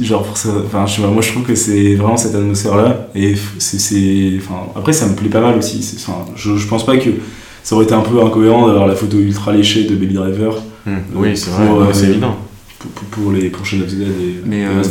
[0.00, 2.74] Genre pour ça, enfin je sais pas, moi je trouve que c'est vraiment cette atmosphère
[2.76, 6.84] là et c'est enfin après ça me plaît pas mal aussi, enfin je, je pense
[6.84, 7.10] pas que
[7.62, 10.96] ça aurait été un peu incohérent d'avoir la photo ultra léchée de Baby Driver Hmm,
[11.14, 12.36] Oui, c'est vrai, euh, c'est évident.
[12.92, 14.82] Pour, pour- pour les prochaines of the Dead et Mais, euh.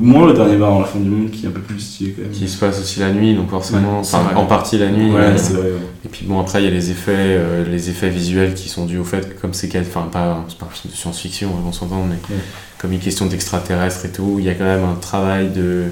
[0.00, 2.12] Moins le dernier bar dans la fin du monde qui est un peu plus stylé
[2.12, 2.30] quand même.
[2.30, 5.10] Qui se passe aussi la nuit, donc forcément, Ouais, en partie la nuit.
[5.10, 5.62] Ouais, euh, c'est vrai.
[5.62, 5.72] ouais.
[6.04, 8.86] Et puis bon, après, il y a les effets, euh, les effets visuels qui sont
[8.86, 11.72] dus au fait que comme c'est enfin pas, c'est pas un film de science-fiction, on
[11.72, 12.40] s'entend, mais Ouais.
[12.78, 15.84] comme est question d'extraterrestres et tout, il y a quand même un travail de...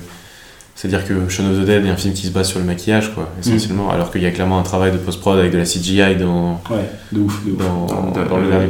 [0.75, 3.15] C'est-à-dire que Shaun of the Dead est un film qui se base sur le maquillage,
[3.15, 6.17] quoi, essentiellement, alors qu'il y a clairement un travail de post-prod avec de la CGI
[6.17, 7.59] dans, Ouais, de ouf, de ouf.
[7.59, 8.67] dans, Dans- dans le dans- dernier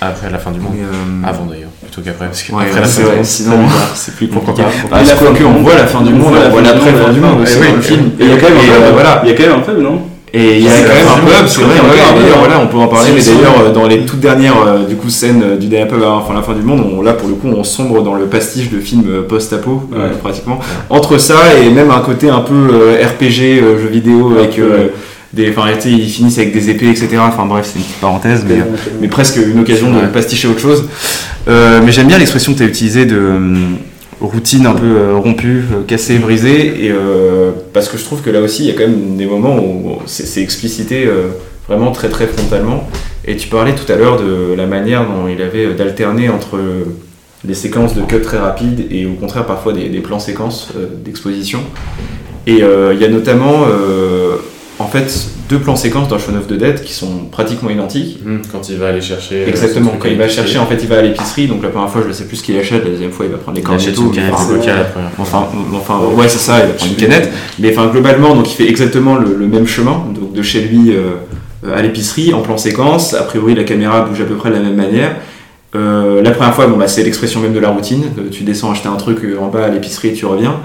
[0.00, 0.72] c'est après la fin du monde.
[0.80, 3.56] Euh, Avant d'ailleurs, plutôt qu'après, parce que Ouais, après la c'est fin du monde, sinon-
[3.94, 4.62] c'est c'est plus compliqué.
[4.90, 7.20] Bah, la qu'on voit la fin du On monde, on voit fin la fin du
[7.20, 8.10] monde aussi Ouais, dans le film.
[8.18, 10.82] Et il y a quand même un euh, pub, non Et il y a C'est
[10.84, 13.60] quand même un pub, c'est c'est vrai, d'ailleurs, voilà, on peut en parler, mais d'ailleurs,
[13.66, 16.34] euh, dans les toutes dernières euh, du coup, scènes euh, du dernier pub avant enfin,
[16.34, 18.78] la fin du monde, on, là pour le coup, on sombre dans le pastiche de
[18.80, 20.14] films euh, post-apo, euh, Ouais.
[20.22, 20.58] pratiquement.
[20.88, 24.88] Entre ça et même un côté un peu euh, RPG, euh, jeu vidéo, avec euh.
[25.32, 25.50] Des.
[25.50, 27.08] Enfin, ils finissent avec des épées, etc.
[27.20, 28.60] Enfin, bref, c'est une petite parenthèse, mais.
[28.60, 28.64] euh,
[29.00, 30.84] mais presque une occasion de pasticher autre chose.
[31.48, 33.76] Euh, mais j'aime bien l'expression que tu as utilisée de hum,
[34.20, 38.30] routine un peu euh, rompue, euh, cassée, brisée, et, euh, parce que je trouve que
[38.30, 41.28] là aussi, il y a quand même des moments où c'est explicité euh,
[41.66, 42.88] vraiment très très frontalement.
[43.26, 46.56] Et tu parlais tout à l'heure de la manière dont il avait euh, d'alterner entre
[46.56, 46.84] euh,
[47.44, 50.86] des séquences de cut très rapides et au contraire parfois des, des plans séquences euh,
[51.02, 51.60] d'exposition.
[52.46, 54.19] Et euh, il y a notamment euh,
[54.80, 55.12] en fait
[55.48, 58.18] deux plans séquences dans Shaun of the Dead qui sont pratiquement identiques.
[58.24, 59.44] Hmm, Quand il va aller chercher.
[59.44, 61.90] euh, Exactement, quand il va chercher, en fait, il va à l'épicerie, donc la première
[61.90, 63.62] fois, je ne sais plus ce qu'il achète, la deuxième fois, il va prendre des
[63.62, 65.50] Il achète une canette enfin, de coca la première fois.
[65.74, 67.30] Enfin, ouais, c'est ça, il va prendre une canette.
[67.58, 70.92] Mais enfin, globalement, donc il fait exactement le, le même chemin, donc de chez lui
[70.94, 73.14] euh, à l'épicerie, en plan séquence.
[73.14, 75.16] A priori, la caméra bouge à peu près de la même manière.
[75.76, 78.02] Euh, la première fois, bon, bah, c'est l'expression même de la routine.
[78.32, 80.56] Tu descends acheter un truc en bas à l'épicerie et tu reviens.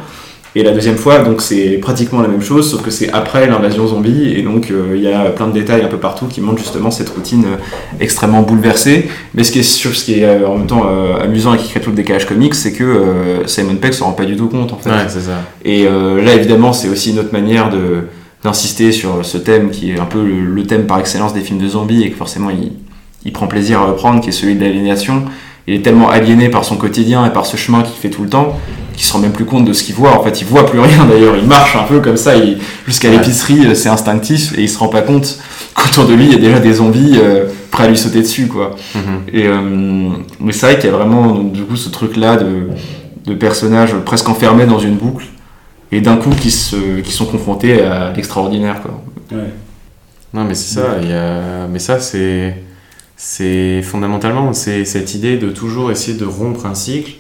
[0.58, 3.88] Et la deuxième fois, donc c'est pratiquement la même chose, sauf que c'est après l'invasion
[3.88, 6.60] zombie, et donc euh, il y a plein de détails un peu partout qui montrent
[6.60, 7.58] justement cette routine euh,
[8.00, 9.10] extrêmement bouleversée.
[9.34, 10.86] Mais ce qui est, sûr, ce qui est euh, en même temps
[11.22, 14.24] amusant et qui crée tout le décalage comique, c'est que Simon Peck se rend pas
[14.24, 14.90] du tout compte en fait.
[14.90, 15.42] Ouais, c'est ça.
[15.66, 18.08] Et là, évidemment, c'est aussi une autre manière de
[18.44, 21.58] d'insister sur ce thème qui est un peu le, le thème par excellence des films
[21.58, 22.74] de zombies et que forcément il,
[23.26, 25.24] il prend plaisir à reprendre, qui est celui de l'aliénation.
[25.68, 28.30] Il est tellement aliéné par son quotidien et par ce chemin qu'il fait tout le
[28.30, 28.60] temps
[28.94, 30.18] qu'il se rend même plus compte de ce qu'il voit.
[30.18, 31.36] En fait, il voit plus rien d'ailleurs.
[31.36, 32.36] Il marche un peu comme ça.
[32.38, 35.38] il- Jusqu'à l'épicerie, euh, c'est instinctif et il se rend pas compte
[35.74, 38.48] qu'autour de lui, il y a déjà des zombies euh, prêts à lui sauter dessus,
[38.48, 38.72] quoi.
[38.96, 39.02] Mhm.
[39.34, 39.60] Et euh,
[40.40, 42.70] mais c'est vrai qu'il y a vraiment donc, du coup ce truc là de,
[43.26, 45.26] de personnages presque enfermés dans une boucle
[45.92, 49.02] et d'un coup qui, se, qui sont confrontés à l'extraordinaire quoi.
[49.34, 49.50] Ouais.
[50.34, 50.88] Non, mais c'est ça.
[51.02, 52.56] il y a- Mais ça, c'est
[53.18, 57.14] c'est fondamentalement c'est cette idée de toujours essayer de rompre un cycle.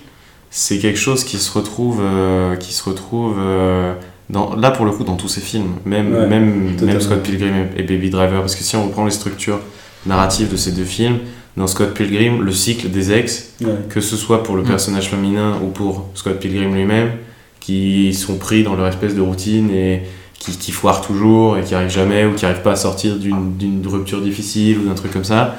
[0.50, 3.93] c'est quelque chose qui se retrouve, euh, qui se retrouve euh,
[4.30, 6.93] dans, là pour le coup dans tous ces films, même, Ouais, même, totalement.
[6.93, 9.60] même Scott Pilgrim et Baby Driver, parce que si on reprend les structures
[10.06, 11.20] narratives de ces deux films,
[11.58, 13.68] dans Scott Pilgrim, le cycle des ex, Ouais.
[13.89, 14.68] que ce soit pour le Mm.
[14.68, 17.12] personnage féminin ou pour Scott Pilgrim lui-même,
[17.60, 20.04] qui sont pris dans leur espèce de routine et
[20.52, 24.22] qui, foirent toujours et qui arrivent jamais ou qui arrivent pas à sortir d'une rupture
[24.22, 25.56] difficile ou d'un truc comme ça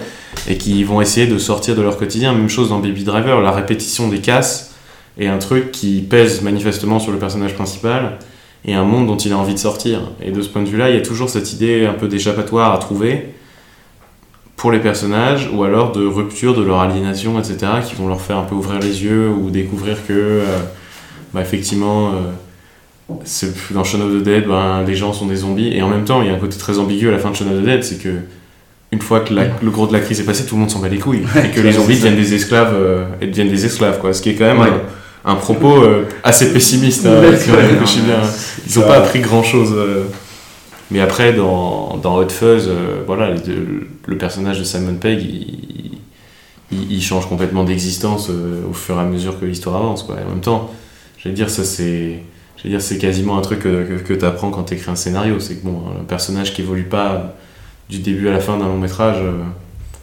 [0.49, 2.33] et qui vont essayer de sortir de leur quotidien.
[2.33, 4.75] Même chose dans Baby Driver, la répétition des casses
[5.19, 8.19] est un truc qui pèse manifestement sur le personnage principal
[8.65, 10.01] et un monde dont il a envie de sortir.
[10.23, 12.75] Et de ce point de vue-là, il y a toujours cette idée un peu d'échappatoire
[12.75, 13.35] à trouver
[14.57, 18.39] pour les personnages ou alors de rupture de leur aliénation, etc., qui vont leur faire
[18.39, 20.59] un peu ouvrir les yeux ou découvrir que, euh,
[21.33, 22.33] bah, effectivement, euh,
[23.09, 25.73] dans Shaun of the Dead, ben, les gens sont des zombies.
[25.73, 27.37] Et en même temps, il y a un côté très ambigu à la fin de
[27.37, 28.11] Shaun of the Dead, c'est que
[28.93, 30.79] une fois que la- le gros de la crise est passé, tout le monde s'en
[30.81, 31.23] bat les couilles.
[31.45, 34.13] et que les zombies deviennent des esclaves, euh, et deviennent des esclaves, quoi.
[34.13, 34.69] Ce qui est quand même Ouais.
[35.25, 37.05] un, un propos euh, assez pessimiste.
[37.07, 38.21] hein, Ouais, ouais, réfléchit bien.
[38.69, 39.75] Ils n'ont pas appris grand chose.
[40.93, 43.35] Mais après, dans, dans Hot Fuzz, euh, voilà,
[44.07, 45.99] le personnage de Simon Pegg, il,
[46.71, 50.05] il, il change complètement d'existence euh, au fur et à mesure que l'histoire avance.
[50.05, 50.17] Quoi.
[50.21, 50.71] Et en même temps,
[51.19, 52.21] j'allais dire, ça c'est.
[52.71, 55.39] Dire, c'est quasiment un truc que, que, tu apprends quand tu écris un scénario.
[55.41, 57.35] C'est que bon, un personnage qui évolue pas
[57.89, 59.43] du début à la fin d'un long métrage, euh,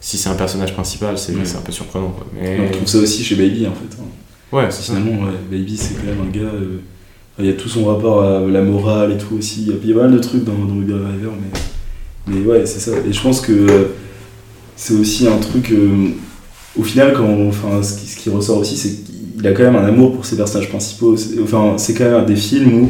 [0.00, 1.40] si c'est un personnage principal, c'est Ouais.
[1.56, 2.10] un peu surprenant.
[2.10, 2.26] Quoi.
[2.40, 3.96] Mais, On trouve ça aussi chez Baby en fait.
[4.00, 4.56] hein.
[4.56, 4.82] ouais, c'est.
[4.82, 6.40] Finalement, ouais, Baby c'est quand même un gars.
[6.54, 6.78] euh,
[7.38, 9.62] il y a tout son rapport à la morale et tout aussi.
[9.66, 12.78] Il y a pas mal de trucs dans, dans Baby Driver, mais, mais ouais, c'est
[12.78, 12.92] ça.
[13.06, 13.84] Et je pense que euh,
[14.76, 15.70] c'est aussi un truc.
[15.72, 16.10] euh,
[16.78, 19.03] au final, quand enfin, ce, qui, ce qui ressort aussi, c'est
[19.44, 21.16] qu'il a quand même un amour pour ses personnages principaux.
[21.16, 22.88] C'est- Enfin, c'est quand même des films où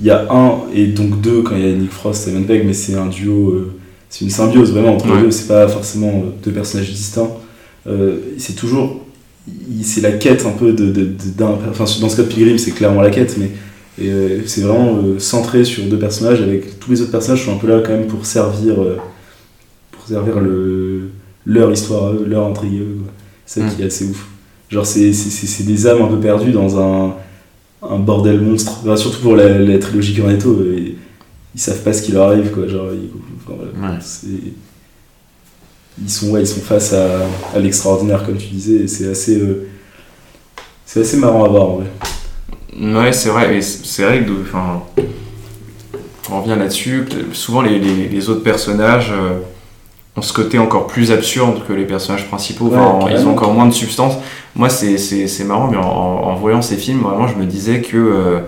[0.00, 2.44] il y a un et donc deux quand il y a Nick Frost et Simon
[2.44, 3.50] Pegg, mais c'est un duo.
[3.52, 3.72] euh,
[4.08, 5.16] c'est une symbiose vraiment entre Ouais.
[5.16, 5.30] les deux.
[5.30, 7.30] C'est pas forcément euh, deux personnages distincts.
[7.86, 9.00] Euh, c'est toujours
[9.70, 10.86] il- c'est la quête un peu de,
[11.36, 13.50] d'un enfin dans Scott Pilgrim c'est clairement la quête mais
[14.02, 17.66] euh, c'est vraiment centré sur deux personnages avec tous les autres personnages sont un peu
[17.66, 18.76] là quand même pour servir
[19.92, 21.10] pour servir le
[21.44, 22.82] leur histoire leur intrigue
[23.44, 23.70] c'est ça Mm.
[23.76, 24.28] qui est assez ouf
[24.70, 25.12] genre c'est,
[25.64, 27.14] des âmes un peu perdues dans un,
[27.82, 30.94] un bordel monstre Enfin, surtout pour la, la trilogie Cornetto euh, ils,
[31.54, 33.10] ils savent pas ce qui leur arrive quoi genre ils,
[33.46, 33.92] enfin, voilà.
[33.94, 33.98] Ouais.
[34.00, 34.26] C'est-
[36.02, 37.20] ils sont ouais, ils sont face à,
[37.54, 39.68] à l'extraordinaire comme tu disais et c'est assez euh,
[40.84, 41.86] c'est assez marrant à voir en vrai
[42.76, 43.60] Ouais, c'est vrai.
[43.62, 44.82] C'est vrai que, enfin,
[46.28, 47.04] on revient là-dessus.
[47.32, 49.38] Souvent, les, les- les autres personnages euh,
[50.16, 52.70] ont ce côté encore plus absurde que les personnages principaux.
[52.72, 54.14] Enfin, ils ont encore moins de substance.
[54.54, 57.80] Moi, c'est- c'est c'est marrant, mais en, en voyant ces films, vraiment, je me disais
[57.80, 57.96] que.
[57.96, 58.40] euh,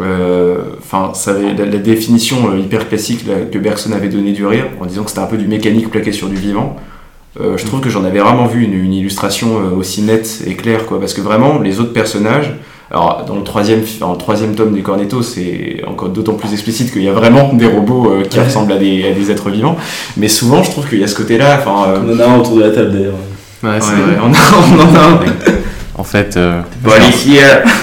[0.00, 1.12] euh, Enfin,
[1.56, 5.02] la, la définition euh, hyper classique là, que Bergson avait donnée du rire, en disant
[5.04, 6.76] que c'était un peu du mécanique plaqué sur du vivant.
[7.40, 10.86] Euh, je trouve que j'en avais rarement vu une, une illustration aussi nette et claire,
[10.86, 12.54] quoi, parce que vraiment, les autres personnages,
[12.90, 16.92] alors, dans le troisième, dans le troisième tome du Cornetto, c'est encore d'autant plus explicite
[16.92, 18.44] qu'il y a vraiment des robots euh, qui Ouais.
[18.44, 19.76] ressemblent à des, à des êtres vivants.
[20.16, 21.58] Mais souvent, je trouve qu'il y a ce côté-là.
[21.60, 23.14] Enfin, euh, on en a un autour de la table d'ailleurs
[23.62, 24.16] Ouais, c'est ouais, vrai.
[24.22, 25.20] on, a- on en a un.
[25.98, 26.62] En fait, euh,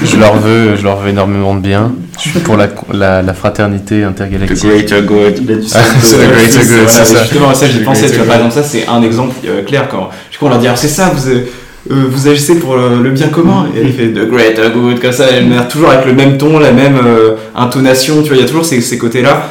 [0.04, 1.92] je leur veux, je leur veux énormément de bien.
[2.18, 4.68] Je suis pour la, la, la fraternité the intergalactique.
[4.68, 5.36] greater good.
[5.76, 7.22] Ah, c'est euh, le greater good, c'est ça.
[7.22, 8.10] Justement, ça, j'y pensais.
[8.10, 8.46] Tu vois, par good.
[8.48, 9.88] exemple, ça, c'est un exemple euh, clair.
[9.88, 11.30] Quand, du coup, on leur dit, alors, c'est ça, vous,
[11.90, 13.68] euh, euh, vous agissez pour le, le bien commun.
[13.76, 16.60] Et elle fait the greater good, comme ça, elle met toujours avec le même ton,
[16.60, 18.22] la même euh, intonation.
[18.22, 19.44] Tu vois, il y a toujours ces, ces côtés-là.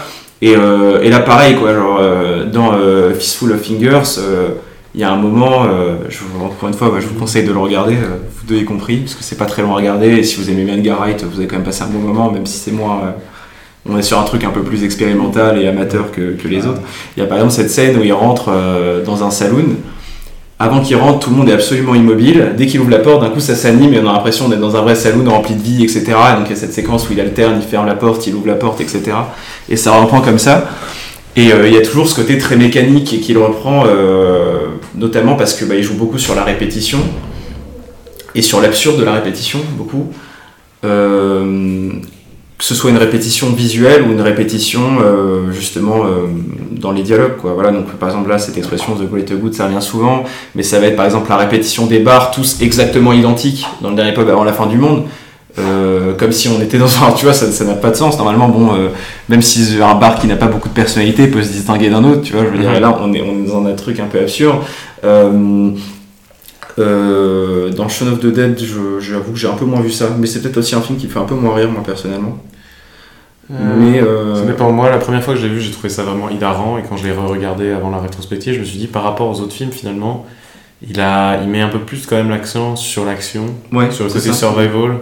[0.42, 1.72] Et, euh, et là, pareil, quoi.
[1.74, 4.48] Genre, euh, dans euh, Fistful of Fingers, euh,
[4.94, 7.44] il y a un moment, euh, je, vous- encore une fois, bah, je vous conseille
[7.44, 9.76] de le regarder, euh, vous deux y compris, parce que c'est pas très long à
[9.76, 10.08] regarder.
[10.08, 12.30] Et si vous aimez bien Edgar Wright, vous allez quand même passer un bon moment,
[12.30, 12.96] même si c'est moins.
[13.04, 13.10] euh,
[13.88, 16.80] on est sur un truc un peu plus expérimental et amateur que, que les autres.
[17.16, 19.76] Il y a par exemple cette scène où il rentre euh, dans un saloon.
[20.58, 22.54] Avant qu'il rentre, tout le monde est absolument immobile.
[22.56, 24.74] Dès qu'il ouvre la porte, d'un coup ça s'anime et on a l'impression d'être dans
[24.74, 26.04] un vrai saloon rempli de vie, etc.
[26.06, 28.34] Et donc il y a cette séquence où il alterne, il ferme la porte, il
[28.34, 29.02] ouvre la porte, etc.
[29.68, 30.70] Et ça reprend comme ça.
[31.36, 35.36] Et euh, il y a toujours ce côté très mécanique et qu'il reprend, euh, notamment
[35.36, 37.00] parce que bah, joue beaucoup sur la répétition
[38.34, 40.10] et sur l'absurde de la répétition, beaucoup.
[40.86, 41.92] Euh,
[42.58, 46.26] que ce soit une répétition visuelle ou une répétition euh, justement euh,
[46.70, 47.52] dans les dialogues quoi.
[47.52, 50.24] Voilà donc par exemple là cette expression the greater good ça revient souvent
[50.54, 53.96] mais ça va être par exemple la répétition des bars tous exactement identiques dans le
[53.96, 55.04] dernier pub avant la fin du monde
[55.58, 58.16] euh, comme si on était dans un tu vois ça n'a pas de sens.
[58.16, 58.88] Normalement bon euh,
[59.28, 62.22] même si un bar qui n'a pas beaucoup de personnalité peut se distinguer d'un autre
[62.22, 64.20] tu vois je veux dire là on est on est dans un truc un peu
[64.20, 64.56] absurde
[66.78, 68.58] euh, euh, dans Shaun of the Dead,
[69.00, 71.06] j'avoue que j'ai un peu moins vu ça, mais c'est peut-être aussi un film qui
[71.06, 72.38] me fait un peu moins rire, moi personnellement.
[73.48, 74.70] mais euh, Ça dépend.
[74.72, 76.78] Moi, la première fois que j'ai vu, j'ai trouvé ça vraiment hilarant.
[76.78, 79.40] Et quand je l'ai re-regardé avant la rétrospective, je me suis dit, par rapport aux
[79.40, 80.26] autres films, finalement,
[80.86, 84.10] il, a, il met un peu plus quand même l'accent sur l'action, Ouais, sur le
[84.10, 84.34] côté ça.
[84.34, 84.98] survival,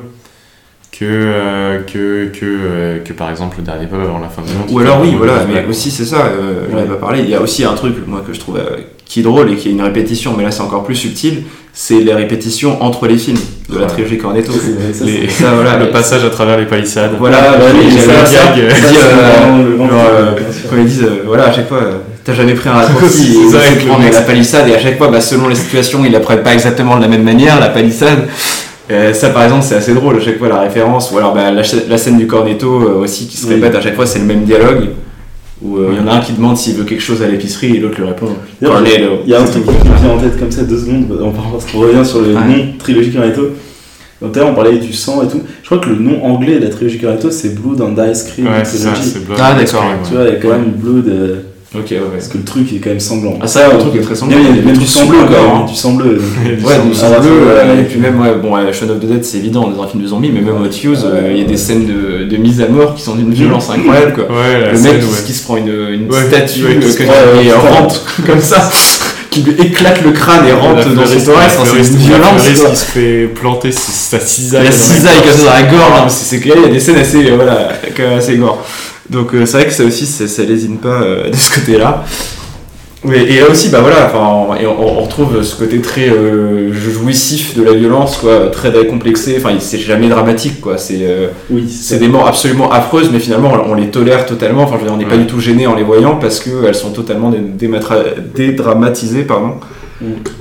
[0.97, 4.53] que, euh, que, que, euh, que par exemple le dernier pub avant la fin du
[4.53, 4.69] monde.
[4.71, 7.35] Ou alors oui, voilà, mais aussi c'est ça, euh, j'en ai pas parlé, il y
[7.35, 9.73] a aussi un truc moi que je trouve euh, qui est drôle et qui est
[9.73, 11.43] une répétition, mais là c'est encore plus subtil,
[11.73, 13.39] c'est les répétitions entre les films
[13.69, 14.53] de la trilogie Cornetto.
[14.53, 17.17] Ça, Les- Ça, voilà, le passage à travers les palissades.
[17.19, 21.93] Voilà, gag, euh, Ils disent, euh, euh, ils disent, euh, voilà, à chaque fois, euh,
[22.25, 25.09] t'as jamais pris un raccourci, il se prend avec la palissade, et à chaque fois,
[25.09, 28.29] bah, selon les situations, ils la prennent pas exactement de la même manière, la palissade.
[28.91, 31.51] Euh, ça par exemple c'est assez drôle à chaque fois la référence ou alors bah,
[31.51, 31.63] la,
[31.97, 33.55] scène du cornetto euh, aussi qui se Oui.
[33.55, 34.91] répète à chaque fois c'est le même dialogue
[35.63, 37.77] où euh, il y en a un qui demande s'il veut quelque chose à l'épicerie
[37.77, 38.29] et l'autre lui répond.
[38.61, 41.31] Il y a un truc qui me vient en tête comme ça deux secondes, on,
[41.31, 43.53] parce qu'on revient sur le nom trilogie Cornetto.
[44.21, 45.41] Donc tout à l'heure on parlait du sang et tout.
[45.63, 48.49] Je crois que le nom anglais de la trilogie Cornetto c'est Blood and Ice Cream
[48.49, 49.85] Ouais, c'est ça, c'est Blood Ah, d'accord.
[50.07, 51.45] Tu vois, il y a quand même Blood.
[51.75, 52.03] Ok ouais, ouais.
[52.13, 53.39] parce que le truc est quand même sanglant.
[53.41, 55.19] ah ça le truc est très sanglant Il y a même du Tout sang bleu
[55.21, 55.65] hein.
[55.69, 56.21] du sang bleu.
[56.45, 59.69] Ouais, du sang bleu, et puis même, ouais, bon, Shaun of the Dead, c'est évident,
[59.69, 61.87] dans un film de zombies, mais même Hot Fuse, euh, il y a des scènes
[61.87, 64.27] de, de mise à mort qui sont d'une violence incroyable, quoi.
[64.73, 68.71] Le mec qui, se prend une, statue euh, et rentre comme ça,
[69.31, 72.43] qui lui éclate le crâne et rentre dans fleuriste- thorax, c'est une violence.
[72.61, 72.71] quoi.
[72.71, 74.65] qui se fait planter sa cisaille.
[74.65, 76.99] La cisaille comme ça dans la gorge, hein, c'est clair, il y a des scènes
[76.99, 78.65] assez, euh, voilà, quand même assez gore.
[79.11, 82.05] Donc euh, c'est vrai que ça aussi, ça, ça lésine pas euh, de ce côté-là.
[83.07, 86.73] Oui, et là aussi, bah voilà, enfin, et on, on retrouve ce côté très euh,
[86.73, 89.37] jouissif de la violence, quoi, très décomplexé.
[89.39, 90.79] Enfin, c'est jamais dramatique, quoi.
[90.79, 94.63] C'est euh, Oui, c'est des morts absolument affreuses, mais finalement, on, on les tolère totalement.
[94.63, 96.75] Enfin, je veux dire, on n'est pas du tout gêné en les voyant parce qu'elles
[96.75, 97.43] sont totalement dé-
[98.35, 99.57] dédramatisées, pardon.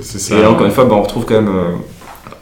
[0.00, 0.34] Ça.
[0.34, 1.72] Et là, encore une fois, bah, on retrouve quand même euh,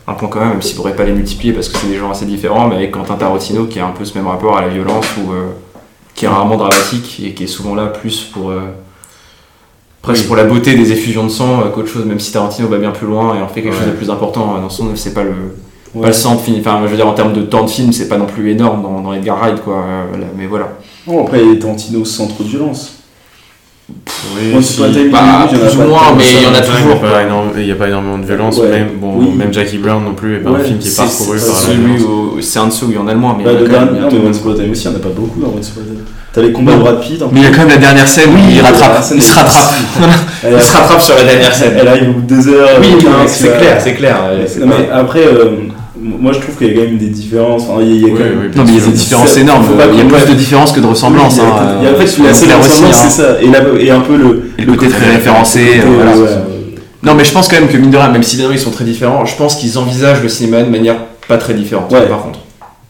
[0.06, 2.12] un point commun, même s'il ne pourrait pas les multiplier parce que c'est des genres
[2.12, 4.68] assez différents, mais avec Quentin Tarantino qui a un peu ce même rapport à la
[4.68, 5.48] violence euh,
[6.14, 8.50] qui est rarement dramatique et qui est souvent là plus pour.
[8.50, 8.60] euh,
[10.02, 10.26] presque Oui.
[10.26, 12.90] pour la beauté des effusions de sang euh, qu'autre chose, même si Tarantino va bien
[12.90, 13.78] plus loin et en fait quelque Ouais.
[13.78, 15.30] chose de plus important euh, dans son c'est pas le,
[15.94, 16.00] Ouais.
[16.02, 16.58] pas le de film.
[16.60, 18.82] Enfin, je veux dire, en termes de temps de film, c'est pas non plus énorme
[18.82, 19.84] dans, dans Edgar Wright, quoi.
[20.36, 20.70] mais voilà.
[21.06, 23.01] Bon, après, Tarantino trop de violence.
[24.34, 24.80] Oui, si.
[24.80, 27.00] pas il en a plus pas ou moins, mais il y en a toujours,
[27.56, 28.68] Il n'y a, pas il pas énormément de violence, Ouais.
[28.70, 29.30] même, bon, Oui.
[29.36, 31.74] même Jackie Brown non plus, est pas Ouais, un film qui est parcouru par la
[31.74, 32.00] violence.
[32.02, 33.60] où c'est un de ceux où il y en a le moins, mais Bah, il
[33.60, 34.26] y en a quand même.
[34.26, 35.80] Once Upon a aussi, il n'y en a pas beaucoup dans Once Upon.
[36.32, 37.20] T'as les combats de Brad Pitt.
[37.20, 37.28] hein.
[37.30, 39.34] Mais il y a quand même la dernière scène où il la rattrape, il se
[39.34, 39.74] rattrape.
[40.50, 41.72] Il se rattrape sur la dernière scène.
[41.78, 42.68] elle arrive au bout de deux heures.
[42.80, 42.96] Oui,
[43.26, 44.16] c'est la- clair, c'est clair.
[44.16, 45.50] pas- mais après, euh,
[46.02, 47.62] moi je trouve qu'il y a quand même des différences.
[47.68, 48.38] Enfin, il y a, il y a Oui, quand même.
[48.42, 49.64] oui, Non, mais il y a des différences énormes.
[49.92, 51.34] Il y a plus de différences que de ressemblances.
[51.36, 52.68] Oui, il y a- hein, il y a- en fait, euh, la seule clair aussi,
[52.70, 53.36] ressemblance, c'est ça.
[53.42, 54.50] Et, la- et un peu le.
[54.58, 55.60] Et le côté très référencé.
[55.64, 56.16] côté, euh, voilà.
[56.16, 56.28] ouais,
[57.04, 58.70] Non, mais je pense quand même que mine de rien, même si évidemment ils sont
[58.70, 60.96] très différents, je pense qu'ils envisagent le cinéma de manière
[61.28, 61.90] pas très différente.
[61.92, 62.06] Ouais.
[62.06, 62.38] Par contre,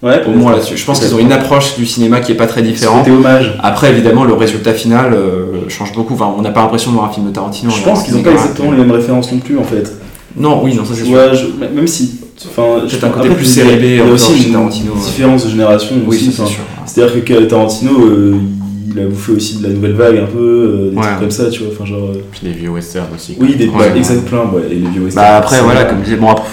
[0.02, 2.46] ouais, au moins là-dessus, je pense qu'ils ont une approche du cinéma qui est pas
[2.46, 3.04] très différente.
[3.04, 3.58] C'était hommage.
[3.62, 6.12] Après, évidemment, le résultat final euh, change beaucoup.
[6.14, 7.70] Enfin, on n'a pas l'impression de voir un film de Tarantino.
[7.70, 9.90] Je pense qu'ils n'ont pas exactement les mêmes références non plus en fait.
[10.36, 11.14] Non, oui, non, ça c'est sûr.
[11.14, 12.20] Ouais, je- même si.
[12.50, 14.92] Enfin, je- un côté après, plus série B, Il y a encore aussi une Tarantino,
[14.94, 15.00] ouais.
[15.00, 15.94] différence de génération.
[16.06, 16.62] Oui, c'est enfin, sûr.
[16.86, 18.34] C'est-à-dire que Tarantino, euh,
[18.94, 21.02] il a bouffé aussi de la nouvelle vague un peu, euh, des Ouais.
[21.02, 21.72] trucs comme ça, tu vois.
[21.74, 22.10] Enfin, genre.
[22.10, 23.36] euh, Puis les vieux westerns aussi.
[23.40, 25.24] Oui, des Ouais, exact plein, ouais, et les vieux westerns.
[25.24, 26.48] Bah après c'est- voilà comme je disais bon après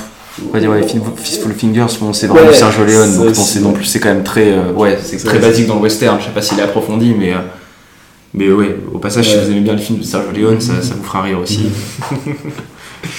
[0.50, 0.82] on va dire ouais,
[1.18, 4.08] Fistful Fingers bon c'est vraiment Ouais, du Sergio Leone donc c'est non plus c'est quand
[4.08, 6.62] même très euh, ouais c'est très basique dans le western je sais pas s'il est
[6.62, 7.40] approfondi mais euh,
[8.34, 10.94] mais ouais au passage si vous aimez bien le film de Sergio Leone ça, ça
[10.98, 11.64] vous fera rire aussi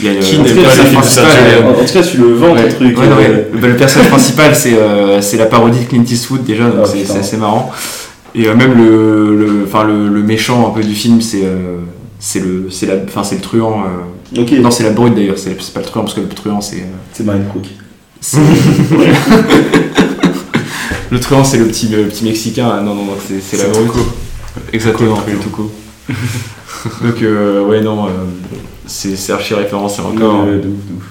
[0.00, 2.52] il y a le, Qui n'aime pas le euh, En, tout cas, tu le vends
[2.54, 2.98] Ouais, ton truc.
[2.98, 3.48] ouais, non, euh, ouais.
[3.54, 6.86] Bah, le personnage principal, c'est euh, c'est la parodie de Clint Eastwood déjà, donc Ah,
[6.86, 7.70] c'est c'est assez marrant.
[8.34, 11.78] Et euh, même le, le, le, le méchant un peu du film, c'est euh,
[12.18, 12.94] c'est le, c'est la,
[13.24, 13.84] c'est le truand.
[14.36, 16.60] euh, Non, c'est la brute d'ailleurs, c'est c'est pas le truand parce que le truand
[16.60, 16.76] c'est.
[16.76, 17.64] euh, c'est Marine Crook.
[18.20, 18.38] c'est-
[21.10, 23.72] le truand c'est le petit, le petit mexicain, ah, non, non, non, c'est c'est la
[23.72, 23.92] C'est brute.
[24.72, 25.70] Exactement, le Tuco.
[27.02, 28.10] Donc, euh, ouais, non, euh,
[28.86, 30.44] c'est archi référencé encore.
[30.44, 31.04] Ouais, de ouf, de ouf.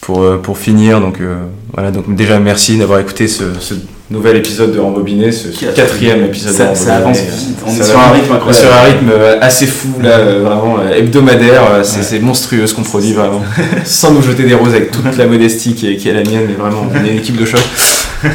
[0.00, 1.36] pour, euh, pour finir, donc euh,
[1.72, 3.74] voilà, donc déjà merci d'avoir écouté ce, ce
[4.10, 7.20] nouvel épisode de Rembobiné, ce, ce quatrième épisode de Ça, ça Rembobiné.
[7.20, 7.58] avance vite.
[7.66, 8.66] On Ça est sur un rythme On est incroyable.
[8.66, 12.20] sur un rythme assez fou, là, euh, vraiment euh, hebdomadaire, c'est Ouais.
[12.20, 13.42] monstrueux ce qu'on produit, vraiment.
[13.84, 16.44] Sans nous jeter des roses avec toute la modestie qui est, qui est la mienne,
[16.48, 17.60] mais vraiment, on est une équipe de choc.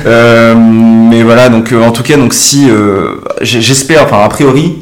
[0.06, 4.76] Euh, mais voilà, donc euh, en tout cas, donc si euh, j'espère, enfin a priori,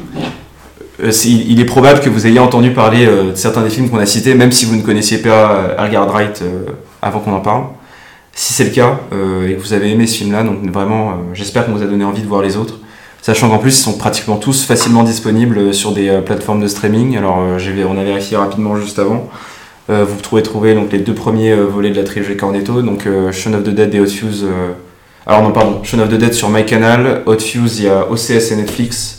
[1.02, 3.98] euh, il, est probable que vous ayez entendu parler euh, de certains des films qu'on
[3.98, 6.66] a cités, même si vous ne connaissiez pas euh, Edgar Wright euh,
[7.02, 7.64] avant qu'on en parle.
[8.34, 11.12] Si c'est le cas euh, et que vous avez aimé ce film-là, donc vraiment, euh,
[11.34, 12.78] j'espère qu'on vous a donné envie de voir les autres.
[13.20, 17.16] Sachant qu'en plus, ils sont pratiquement tous facilement disponibles sur des euh, plateformes de streaming.
[17.16, 19.28] Alors, euh, on a vérifié rapidement juste avant.
[19.90, 23.06] Euh, vous pouvez trouver donc, les deux premiers euh, volets de la trilogie Cornetto, donc
[23.06, 24.44] euh, Shaun of the Dead et Hot Fuse.
[24.44, 24.72] euh,
[25.26, 28.52] alors non, pardon, Shaun of the Dead sur MyCanal, Hot Fuse, il y a OCS
[28.52, 29.17] et Netflix.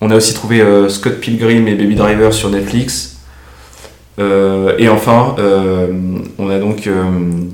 [0.00, 3.15] On a aussi trouvé euh, Scott Pilgrim et Baby Driver sur Netflix.
[4.18, 5.88] Euh, et enfin, euh,
[6.38, 7.02] on a donc euh,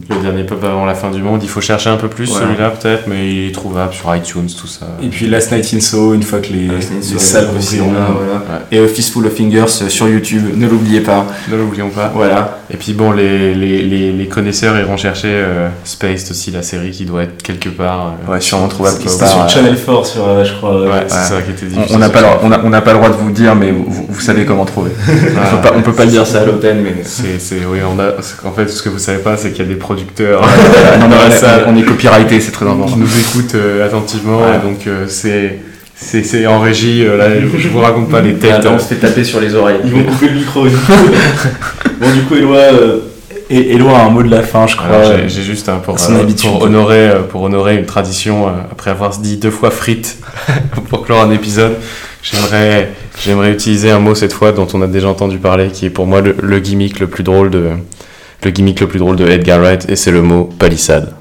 [0.09, 2.70] Le dernier pop avant la fin du monde, il faut chercher un peu plus celui-là
[2.70, 4.86] peut-être, mais il est trouvable sur iTunes, tout ça.
[5.02, 8.05] Et puis Last Night in Soho, une fois que les, les salles aussi, rouvriront.
[8.16, 11.26] voilà, et Fistful of Fingers sur YouTube, ne l'oubliez pas.
[11.51, 12.12] Ne l'oublions pas.
[12.14, 12.59] Voilà.
[12.70, 16.90] Et puis bon, les, les, les, les connaisseurs iront chercher euh, Spaced aussi, la série
[16.93, 18.14] qui doit être quelque part.
[18.28, 19.48] euh, Ouais, sûrement trouvable C'était quelque sur part.
[19.51, 20.80] Channel 4, sur, euh, je crois.
[20.82, 21.97] Ouais, c'est ça qui était On- difficile.
[21.97, 23.55] On n'a pas, le- on a- on n'a pas le droit de vous le dire,
[23.56, 24.93] mais vous, vous- vous savez comment trouver.
[25.09, 26.95] on, peut pas, on peut pas le dire ça mais.
[27.05, 28.11] C'est, c'est, oui, on a,
[28.49, 30.41] en fait, ce que vous savez pas, c'est qu'il y a des producteurs
[31.01, 32.97] non, on, est- salle on est copyrighté, c'est très qui important.
[32.97, 34.59] nous écoutent euh, attentivement, Ouais.
[34.62, 35.59] donc euh, c'est,
[35.95, 37.05] c'est, c'est en régie.
[37.07, 37.27] euh, là,
[37.57, 38.66] je vous raconte pas les têtes.
[38.66, 39.79] on se fait taper sur les oreilles.
[39.85, 40.66] Ils vont couper le micro.
[40.66, 40.93] du coup.
[42.01, 42.99] bon, du coup, Eloi, euh,
[43.51, 44.89] et- Eloi a un mot de la fin, je crois.
[44.89, 48.91] Alors, j'ai, j'ai juste un pour, euh, honorer euh, pour honorer une tradition euh, après
[48.91, 50.19] avoir dit deux fois frites
[50.91, 51.77] pour clore un épisode.
[52.23, 52.91] J'aimerais
[53.23, 56.07] j'aimerais utiliser un mot cette fois dont on a déjà entendu parler, qui est pour
[56.07, 57.70] moi le, gimmick le plus drôle de
[58.44, 61.15] le gimmick le plus drôle de Edgar Wright, et c'est le mot palissade.